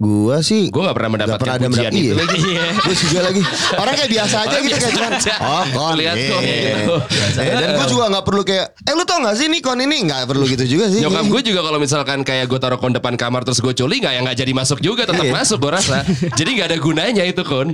Gua 0.00 0.40
sih 0.40 0.72
Gue 0.72 0.80
gak 0.80 0.96
pernah 0.96 1.12
Gak 1.12 1.28
mendapatkan 1.28 1.44
pernah 1.44 1.60
ada 1.60 1.68
pujian 1.68 1.92
itu 1.92 2.08
iya. 2.08 2.14
lagi. 2.24 2.40
Gue 2.80 2.94
juga 2.96 3.20
lagi. 3.20 3.42
Orang 3.76 3.92
kayak 3.92 4.10
biasa 4.10 4.36
aja 4.40 4.48
Orang 4.48 4.62
gitu 4.64 4.72
biasa 4.72 4.80
kayak 4.80 4.96
cuman. 4.96 5.12
aja. 5.12 5.34
Oh 5.44 5.64
kon. 5.76 5.92
Lihat 6.00 6.16
iya. 6.16 6.30
kok, 6.32 6.40
gitu. 6.40 6.96
Eh, 7.36 7.54
dan 7.60 7.68
gue 7.76 7.86
juga 7.92 8.04
gak 8.08 8.24
perlu 8.24 8.42
kayak. 8.42 8.66
Eh 8.80 8.94
lu 8.96 9.04
tau 9.04 9.18
gak 9.20 9.36
sih 9.36 9.46
nih 9.52 9.60
kon 9.60 9.76
ini 9.76 9.96
nggak 10.08 10.20
perlu 10.24 10.44
gitu 10.48 10.64
juga 10.64 10.84
sih. 10.88 11.00
Nyokap 11.04 11.24
gue 11.28 11.40
juga 11.44 11.60
kalau 11.60 11.76
misalkan 11.76 12.18
kayak 12.24 12.44
gue 12.48 12.56
taruh 12.56 12.78
kon 12.80 12.96
depan 12.96 13.14
kamar 13.20 13.44
terus 13.44 13.60
gue 13.60 13.72
culi 13.76 14.00
nggak 14.00 14.12
ya 14.16 14.20
nggak 14.24 14.36
jadi 14.40 14.52
masuk 14.56 14.78
juga 14.80 15.04
tetap 15.04 15.20
Iya. 15.20 15.36
masuk 15.36 15.58
gue 15.60 15.72
rasa. 15.76 15.98
jadi 16.32 16.48
nggak 16.48 16.68
ada 16.72 16.78
gunanya 16.80 17.22
itu 17.28 17.42
kon. 17.44 17.68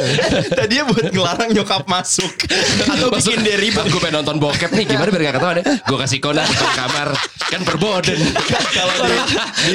Tadinya 0.56 0.84
buat 0.88 1.12
ngelarang 1.12 1.50
nyokap 1.52 1.84
masuk 1.84 2.32
atau 2.88 3.12
bikin 3.12 3.44
dia 3.44 3.60
ribet. 3.60 3.84
Gue 3.92 4.00
pengen 4.00 4.24
nonton 4.24 4.40
bokep 4.40 4.72
nih 4.72 4.88
gimana 4.88 5.12
biar 5.12 5.22
gak 5.28 5.34
ketahuan 5.36 5.56
ya. 5.60 5.64
Gue 5.84 5.98
kasih 6.00 6.18
kona 6.24 6.40
depan 6.40 6.70
kamar 6.72 7.08
kan 7.52 7.60
perboden. 7.68 8.18
Kalau 8.72 8.94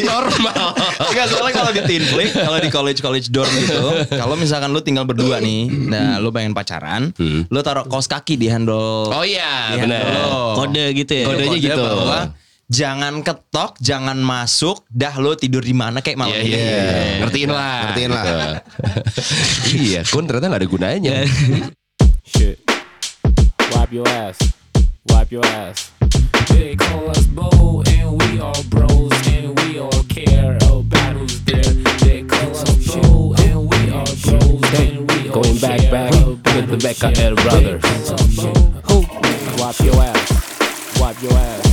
Normal. 0.01 0.65
Enggak 1.13 1.25
soalnya 1.29 1.53
kalau 1.53 1.71
di 1.71 1.81
teen 1.91 2.07
flick, 2.07 2.31
kalau 2.31 2.55
di 2.55 2.71
college 2.71 3.03
college 3.03 3.27
dorm 3.27 3.51
gitu, 3.59 4.07
kalau 4.15 4.39
misalkan 4.39 4.71
lu 4.71 4.79
tinggal 4.79 5.03
berdua 5.03 5.43
nih, 5.43 5.67
nah 5.67 6.23
lu 6.23 6.31
pengen 6.31 6.55
pacaran, 6.55 7.11
lu 7.19 7.59
taruh 7.59 7.83
kaos 7.83 8.07
kaki 8.07 8.39
di 8.39 8.47
handle. 8.47 9.11
Oh 9.11 9.27
iya 9.27 9.75
benar. 9.75 10.07
lo. 10.07 10.55
Kode 10.55 10.95
gitu 10.95 11.11
ya. 11.11 11.25
Kodenya 11.27 11.51
Kode 11.51 11.67
gitu. 11.67 11.83
bahwa 11.83 12.19
jangan 12.71 13.13
ketok, 13.19 13.71
jangan 13.83 14.15
masuk, 14.15 14.87
dah 14.87 15.11
lu 15.19 15.35
tidur 15.35 15.59
di 15.59 15.75
mana 15.75 15.99
kayak 15.99 16.15
malam 16.15 16.31
Iya 16.31 16.39
iya 16.39 16.55
ini. 16.55 16.63
iya. 16.63 17.19
Ngertiin 17.19 17.49
lah. 17.51 17.75
Ngertiin 17.83 18.11
lah. 18.15 18.23
iya, 19.83 19.99
kun 20.07 20.23
ternyata 20.23 20.47
gak 20.47 20.61
ada 20.63 20.67
gunanya. 20.71 21.15
Shit. 22.31 22.63
Wipe 23.75 23.91
your 23.91 24.07
ass. 24.07 24.39
Wipe 25.11 25.31
your 25.31 25.43
ass. 25.43 25.91
They 26.47 26.75
call 26.75 27.11
us 27.11 27.27
bold 27.27 27.87
and 27.91 28.15
we 28.15 28.39
all 28.39 28.55
bros 28.71 29.11
and 29.27 29.51
we 29.59 29.79
all 29.79 30.03
care 30.07 30.20
with 36.81 36.97
the 36.97 37.07
Becca 37.07 37.21
L 37.21 37.35
brothers. 37.37 37.83
Who? 38.89 38.97
Wipe 39.61 39.81
your 39.85 39.97
ass. 40.01 40.29
Wipe 40.97 41.19
your 41.21 41.37
ass. 41.37 41.65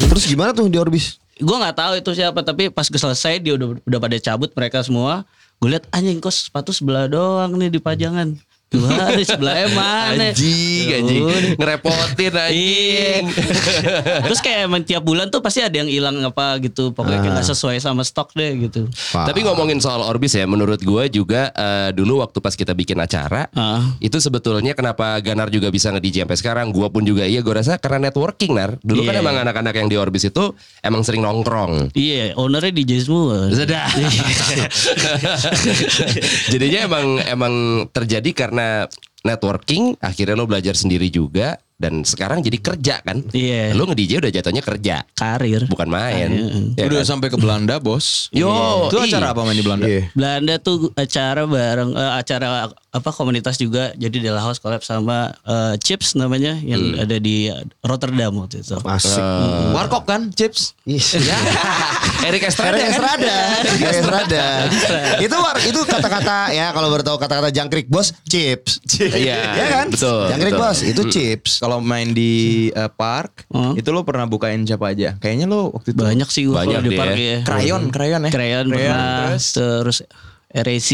Terus 0.00 0.24
gimana 0.28 0.52
tuh 0.52 0.68
di 0.68 0.80
Orbis? 0.80 1.20
Gue 1.40 1.56
nggak 1.56 1.76
tahu 1.76 1.92
itu 1.98 2.10
siapa 2.12 2.44
tapi 2.44 2.68
pas 2.68 2.84
gue 2.84 3.00
selesai 3.00 3.40
dia 3.40 3.56
udah 3.56 3.80
udah 3.84 3.98
pada 4.00 4.16
cabut 4.20 4.50
mereka 4.56 4.84
semua. 4.84 5.24
Gue 5.60 5.72
lihat 5.76 5.88
anjing 5.92 6.20
kok 6.20 6.32
sepatu 6.32 6.72
sebelah 6.72 7.08
doang 7.08 7.56
nih 7.56 7.72
di 7.72 7.80
pajangan. 7.80 8.36
Gimana 8.72 9.12
di 9.20 9.24
sebelahnya 9.24 9.68
mana? 9.72 10.32
Anjing, 10.32 10.88
anjing. 10.90 11.22
Ngerepotin 11.54 12.32
anjing. 12.32 13.22
Terus 14.24 14.40
kayak 14.40 14.60
emang 14.64 14.82
tiap 14.82 15.02
bulan 15.02 15.28
tuh 15.28 15.38
pasti 15.38 15.60
ada 15.60 15.72
yang 15.74 15.86
hilang 15.86 16.16
apa 16.22 16.56
gitu. 16.58 16.90
Pokoknya 16.90 17.20
kayak 17.20 17.34
nggak 17.36 17.48
sesuai 17.48 17.76
sama 17.78 18.02
stok 18.02 18.32
deh 18.32 18.66
gitu. 18.66 18.88
Tapi 19.12 19.44
ngomongin 19.44 19.76
soal 19.78 20.00
Orbis 20.02 20.32
ya, 20.32 20.44
menurut 20.44 20.80
gue 20.80 21.04
juga 21.12 21.52
eh, 21.52 21.90
dulu 21.92 22.18
waktu 22.18 22.40
pas 22.40 22.52
kita 22.52 22.72
bikin 22.72 22.96
acara, 22.96 23.46
Ah. 23.52 23.84
itu 24.00 24.16
sebetulnya 24.16 24.72
kenapa 24.72 25.20
Ganar 25.20 25.52
juga 25.52 25.68
bisa 25.68 25.92
nge-DJ 25.92 26.24
sampai 26.24 26.38
sekarang, 26.38 26.66
gue 26.72 26.88
pun 26.88 27.04
juga 27.04 27.22
iya, 27.22 27.44
gue 27.44 27.52
rasa 27.52 27.76
karena 27.76 28.08
networking 28.08 28.56
Nar. 28.56 28.80
Dulu 28.80 29.04
kan 29.04 29.14
Iya. 29.14 29.20
emang 29.20 29.36
anak-anak 29.38 29.74
yang 29.76 29.88
di 29.88 29.96
Orbis 29.96 30.24
itu 30.26 30.54
emang 30.80 31.04
sering 31.04 31.20
nongkrong. 31.20 31.92
Iya, 31.92 32.32
ownernya 32.34 32.72
DJ 32.72 33.04
semua. 33.04 33.52
Sudah. 33.52 33.84
Jadinya 36.52 36.80
emang 36.86 37.06
emang 37.24 37.54
terjadi 37.90 38.30
karena 38.32 38.61
networking, 39.22 39.96
akhirnya 40.02 40.34
lo 40.34 40.50
belajar 40.50 40.74
sendiri 40.74 41.08
juga 41.08 41.58
dan 41.82 42.06
sekarang 42.06 42.38
jadi 42.40 42.58
kerja 42.62 42.94
kan. 43.02 43.26
Iya. 43.34 43.74
Lo 43.74 43.90
nge-DJ 43.90 44.22
udah 44.22 44.30
jatuhnya 44.30 44.62
kerja, 44.62 45.02
Karir. 45.18 45.66
bukan 45.66 45.90
main. 45.90 46.30
Ya 46.78 46.86
Udah 46.86 47.02
kan? 47.02 47.18
sampai 47.18 47.26
ke 47.26 47.34
Belanda, 47.34 47.82
Bos. 47.82 48.30
Yo, 48.30 48.46
Itu 48.86 49.02
iya. 49.02 49.18
acara 49.18 49.34
apa 49.34 49.42
main 49.42 49.58
di 49.58 49.66
Belanda? 49.66 49.86
Iya. 49.90 50.06
Belanda 50.14 50.54
tuh 50.62 50.94
acara 50.94 51.42
bareng 51.42 51.90
eh, 51.92 52.12
acara 52.14 52.46
apa 52.92 53.08
komunitas 53.10 53.56
juga 53.56 53.88
jadi 53.96 54.20
Dela 54.20 54.44
House 54.44 54.60
collab 54.60 54.84
sama 54.84 55.32
eh, 55.42 55.74
Chips 55.80 56.14
namanya 56.14 56.54
yang 56.60 56.94
ada 56.94 57.16
di 57.18 57.50
Rotterdam 57.82 58.38
waktu 58.38 58.62
itu. 58.62 58.78
Asik. 58.78 59.18
Warkop 59.74 60.04
kan, 60.06 60.30
chips. 60.30 60.76
Iya. 60.84 61.34
Erik 62.28 62.44
Estrada. 62.44 62.76
Erik 62.76 62.86
Estrada, 62.92 63.34
Erik 63.64 63.82
Estrada. 63.88 64.44
itu 65.18 65.36
war, 65.36 65.56
itu 65.58 65.80
kata-kata 65.82 66.52
ya 66.52 66.70
kalau 66.70 66.92
baru 66.92 67.02
tahu 67.02 67.16
kata-kata 67.18 67.48
jangkrik 67.50 67.88
bos, 67.88 68.12
chips. 68.28 68.78
Iya, 69.00 69.40
ya 69.56 69.66
kan? 69.72 69.86
betul, 69.88 70.28
Jangkrik 70.28 70.54
betul. 70.54 70.62
bos, 70.68 70.78
itu 70.84 71.02
chips. 71.08 71.50
Kalau 71.58 71.71
main 71.78 72.10
di 72.10 72.32
uh, 72.70 72.90
park, 72.90 73.46
Hmm. 73.48 73.72
itu 73.72 73.88
lo 73.88 74.02
pernah 74.02 74.26
bukain 74.26 74.60
siapa 74.62 74.90
aja? 74.90 75.14
Kayaknya 75.16 75.46
lo 75.46 75.70
waktu 75.70 75.92
itu 75.92 76.02
Banyak 76.02 76.28
sih 76.28 76.42
gue 76.42 76.52
Banyak 76.52 76.76
kalau 76.76 76.84
di 76.84 76.98
park 76.98 77.14
ya. 77.14 77.38
krayon, 77.42 77.82
krayon 77.88 78.20
ya. 78.26 78.30
Krayon 78.30 78.64
pernah, 78.66 79.30
terus 79.30 79.46
terus 79.48 79.98
RAC, 80.50 80.90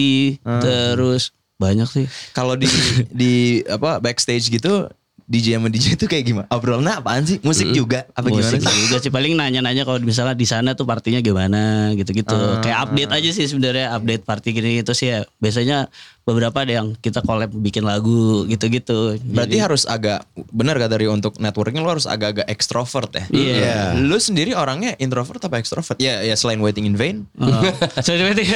terus 0.60 1.22
banyak 1.56 1.88
sih. 1.88 2.06
kalau 2.30 2.54
di 2.54 2.70
di 3.10 3.32
apa 3.64 3.98
backstage 3.98 4.46
gitu 4.48 4.86
DJ 5.28 5.60
sama 5.60 5.68
DJ 5.68 5.92
itu 5.92 6.06
kayak 6.06 6.24
gimana? 6.24 6.46
Obrolnya 6.48 7.04
apaan 7.04 7.20
sih? 7.20 7.36
Musik 7.42 7.68
juga? 7.70 8.08
Apa 8.16 8.32
gimana 8.32 8.48
Musik 8.48 8.64
sih? 8.64 8.78
juga 8.80 8.96
sih 8.96 9.10
paling 9.10 9.36
nanya-nanya 9.36 9.84
kalau 9.84 10.00
misalnya 10.00 10.32
di 10.32 10.48
sana 10.48 10.72
tuh 10.72 10.88
partinya 10.88 11.20
gimana 11.20 11.92
gitu-gitu. 11.92 12.32
Kayak 12.64 12.88
update 12.88 13.12
aja 13.12 13.30
sih 13.36 13.44
sebenarnya 13.44 13.92
update 13.92 14.24
party 14.24 14.56
gini 14.56 14.80
gitu 14.80 14.96
sih 14.96 15.12
ya. 15.12 15.28
Biasanya 15.36 15.92
beberapa 16.28 16.60
ada 16.60 16.84
yang 16.84 16.92
kita 17.00 17.24
collab 17.24 17.48
bikin 17.48 17.88
lagu 17.88 18.44
gitu-gitu. 18.44 19.16
Berarti 19.24 19.56
Jadi- 19.56 19.64
harus 19.64 19.88
agak 19.88 20.28
benar 20.52 20.76
kata 20.76 21.00
dari 21.00 21.08
untuk 21.08 21.40
networking 21.40 21.80
lo 21.80 21.96
harus 21.96 22.04
agak-agak 22.04 22.44
ekstrovert 22.52 23.08
ya. 23.16 23.24
Iya. 23.32 23.76
Lu 23.96 24.20
sendiri 24.20 24.52
orangnya 24.52 24.92
introvert 25.00 25.40
apa 25.40 25.56
ekstrovert? 25.56 25.96
Ya, 25.96 26.20
ya 26.20 26.36
selain 26.36 26.60
waiting 26.60 26.84
in 26.84 27.00
vain. 27.00 27.24
Oh. 27.40 27.48
Sorry, 28.04 28.28
berarti- 28.28 28.44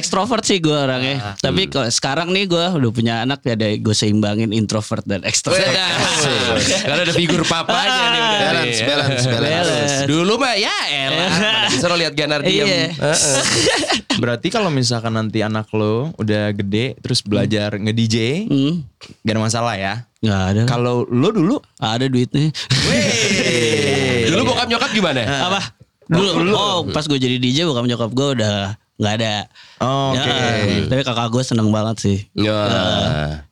Extrovert 0.00 0.42
sih 0.42 0.58
gue 0.58 0.74
orangnya. 0.74 1.38
Tapi 1.38 1.70
kalau 1.70 1.86
sekarang 1.86 2.34
nih 2.34 2.50
gue 2.50 2.64
udah 2.74 2.90
punya 2.90 3.14
anak 3.22 3.46
ya 3.46 3.54
ada 3.54 3.70
gue 3.70 3.94
seimbangin 3.94 4.50
introvert 4.50 5.06
dan 5.06 5.22
extrovert. 5.22 5.62
Karena 6.82 7.06
ada 7.06 7.14
figur 7.14 7.46
papanya 7.46 8.04
nih 8.10 8.20
udah. 8.20 8.38
Balance, 8.40 8.80
nih. 8.80 8.88
balance, 8.88 9.24
balance. 9.28 9.54
Balance. 9.54 9.94
Dulu 10.10 10.32
mah 10.34 10.54
ya 10.58 10.74
elah. 10.90 11.30
Bisa 11.70 11.86
lo 11.86 11.94
lihat 11.94 12.18
Ganar. 12.18 12.42
Iya. 12.42 12.90
Heeh. 12.90 13.18
Berarti 14.18 14.52
kalau 14.52 14.68
misalkan 14.68 15.14
nanti 15.14 15.40
anak 15.40 15.59
lo 15.70 16.12
udah 16.14 16.52
gede 16.52 16.96
terus 16.98 17.20
belajar 17.20 17.74
nge-DJ, 17.74 18.16
Hmm, 18.46 18.74
gak 19.20 19.32
ada 19.32 19.42
masalah 19.42 19.74
ya. 19.74 19.94
nggak 20.18 20.42
ada. 20.46 20.62
Kalau 20.64 21.04
lo 21.04 21.28
dulu 21.30 21.56
ada 21.78 22.04
duitnya. 22.04 22.52
Dulu 24.26 24.42
bokap 24.46 24.66
nyokap 24.66 24.90
gimana? 24.90 25.22
Apa? 25.48 25.60
Dulu, 26.06 26.30
oh 26.50 26.78
pas 26.90 27.02
gue 27.02 27.16
jadi 27.16 27.36
DJ 27.36 27.62
bokap 27.64 27.86
nyokap 27.86 28.10
gue 28.10 28.28
udah 28.36 28.74
nggak 29.00 29.14
ada. 29.16 29.48
Oh, 29.80 30.12
Oke. 30.12 30.20
Ya, 30.20 30.84
tapi 30.84 31.00
kakak 31.00 31.32
gue 31.32 31.40
seneng 31.40 31.72
banget 31.72 31.96
sih. 32.04 32.18
Ya. 32.36 32.60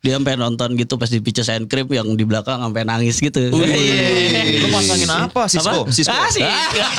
Dia 0.04 0.20
sampai 0.20 0.36
nonton 0.36 0.76
gitu 0.76 1.00
pas 1.00 1.08
di 1.08 1.24
Pictures 1.24 1.48
and 1.48 1.72
Cream 1.72 1.88
yang 1.88 2.04
di 2.12 2.28
belakang 2.28 2.60
sampai 2.60 2.84
nangis 2.84 3.16
gitu. 3.16 3.48
Lu 3.48 3.64
pasangin 4.68 5.08
apa? 5.08 5.48
Cisco? 5.48 5.88
Apa? 5.88 5.90
Cisco. 5.90 6.12
Ah, 6.12 6.28
sih. 6.28 6.44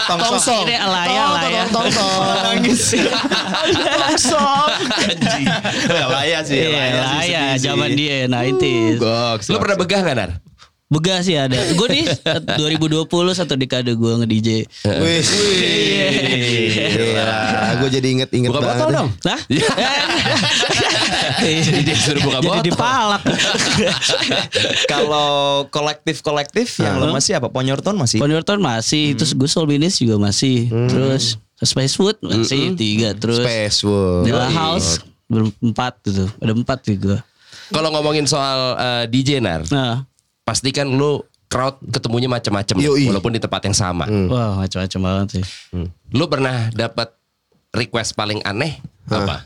Tongsong. 0.10 0.66
Ini 0.66 0.76
alaya, 0.82 1.22
alaya. 1.30 1.64
Nangis. 2.50 2.98
Tongsong. 4.02 4.70
Anjing. 4.98 5.46
Laya 6.10 6.40
sih. 6.42 6.58
Iya, 6.58 6.74
Laya 6.74 6.90
sih, 6.90 7.06
alaya 7.06 7.44
sih. 7.54 7.62
zaman 7.70 7.90
dia 7.94 8.26
90s. 8.26 8.98
Goks. 8.98 9.46
Lo 9.54 9.62
pernah 9.62 9.78
begah 9.78 10.02
gak 10.02 10.18
Nar? 10.18 10.32
Begah 10.90 11.22
sih 11.22 11.38
ada. 11.38 11.54
Gue 11.78 11.86
nih 11.88 12.06
2020 12.58 13.06
satu 13.32 13.54
dekade 13.54 13.94
gue 13.94 14.12
nge-DJ. 14.20 14.50
Wih, 14.90 15.22
Gila, 16.90 17.30
gue 17.78 17.90
jadi 17.92 18.08
inget-inget 18.10 18.50
Buka 18.50 18.58
banget. 18.58 18.74
botol 18.76 18.90
ya. 18.90 18.98
dong. 18.98 19.10
Hah? 19.22 19.40
Jadi 21.40 21.82
dia 21.84 21.94
suruh 21.94 22.22
buka 22.22 22.38
Jadi 22.40 22.50
botol. 22.50 22.66
dipalak. 22.66 23.22
Kalau 24.88 25.30
kolektif-kolektif 25.70 26.82
yang 26.82 26.98
lo 26.98 27.14
masih 27.14 27.38
apa? 27.38 27.48
Ponyorton 27.48 27.94
masih? 27.94 28.18
Ponyorton 28.18 28.58
masih, 28.58 29.14
terus 29.14 29.32
gue 29.34 29.46
Solbinis 29.46 29.94
juga 29.96 30.18
masih, 30.18 30.68
terus 30.90 31.38
Space 31.60 31.94
Food 31.94 32.18
masih 32.20 32.74
tiga, 32.74 33.14
terus 33.14 33.40
Space 33.40 33.84
World. 33.84 34.26
Dela 34.26 34.50
House 34.50 35.06
berempat 35.28 36.02
gitu, 36.02 36.26
ada 36.36 36.52
empat 36.52 36.82
juga. 36.82 37.22
Kalau 37.70 37.94
ngomongin 37.94 38.26
soal 38.26 38.74
eh, 38.74 39.04
DJ 39.06 39.38
Nar, 39.40 39.62
Nah, 39.70 40.02
pastikan 40.50 40.90
lu 40.90 41.22
crowd 41.46 41.78
ketemunya 41.94 42.26
macam-macam 42.26 42.74
walaupun 42.82 43.38
di 43.38 43.42
tempat 43.42 43.62
yang 43.70 43.78
sama. 43.78 44.10
wah 44.10 44.66
macam-macam 44.66 45.00
banget 45.06 45.28
sih. 45.38 45.46
Lu 46.10 46.26
pernah 46.26 46.74
dapat 46.74 47.14
request 47.70 48.18
paling 48.18 48.42
aneh 48.42 48.82
apa? 49.06 49.46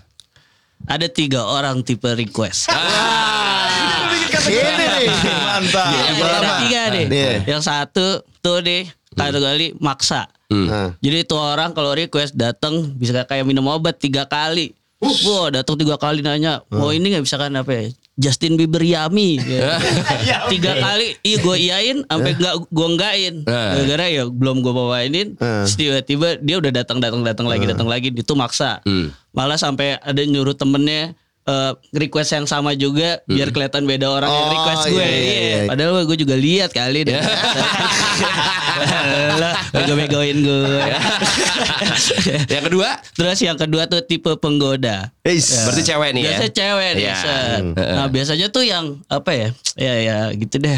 Ada 0.87 1.11
tiga 1.11 1.43
orang 1.43 1.83
tipe 1.83 2.07
request. 2.07 2.71
Ini 4.43 4.71
nih. 4.75 5.07
Mantap. 5.47 5.91
Yang 5.91 6.15
ada 6.27 6.51
tiga 6.63 6.81
nih. 6.91 7.05
Iya. 7.07 7.33
Yang 7.55 7.61
satu 7.67 8.07
tuh 8.43 8.59
deh 8.63 8.83
kata 9.15 9.39
kali 9.39 9.75
maksa. 9.79 10.27
Nah, 10.51 10.93
Jadi 10.99 11.23
tuh 11.25 11.39
orang 11.39 11.71
kalau 11.71 11.95
request 11.95 12.35
datang 12.35 12.93
bisa 12.99 13.23
kayak 13.23 13.47
minum 13.47 13.65
obat 13.71 13.99
tiga 13.99 14.27
kali. 14.27 14.75
Wah 15.03 15.51
datang 15.51 15.75
tiga 15.75 15.99
kali 15.99 16.23
nanya, 16.23 16.63
mau 16.71 16.91
ini 16.95 17.11
nggak 17.11 17.27
bisa 17.27 17.35
kan 17.35 17.51
apa 17.59 17.71
ya? 17.75 17.91
Justin 18.15 18.55
Bieber 18.55 18.79
Yami. 18.79 19.37
Ya. 20.23 20.45
tiga 20.47 20.71
kali 20.73 21.17
iya 21.21 21.37
gue 21.37 21.55
iyain 21.57 21.97
sampai 22.05 22.31
nggak 22.33 22.55
gue 22.65 22.85
enggakin 22.87 23.35
Eh. 23.43 23.51
gara-gara 23.75 24.05
ya 24.07 24.23
belum 24.25 24.59
gue 24.59 24.71
bawainin. 24.71 25.27
Terus 25.35 25.73
tiba-tiba 25.73 26.37
dia 26.37 26.55
udah 26.57 26.71
datang 26.71 26.97
datang 26.97 27.21
datang 27.21 27.45
lagi 27.45 27.65
datang 27.65 27.85
lagi 27.85 28.09
itu 28.09 28.33
maksa. 28.33 28.79
Hmm. 28.83 29.11
malah 29.29 29.57
sampai 29.57 29.97
ada 29.97 30.21
nyuruh 30.21 30.53
temennya 30.53 31.17
eh, 31.43 31.71
request 31.93 32.29
yang 32.33 32.45
sama 32.45 32.73
juga 32.73 33.19
biar 33.25 33.49
kelihatan 33.49 33.83
beda 33.83 34.07
orang 34.09 34.27
yang 34.27 34.45
Oh, 34.45 34.53
request 34.53 34.83
gue 34.87 34.97
iya, 34.97 35.07
iya, 35.07 35.23
Iya. 35.23 35.41
iya. 35.41 35.61
padahal 35.67 36.03
gue 36.03 36.17
juga 36.17 36.35
lihat 36.35 36.69
kali 36.69 37.03
deh 37.03 37.19
lah 39.35 39.53
bego-begoin 39.71 40.37
gue 40.39 40.61
Yang 42.45 42.63
kedua, 42.65 42.89
terus 43.13 43.39
yang 43.39 43.57
kedua 43.57 43.85
tuh 43.85 44.01
tipe 44.01 44.29
penggoda 44.35 45.11
berarti 45.23 45.81
cewek 45.83 46.09
nih 46.11 46.21
ya. 46.21 46.29
Biasa 46.29 46.45
cewek 46.49 46.89
nih. 46.93 47.03
Iya. 47.03 47.15
set. 47.15 47.61
Nah 47.73 48.07
biasanya 48.07 48.47
tuh 48.49 48.63
yang 48.63 48.85
apa 49.07 49.31
ya? 49.31 49.47
Ya 49.75 49.93
ya 49.97 50.17
gitu 50.33 50.59
deh. 50.59 50.75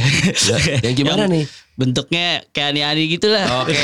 yang 0.82 0.94
gimana 0.94 1.26
nih? 1.26 1.46
Bentuknya 1.76 2.40
kayak 2.50 2.72
aneh-aneh 2.72 3.06
gitu 3.10 3.28
lah. 3.28 3.62
Oke. 3.62 3.76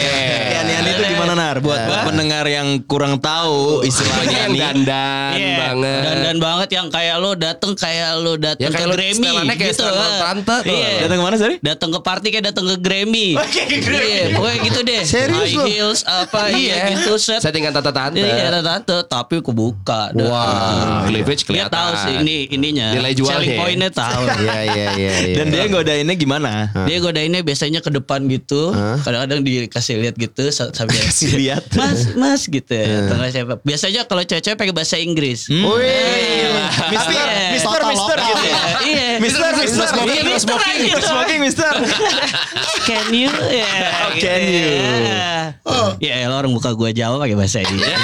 Ya, 0.51 0.63
aneh-aneh 0.63 0.91
itu 0.93 1.03
gimana 1.11 1.33
nar? 1.33 1.55
Buat, 1.59 1.79
buat 1.87 2.01
pendengar 2.07 2.45
yang 2.45 2.79
kurang 2.85 3.19
tahu 3.19 3.83
istilahnya 3.83 4.31
yang 4.47 4.51
nih. 4.51 4.61
dandan 4.61 5.33
Iya, 5.33 5.55
banget. 5.57 6.01
Dan 6.21 6.35
banget 6.37 6.69
yang 6.71 6.87
kayak 6.87 7.15
lo 7.17 7.31
dateng 7.33 7.71
kayak 7.73 8.11
lo 8.17 8.33
dateng 8.35 8.61
Ya, 8.61 8.69
ke 8.69 8.77
kayak 8.77 8.89
Grammy 8.93 9.27
kayak 9.49 9.73
gitu. 9.73 9.83
tante 10.17 10.55
tuh. 10.61 10.71
Iya. 10.71 10.89
Datang 11.03 11.17
ke 11.17 11.23
mana 11.23 11.35
sorry? 11.35 11.55
Datang 11.59 11.89
ke 11.89 11.99
party 11.99 12.27
kayak 12.29 12.45
datang 12.47 12.65
ke 12.65 12.75
Grammy. 12.77 13.27
Iya, 13.35 14.23
pokoknya 14.31 14.57
gitu 14.63 14.79
deh. 14.83 15.01
Serius 15.11 15.51
High 15.51 15.67
heels 15.67 15.99
apa 16.05 16.41
iya 16.51 16.75
gitu 16.91 17.17
set. 17.17 17.41
Settingan 17.41 17.71
tante-tante. 17.73 18.19
Iya, 18.19 18.61
tante, 18.61 18.97
tapi 19.05 19.41
kebuka. 19.41 20.15
Wah, 20.15 21.03
cleavage 21.03 21.43
Dia 21.43 21.67
kelihatan. 21.67 21.73
tahu 21.73 21.91
sih 21.99 22.13
ini 22.19 22.37
ininya. 22.49 22.87
Nilai 22.93 23.11
jualnya 23.11 23.35
Selling 23.35 23.51
ya? 23.51 23.59
pointnya 23.59 23.89
tahu. 23.91 24.21
Iya 24.23 24.59
iya 24.63 24.87
iya. 24.95 25.11
iya. 25.27 25.35
Dan 25.35 25.45
dia 25.49 25.65
godainnya 25.67 26.15
gimana? 26.15 26.51
Dia 26.85 26.97
godainnya 26.99 27.41
biasanya 27.41 27.80
ke 27.81 27.91
depan 27.91 28.23
gitu, 28.25 28.71
kadang-kadang 29.01 29.41
dikasih 29.41 29.99
lihat 29.99 30.15
gitu 30.15 30.47
sa- 30.47 30.71
sambil 30.71 30.95
Kasih 31.03 31.35
lihat. 31.35 31.65
Mas, 31.73 32.13
mas 32.13 32.41
gitu 32.45 32.69
ya. 32.69 33.05
Atau 33.05 33.15
nggak 33.17 33.31
siapa. 33.31 33.53
Biasanya 33.59 34.01
kalau 34.05 34.21
cewek-cewek 34.21 34.55
pakai 34.55 34.71
bahasa 34.71 34.95
Inggris. 34.95 35.49
Wih. 35.49 36.47
Tapi 36.71 36.95
Mister, 37.51 37.79
Mister 37.83 38.17
gitu 38.17 38.45
ya. 38.45 38.61
Iya. 39.21 39.29
Mister, 39.29 39.53
Mister, 39.53 39.85
smoking, 39.85 40.17
Iya, 40.17 40.33
Mister 40.33 40.57
smoking. 40.57 40.81
Mister 40.81 41.05
smoking, 41.05 41.39
Mister. 41.45 41.73
Can 42.89 43.07
you? 43.13 43.29
Ya. 43.53 43.69
Oh, 44.01 44.11
can 44.17 44.41
you? 44.41 44.81
Ya, 46.01 46.25
elah, 46.25 46.41
orang 46.41 46.49
buka 46.49 46.73
gua 46.73 46.89
jawab 46.89 47.21
pakai 47.21 47.37
bahasa 47.37 47.61
Inggris. 47.61 47.85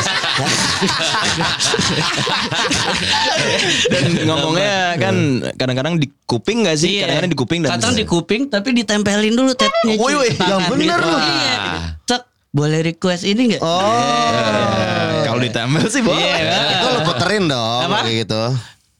Dan 3.89 4.03
ngomongnya 4.29 4.93
kan 5.01 5.15
kadang-kadang 5.57 5.97
di 5.97 6.07
kuping 6.29 6.69
gak 6.69 6.77
sih? 6.77 7.01
Kadang-kadang 7.01 7.31
di 7.33 7.37
kuping 7.39 7.59
dan 7.65 7.69
Kadang 7.73 7.93
di 7.97 8.05
kuping 8.05 8.41
tapi 8.47 8.69
ditempelin 8.77 9.33
dulu 9.33 9.51
tetnya. 9.57 9.97
Woi, 9.97 10.13
woi, 10.13 10.29
yang 10.37 10.61
bener 10.69 10.99
lu. 11.01 11.17
Iya. 11.17 11.57
Cek, 12.05 12.21
boleh 12.53 12.79
request 12.85 13.25
ini 13.25 13.53
enggak? 13.53 13.61
Oh. 13.65 15.25
Kalau 15.25 15.39
ditempel 15.41 15.85
sih 15.89 16.05
boleh. 16.05 16.21
Iya. 16.21 16.61
Itu 16.77 16.87
lo 16.93 16.99
puterin 17.09 17.43
dong 17.49 17.81
Apa? 17.89 18.05
kayak 18.05 18.29
gitu. 18.29 18.43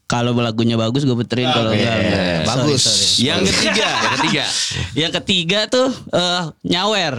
Kalau 0.08 0.32
lagunya 0.32 0.80
bagus 0.80 1.04
gue 1.04 1.12
puterin 1.12 1.52
kalau 1.52 1.76
enggak. 1.76 2.00
enggak. 2.00 2.44
Bagus. 2.48 2.80
Sorry, 2.80 2.96
sorry. 2.96 3.28
Yang 3.28 3.40
ketiga, 3.52 3.88
Yang 3.92 4.14
ketiga, 4.16 4.44
Yang 5.04 5.12
ketiga 5.20 5.60
tuh 5.68 5.88
eh, 6.10 6.42
nyawer. 6.64 7.16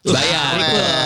bayar. 0.00 0.52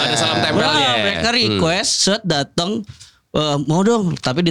Ada 0.06 0.14
salam 0.14 0.38
tempelnya. 0.38 0.70
Wah, 0.70 0.94
mereka 0.96 1.28
request 1.34 1.92
set 2.00 2.22
datang 2.22 2.86
eh, 3.34 3.56
mau 3.66 3.82
dong 3.82 4.14
tapi 4.14 4.46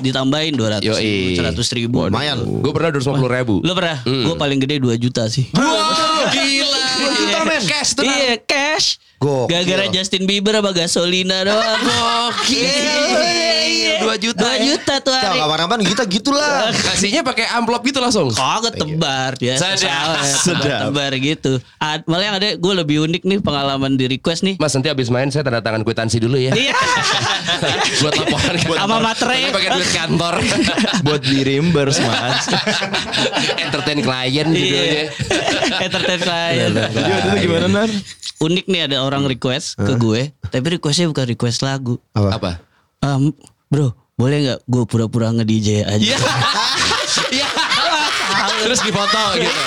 ditambahin 0.00 0.56
200 0.56 0.88
Yoi. 0.88 1.36
100 1.36 1.52
ribu 1.76 2.08
Lumayan. 2.08 2.40
Gue 2.64 2.72
pernah 2.72 2.96
250 2.96 3.36
ribu. 3.36 3.54
Lo 3.60 3.76
pernah? 3.76 4.00
Gue 4.00 4.34
paling 4.34 4.56
gede 4.56 4.80
2 4.80 4.96
juta 4.96 5.28
sih. 5.28 5.52
Wow, 5.52 6.32
gila. 6.32 6.84
juta, 7.20 7.38
men. 7.44 7.62
Cash 7.68 7.92
tuh. 7.92 8.08
Iya 8.08 8.40
cash. 8.40 8.96
Gokil. 9.16 9.48
Gara-gara 9.48 9.84
Justin 9.88 10.28
Bieber 10.28 10.60
sama 10.60 10.70
gasolina 10.76 11.40
doang. 11.40 11.80
Gokil. 11.80 13.56
2 13.96 14.12
juta. 14.22 14.44
2 14.44 14.68
juta 14.68 14.94
tuh 15.00 15.12
hari. 15.12 15.40
kapan-kapan 15.40 15.78
kita 15.82 16.02
gitulah. 16.04 16.68
Kasihnya 16.70 17.24
pakai 17.24 17.48
amplop 17.56 17.82
gitu 17.82 17.98
langsung. 17.98 18.28
Kagak 18.30 18.76
tebar 18.76 19.32
dia. 19.40 19.56
Sedap. 19.56 20.20
Sedap. 20.22 20.92
Tebar 20.92 21.12
gitu. 21.16 21.58
Ad- 21.80 22.04
malah 22.04 22.24
yang 22.28 22.36
ada 22.36 22.54
gue 22.54 22.72
lebih 22.76 23.08
unik 23.08 23.22
nih 23.24 23.38
pengalaman 23.40 23.96
di 23.96 24.06
request 24.06 24.44
nih. 24.44 24.60
Mas 24.60 24.76
nanti 24.76 24.92
abis 24.92 25.08
main 25.08 25.32
saya 25.32 25.42
tanda 25.42 25.64
tangan 25.64 25.80
kwitansi 25.82 26.20
dulu 26.20 26.36
ya. 26.36 26.52
Iya. 26.52 26.76
Buat 28.04 28.14
laporan 28.20 28.56
kantor. 28.60 28.76
Sama 28.78 28.96
materai. 29.00 29.40
Pakai 29.50 29.70
duit 29.74 29.90
kantor. 29.96 30.34
buat 31.06 31.22
di 31.24 31.38
reimburse 31.40 32.00
mas. 32.04 32.44
Entertain 33.56 33.98
klien 34.04 34.46
judulnya. 34.52 35.04
Entertain 35.80 36.20
klien. 36.20 36.70
Jadi 36.76 37.10
waktu 37.10 37.28
itu 37.32 37.38
gimana 37.48 37.66
nar? 37.72 37.90
Unik 38.36 38.66
nih 38.68 38.80
ada 38.84 39.00
orang 39.00 39.24
request 39.24 39.80
ke 39.80 39.96
gue, 39.96 40.28
tapi 40.52 40.66
requestnya 40.76 41.08
bukan 41.08 41.24
request 41.24 41.64
lagu. 41.64 41.96
Apa? 42.12 42.60
Em, 43.00 43.32
bro, 43.66 43.96
boleh 44.14 44.36
nggak 44.44 44.60
gue 44.64 44.84
pura-pura 44.84 45.32
nge 45.32 45.44
DJ 45.48 45.68
aja? 45.84 46.16
Iya. 47.32 47.48
Terus 48.66 48.80
difoto 48.82 49.24
gitu. 49.38 49.60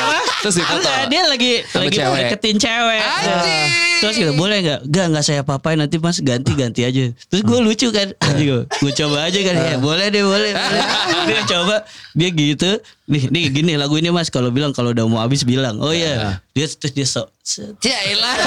Terus 0.44 0.56
difoto. 0.60 0.84
Enggak, 0.84 1.02
dia 1.08 1.22
lagi 1.24 1.52
Sama 1.66 1.88
lagi 1.88 1.98
cewek. 1.98 2.20
deketin 2.20 2.56
cewek. 2.60 3.02
Anjing. 3.02 3.68
Terus 4.00 4.16
gitu, 4.16 4.32
boleh 4.36 4.58
nggak? 4.64 4.80
Gak, 4.92 5.06
nggak 5.12 5.24
saya 5.24 5.42
papain 5.44 5.76
nanti 5.80 6.00
mas 6.00 6.20
ganti-ganti 6.20 6.84
aja. 6.84 7.12
Terus 7.32 7.42
gue 7.44 7.60
lucu 7.60 7.88
kan, 7.92 8.12
Anjing, 8.20 8.64
gue 8.68 8.92
coba 8.96 9.18
aja 9.28 9.40
kan, 9.44 9.56
ya 9.56 9.76
boleh 9.80 10.08
deh, 10.12 10.24
boleh. 10.24 10.52
boleh. 10.52 10.84
dia 11.28 11.42
coba, 11.48 11.76
dia 12.16 12.30
gitu, 12.32 12.72
nih, 13.10 13.24
nih 13.28 13.44
gini 13.50 13.74
lagu 13.74 13.96
ini 13.96 14.08
mas, 14.08 14.30
kalau 14.30 14.48
bilang 14.48 14.70
kalau 14.70 14.90
udah 14.90 15.04
mau 15.04 15.20
habis 15.20 15.42
bilang, 15.42 15.76
oh 15.78 15.90
iya, 15.90 16.38
dia 16.50 16.70
terus 16.70 16.94
dia 16.94 17.04
sok, 17.04 17.34
Cailah. 17.76 18.38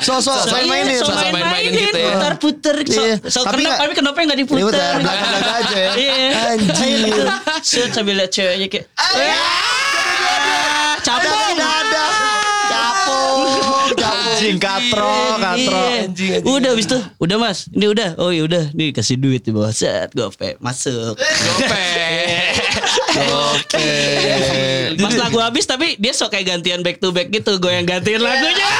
So 0.00 0.22
so 0.22 0.30
so 0.38 0.54
main-mainin. 0.54 0.94
so 0.96 1.10
so 1.10 1.26
main-mainin 1.28 1.74
gitu 1.74 1.98
ya. 1.98 2.14
putar-putar. 2.14 2.76
So, 2.84 3.02
Iya. 3.02 3.14
so 3.24 3.42
Tapi 3.42 3.60
kenapa, 3.60 3.66
nggak- 3.66 3.80
tapi 3.80 3.92
kenapa 3.92 4.16
nggak 4.22 4.38
Diputer, 4.38 4.62
diputar? 4.62 4.92
belakang-belakang 4.96 5.56
aja 5.58 5.74
ya. 5.76 5.90
Iya. 5.92 6.14
Anjir. 6.48 7.26
Set 7.60 7.90
sambil 7.90 8.14
lihat 8.16 8.30
ceweknya 8.30 8.66
kayak, 8.68 8.86
"Ah, 8.94 9.10
capung. 11.00 11.54
Dada. 11.54 12.06
Capung. 12.64 13.42
Capung. 13.92 14.34
Anjing 14.34 14.58
katro, 14.58 15.14
katro. 15.36 15.82
Iya. 16.10 16.38
Udah 16.44 16.70
habis 16.70 16.86
itu, 16.86 16.98
udah 17.18 17.36
mas, 17.36 17.58
ini 17.68 17.86
udah, 17.86 18.14
oh 18.16 18.28
iya 18.28 18.42
udah, 18.42 18.64
nih 18.70 18.90
kasih 18.90 19.16
duit 19.16 19.40
di 19.40 19.50
bawah, 19.50 19.70
set, 19.70 20.10
gope, 20.12 20.58
masuk. 20.58 21.14
Oke. 23.14 23.90
Pas 24.98 25.14
lagu 25.14 25.38
habis 25.38 25.64
tapi 25.68 25.94
dia 26.02 26.10
sok 26.10 26.34
kayak 26.34 26.58
gantian 26.58 26.82
back 26.82 26.98
to 26.98 27.14
back 27.14 27.30
gitu, 27.30 27.58
gue 27.62 27.70
yang 27.70 27.86
gantiin 27.86 28.18
lagunya. 28.18 28.70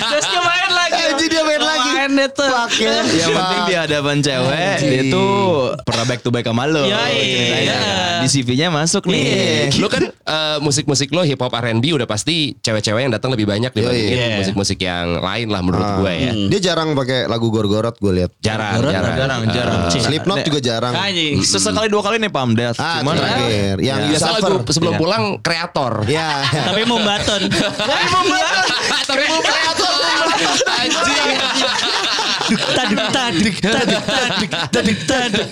Terus 0.00 0.24
dia 0.24 0.40
main 0.40 0.70
lagi. 0.72 1.00
Anjing, 1.10 1.28
dia 1.28 1.44
Main 2.10 2.18
deh 2.18 2.28
tuh. 2.28 2.50
Yang 3.22 3.30
penting 3.30 3.60
di 3.64 3.74
hadapan 3.76 4.16
cewek 4.18 4.76
dia 4.82 5.02
tuh 5.08 5.30
pernah 5.80 6.04
back 6.04 6.20
to 6.20 6.30
back 6.30 6.42
sama 6.44 6.66
lo. 6.66 6.82
Yoi. 6.82 6.90
Ceritanya. 6.90 7.76
Iya. 7.78 7.78
Di 8.20 8.28
CV-nya 8.28 8.66
masuk 8.68 9.06
nih. 9.06 9.70
Lu 9.78 9.86
kan 9.86 10.10
eh, 10.10 10.56
musik-musik 10.58 11.08
lo 11.10 11.22
hip 11.22 11.38
hop 11.38 11.54
R&B 11.54 11.94
udah 11.94 12.04
pasti 12.04 12.58
cewek-cewek 12.58 13.06
yang 13.06 13.12
datang 13.12 13.30
lebih 13.30 13.46
banyak 13.46 13.70
dibandingin 13.70 14.10
Iya. 14.10 14.36
musik-musik 14.42 14.78
yang 14.80 15.20
lain 15.20 15.46
lah 15.48 15.62
menurut 15.62 15.88
gue 16.02 16.12
ya. 16.12 16.32
Dia 16.50 16.60
jarang 16.66 16.92
pakai 16.92 17.30
lagu 17.30 17.46
gor-gorot 17.48 17.94
gue 17.96 18.12
lihat. 18.12 18.30
Jarang, 18.40 18.82
jarang. 18.82 19.14
Jarang, 19.14 19.42
jarang. 19.48 19.80
Slipknot 19.88 20.42
juga 20.42 20.58
jarang. 20.58 20.92
Anjing. 20.92 21.38
Sesekali 21.40 21.86
dua 21.86 22.02
kali 22.02 22.18
nih 22.18 22.28
Pam 22.28 22.52
Death. 22.52 22.76
Ah, 22.76 22.98
Cuman 23.00 23.14
terakhir. 23.14 23.76
Yang 23.78 23.86
Ya. 23.90 23.94
you 24.00 24.10
Biasa 24.10 24.26
lagu 24.32 24.54
sebelum 24.66 24.94
pulang 24.96 25.24
kreator. 25.38 25.92
Ya. 26.06 26.42
Tapi 26.68 26.82
mau 26.82 26.98
baton. 26.98 27.42
Tapi 27.46 28.04
mau 28.08 28.24
baton. 28.26 28.66
Tapi 29.06 29.24
mau 29.26 29.40
kreator. 29.40 29.92
Anjing. 30.66 31.28
Taduk 32.50 32.98
taduk 33.10 33.54
taduk 33.62 34.02
taduk 34.02 34.50
taduk 34.70 34.98
taduk. 35.04 35.48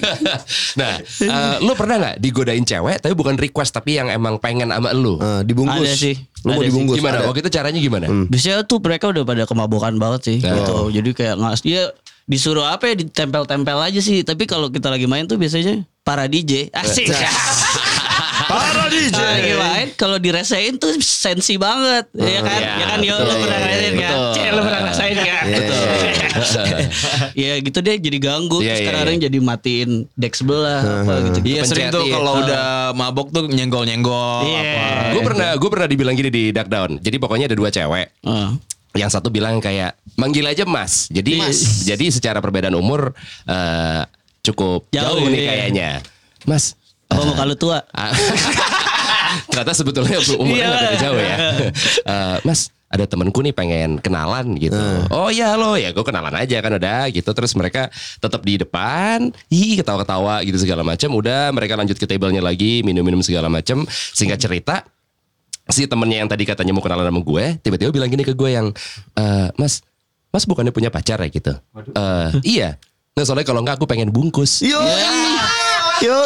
Nah, 0.75 0.93
eh, 0.99 1.55
lu 1.61 1.73
pernah 1.73 1.97
nggak 1.97 2.17
digodain 2.19 2.63
cewek 2.63 2.99
tapi 2.99 3.15
bukan 3.15 3.35
request 3.35 3.71
tapi 3.71 3.95
yang 3.95 4.09
emang 4.09 4.37
pengen 4.37 4.69
sama 4.69 4.91
lu? 4.91 5.15
Eh, 5.17 5.43
dibungkus. 5.45 5.79
Ada 5.79 5.95
sih. 5.95 6.15
Lu 6.43 6.51
mau 6.51 6.55
Ada 6.55 6.59
sih. 6.59 6.67
dibungkus. 6.69 6.97
Gimana? 6.99 7.17
Ada. 7.17 7.27
Waktu 7.27 7.41
itu 7.41 7.51
caranya 7.51 7.79
gimana? 7.79 8.07
Biasanya 8.27 8.57
tuh 8.65 8.79
mereka 8.79 9.05
udah 9.09 9.23
pada 9.23 9.45
kemabukan 9.45 9.95
banget 9.95 10.21
sih 10.25 10.37
Nah. 10.41 10.55
gitu. 10.55 10.77
Jadi 10.91 11.11
kayak 11.13 11.35
ngas 11.37 11.61
dia 11.63 11.83
disuruh 12.29 12.67
apa 12.67 12.91
ya 12.91 12.95
ditempel-tempel 12.99 13.79
aja 13.79 14.01
sih. 14.01 14.21
Tapi 14.21 14.45
kalau 14.45 14.69
kita 14.69 14.91
lagi 14.91 15.07
main 15.07 15.25
tuh 15.25 15.39
biasanya 15.39 15.87
para 16.03 16.27
DJ 16.27 16.69
asik. 16.75 17.09
para 18.49 18.85
DJ. 18.89 19.13
lagi 19.15 19.53
main 19.55 19.87
kalau 19.95 20.17
dirasain 20.17 20.75
tuh 20.81 20.97
sensi 21.05 21.61
banget, 21.61 22.09
ya 22.17 22.41
kan? 22.41 22.61
iya, 22.61 22.73
ya 22.81 22.87
kan 22.89 22.99
yo 23.05 23.15
lo 23.21 23.35
pernah 23.37 23.59
iya, 23.61 23.69
ngerasain 23.69 23.95
kan? 23.95 24.17
Cek 24.33 24.49
lo 24.51 24.61
pernah 24.65 24.81
ngerasain 24.83 25.17
kan? 25.21 25.45
Betul. 25.45 25.83
ya 27.45 27.53
gitu 27.61 27.79
deh 27.83 27.97
jadi 27.99 28.19
ganggu 28.19 28.59
Iya, 28.63 28.67
terus 28.73 28.81
iya, 28.81 28.87
kadang-kadang 28.89 29.19
jadi 29.29 29.39
matiin 29.43 29.91
deck 30.17 30.35
sebelah 30.35 30.81
apa 30.81 31.13
gitu. 31.31 31.39
Iya 31.45 31.63
sering 31.69 31.89
tuh 31.93 32.05
kalau 32.09 32.33
iya. 32.35 32.43
udah 32.47 32.67
mabok 32.97 33.29
tuh 33.31 33.45
nyenggol-nyenggol 33.47 34.43
Iya. 34.47 34.61
apa. 34.61 34.87
Gue 35.13 35.23
pernah 35.23 35.51
gue 35.55 35.71
pernah 35.71 35.89
dibilang 35.89 36.15
gini 36.17 36.31
di 36.33 36.45
Duck 36.51 36.69
Down. 36.71 36.91
Jadi 36.99 37.17
pokoknya 37.21 37.47
ada 37.51 37.57
dua 37.59 37.69
cewek. 37.69 38.07
Ah. 38.25 38.57
Yang 38.97 39.11
satu 39.21 39.29
bilang 39.29 39.61
kayak 39.61 39.95
manggil 40.17 40.49
aja 40.49 40.65
Mas. 40.65 41.07
Jadi 41.13 41.39
jadi 41.85 42.05
secara 42.09 42.41
perbedaan 42.41 42.75
umur 42.75 43.13
eh, 43.47 44.03
cukup 44.43 44.89
Jauh, 44.89 45.21
jauh, 45.21 45.29
nih 45.29 45.41
iya. 45.45 45.49
kayaknya. 45.53 45.91
Mas, 46.49 46.73
Apa 47.09 47.23
muka 47.25 47.43
lu 47.45 47.57
tua? 47.57 47.79
Ternyata 49.53 49.73
sebetulnya 49.77 50.17
umurnya 50.37 50.67
nggak 50.69 50.81
beda 50.81 50.97
jauh 51.01 51.21
ya. 51.21 51.37
Eh, 52.09 52.37
mas, 52.49 52.73
ada 52.89 53.05
temenku 53.05 53.45
nih 53.45 53.53
pengen 53.53 54.01
kenalan 54.01 54.57
gitu. 54.57 54.81
Oh 55.13 55.29
iya 55.29 55.53
lo 55.61 55.77
ya, 55.77 55.93
gue 55.93 56.01
kenalan 56.01 56.33
aja 56.33 56.57
kan 56.65 56.73
udah 56.73 57.13
gitu. 57.13 57.29
Terus 57.29 57.53
mereka 57.53 57.93
tetap 58.17 58.41
di 58.41 58.57
depan, 58.57 59.29
hi 59.53 59.77
ketawa-ketawa 59.77 60.41
gitu 60.49 60.57
segala 60.57 60.81
macam. 60.81 61.13
Udah 61.13 61.53
mereka 61.53 61.77
lanjut 61.77 62.01
ke 62.01 62.09
tablenya 62.09 62.41
lagi, 62.41 62.81
minum-minum 62.81 63.21
segala 63.21 63.53
macam. 63.53 63.85
Singkat 63.89 64.39
cerita, 64.41 64.75
si 65.69 65.85
temennya 65.85 66.25
yang 66.25 66.31
tadi 66.33 66.49
katanya 66.49 66.73
mau 66.73 66.81
kenalan 66.81 67.13
sama 67.13 67.21
gue, 67.21 67.45
tiba-tiba 67.61 67.93
bilang 67.93 68.09
gini 68.09 68.25
ke 68.25 68.33
gue 68.33 68.51
yang, 68.57 68.73
"Eh, 69.13 69.49
Mas, 69.61 69.85
Mas 70.33 70.49
bukannya 70.49 70.73
punya 70.73 70.89
pacar 70.89 71.21
ya 71.21 71.29
gitu? 71.29 71.53
"Eh, 71.93 72.29
iya. 72.49 72.81
Nggak 73.13 73.27
soalnya 73.29 73.45
kalau 73.45 73.61
nggak 73.61 73.77
aku 73.77 73.85
pengen 73.85 74.09
bungkus. 74.09 74.65
Yo, 74.65 74.81
yo, 76.01 76.17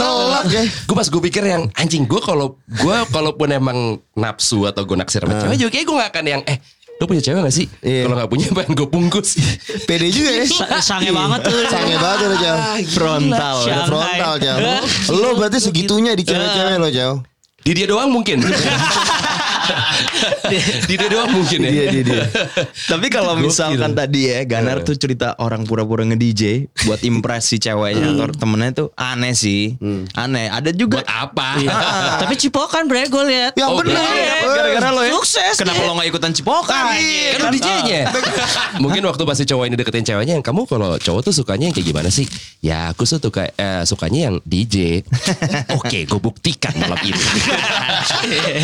tolak 0.00 0.44
ya. 0.48 0.62
Gue 0.64 0.96
pas 0.96 1.06
gue 1.06 1.22
pikir 1.22 1.42
yang 1.44 1.62
anjing 1.72 2.04
gue 2.04 2.18
kalau 2.18 2.56
gue 2.56 2.96
kalaupun 3.08 3.48
emang 3.50 3.78
nafsu 4.12 4.64
atau 4.64 4.82
gue 4.82 4.96
naksir 4.96 5.20
sama 5.20 5.36
cewek 5.38 5.56
juga 5.58 5.70
kayak 5.70 5.84
gue 5.84 5.96
gak 5.96 6.10
akan 6.10 6.24
yang 6.26 6.42
eh 6.44 6.58
lo 6.96 7.04
punya 7.04 7.22
cewek 7.22 7.40
gak 7.40 7.54
sih? 7.54 7.64
Iya. 7.80 8.04
Kalau 8.04 8.16
gak 8.18 8.28
punya 8.28 8.46
pengen 8.56 8.72
gue 8.74 8.84
bungkus. 8.86 9.30
Pede 9.84 10.08
juga 10.08 10.30
ya. 10.30 10.44
Sa- 10.44 10.80
Sange 10.80 11.08
banget 11.10 11.40
tuh. 11.44 11.56
Sange 11.66 11.96
banget 11.96 12.18
lo 12.22 12.36
Jauh. 12.36 12.60
Frontal. 12.86 13.56
Udah 13.56 13.64
Shanghai. 13.64 13.88
frontal 13.88 14.32
Jauh. 14.36 14.60
Lo 15.20 15.28
berarti 15.34 15.58
segitunya 15.58 16.12
di 16.12 16.22
cewek-cewek 16.22 16.76
lo 16.76 16.88
Jauh. 16.88 17.18
Di 17.60 17.72
dia 17.72 17.84
doang 17.84 18.08
mungkin. 18.08 18.40
di 20.86 20.94
dia 20.94 21.08
doang 21.08 21.30
mungkin 21.30 21.58
ya. 21.60 21.70
Dia, 21.70 21.84
dia, 21.90 22.02
dia. 22.02 22.24
Tapi 22.86 23.06
kalau 23.08 23.34
Gokil. 23.34 23.46
misalkan 23.46 23.92
tadi 23.92 24.20
ya 24.26 24.42
Ganar 24.42 24.82
tuh 24.82 24.94
cerita 24.94 25.38
orang 25.38 25.64
pura-pura 25.64 26.02
nge-DJ 26.04 26.42
buat 26.84 27.00
impress 27.02 27.48
si 27.48 27.56
ceweknya 27.56 28.12
atau 28.12 28.26
temennya 28.32 28.70
tuh 28.76 28.88
aneh 28.94 29.32
sih. 29.32 29.76
Aneh. 30.14 30.50
Ada 30.50 30.70
juga 30.70 31.00
Buat 31.00 31.08
apa? 31.08 31.48
Iya. 31.56 31.70
Tapi 32.22 32.34
cipokan 32.36 32.84
bre 32.84 33.06
gue 33.06 33.24
lihat. 33.26 33.52
Yang 33.54 33.68
Oh, 33.70 33.78
bener. 33.78 34.02
iya. 34.10 34.34
Gara-gara 34.42 34.88
lo 34.90 35.02
ya. 35.02 35.12
Sukses 35.14 35.54
Kenapa 35.54 35.80
lo 35.82 35.94
gak 35.94 36.08
ikutan 36.08 36.32
cipokan? 36.32 36.84
Kan 36.90 37.38
lu 37.38 37.46
DJ-nya. 37.54 38.02
Mungkin 38.84 39.02
waktu 39.04 39.22
pas 39.22 39.36
si 39.36 39.44
cowok 39.44 39.64
ini 39.66 39.76
deketin 39.76 40.04
ceweknya 40.04 40.34
yang 40.34 40.44
kamu 40.44 40.66
kalau 40.66 40.96
cowok 40.96 41.20
tuh 41.22 41.34
sukanya 41.34 41.70
yang 41.70 41.74
kayak 41.74 41.86
gimana 41.86 42.10
sih? 42.10 42.26
Ya 42.60 42.90
aku 42.90 43.06
tuh 43.06 43.22
suka 43.22 43.48
eh, 43.50 43.82
sukanya 43.84 44.30
yang 44.30 44.36
DJ. 44.42 45.06
Oke, 45.78 46.04
gue 46.04 46.20
buktikan 46.20 46.74
malam 46.76 46.98
ini. 47.00 47.22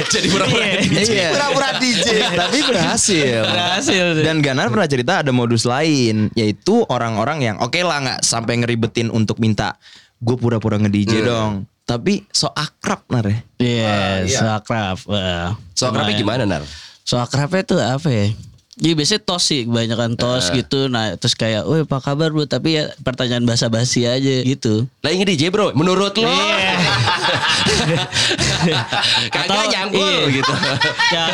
Jadi 0.06 0.26
pura-pura 0.28 0.64
DJ. 0.82 0.95
Iya. 0.98 1.28
Pura-pura 1.34 1.70
DJ. 1.76 2.06
Tapi 2.32 2.58
berhasil. 2.64 3.42
Berhasil 3.44 4.04
tuh. 4.16 4.24
Dan 4.24 4.40
Ganar 4.40 4.68
pernah 4.68 4.88
cerita 4.88 5.12
ada 5.20 5.30
modus 5.30 5.62
lain, 5.62 6.32
yaitu 6.32 6.86
orang-orang 6.86 7.38
yang 7.42 7.56
oke 7.58 7.76
lah 7.78 8.00
nggak 8.00 8.20
sampai 8.20 8.56
ngeribetin 8.58 9.08
untuk 9.08 9.36
minta 9.36 9.76
gue 10.16 10.36
pura-pura 10.36 10.80
nge-DJ 10.80 11.22
dong. 11.22 11.52
Tapi 11.82 12.26
so 12.28 12.50
akrab 12.50 13.06
nar 13.06 13.26
ya. 13.26 13.38
Iya, 13.62 13.98
so 14.26 14.44
akrab. 14.48 14.98
Wah, 15.06 15.54
So 15.70 15.86
akrabnya 15.86 16.16
lumayan. 16.16 16.22
gimana 16.24 16.42
Nar? 16.48 16.62
So 17.04 17.14
akrabnya 17.16 17.62
tuh 17.62 17.78
apa 17.78 18.08
ya? 18.08 18.26
Iya 18.76 18.92
biasanya 18.92 19.24
tos 19.24 19.48
sih, 19.48 19.64
kebanyakan 19.64 20.20
tos 20.20 20.52
gitu. 20.52 20.92
Nah 20.92 21.16
terus 21.16 21.32
kayak, 21.32 21.64
woi 21.64 21.88
apa 21.88 21.96
kabar 21.96 22.28
bro? 22.28 22.44
Tapi 22.44 22.76
ya 22.76 22.92
pertanyaan 23.00 23.48
basa-basi 23.48 24.04
aja 24.04 24.44
gitu. 24.44 24.84
Lah 25.00 25.16
ini 25.16 25.24
DJ 25.24 25.48
bro, 25.48 25.72
menurut 25.72 26.12
lo? 26.12 26.28
Kagak 29.32 29.48
Atau- 29.48 29.72
nyangkul 29.72 30.04
iya. 30.28 30.28
gitu. 30.28 30.52
ya 31.16 31.24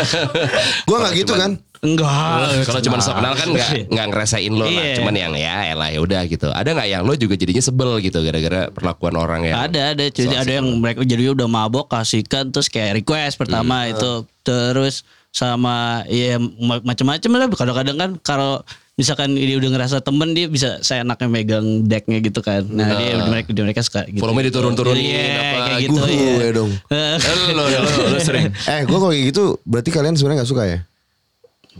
Gue 0.87 0.97
gak 1.03 1.15
gitu 1.19 1.35
kan. 1.35 1.59
enggak. 1.83 2.63
Kalau 2.63 2.79
cuma 2.79 3.03
sok 3.03 3.19
kenal 3.19 3.35
kan 3.35 3.49
nggak 3.51 3.91
nggak 3.91 4.07
ngerasain 4.15 4.55
lo 4.55 4.71
lah. 4.71 4.71
Iya. 4.71 5.03
Cuman 5.03 5.15
yang 5.19 5.35
ya 5.35 5.75
elah 5.75 5.91
ya 5.91 5.99
udah 5.99 6.23
gitu. 6.31 6.47
Ada 6.47 6.79
nggak 6.79 6.89
yang 6.95 7.03
lo 7.03 7.19
juga 7.19 7.35
jadinya 7.35 7.59
sebel 7.59 7.99
gitu 7.99 8.23
gara-gara 8.23 8.71
perlakuan 8.71 9.19
orang 9.19 9.51
yang 9.51 9.59
Ada 9.59 9.99
ada 9.99 10.05
jadi 10.07 10.47
ada 10.47 10.53
yang 10.63 10.79
mereka 10.79 11.03
jadi 11.03 11.35
udah 11.35 11.51
mabok 11.51 11.91
kasihkan 11.91 12.55
terus 12.55 12.71
kayak 12.71 13.03
request 13.03 13.35
pertama 13.35 13.91
itu 13.91 14.23
terus 14.47 15.03
sama 15.33 16.05
ya 16.13 16.37
ma- 16.37 16.85
macam-macam 16.85 17.31
lah 17.33 17.49
kadang-kadang 17.49 17.97
kan 17.97 18.11
kalau 18.21 18.61
misalkan 19.01 19.33
dia 19.33 19.57
udah 19.57 19.71
ngerasa 19.73 20.05
temen 20.05 20.37
dia 20.37 20.45
bisa 20.53 20.77
saya 20.85 21.01
enaknya 21.01 21.29
megang 21.33 21.89
decknya 21.89 22.21
gitu 22.21 22.45
kan 22.45 22.61
nah 22.69 22.93
dia 23.01 23.17
mereka 23.25 23.49
dia 23.57 23.65
mereka 23.65 23.81
suka 23.81 24.05
gitu 24.05 24.21
Volume 24.21 24.45
diturun-turunin, 24.53 25.01
Iya, 25.01 25.33
apa, 25.33 25.57
kayak 25.65 25.81
gitu 25.89 26.01
Gue 26.05 26.13
iya. 26.13 26.51
dong. 26.53 26.71
Eh, 26.93 27.17
lo, 27.57 27.65
lo, 27.65 27.81
lo 28.13 28.19
sering. 28.21 28.53
Eh 28.69 28.85
gue 28.85 28.99
kalau 29.01 29.09
kayak 29.09 29.25
gitu 29.33 29.57
berarti 29.65 29.89
kalian 29.89 30.13
sebenarnya 30.21 30.45
gak 30.45 30.53
suka 30.53 30.65
ya? 30.69 30.79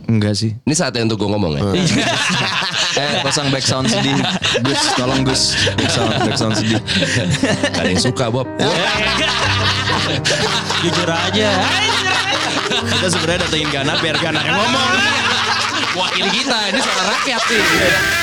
Enggak 0.09 0.33
sih. 0.33 0.57
Ini 0.65 0.73
saatnya 0.73 1.05
untuk 1.05 1.21
gue 1.21 1.29
ngomong 1.29 1.53
ya. 1.53 1.61
Eh, 2.93 3.25
pasang 3.25 3.49
back 3.49 3.65
sound 3.65 3.89
sedih. 3.89 4.13
Gus, 4.61 4.81
tolong 4.93 5.25
Gus. 5.25 5.57
Back 5.73 5.89
sound, 5.89 6.13
back 6.13 6.37
sound 6.37 6.53
sedih. 6.53 6.77
Gak 7.73 7.81
ada 7.81 7.89
yang 7.89 7.97
suka 7.97 8.29
Bob. 8.29 8.45
jujur 10.83 11.09
aja 11.09 11.49
Kita 12.87 13.07
sebenarnya 13.07 13.47
datengin 13.47 13.69
Ganar 13.71 13.97
biar 14.03 14.17
Ganar 14.19 14.43
yang 14.43 14.57
ngomong. 14.59 14.89
Wakil 15.93 16.27
kita, 16.33 16.59
ini 16.73 16.79
suara 16.81 17.03
rakyat 17.13 17.41
nih. 17.47 18.22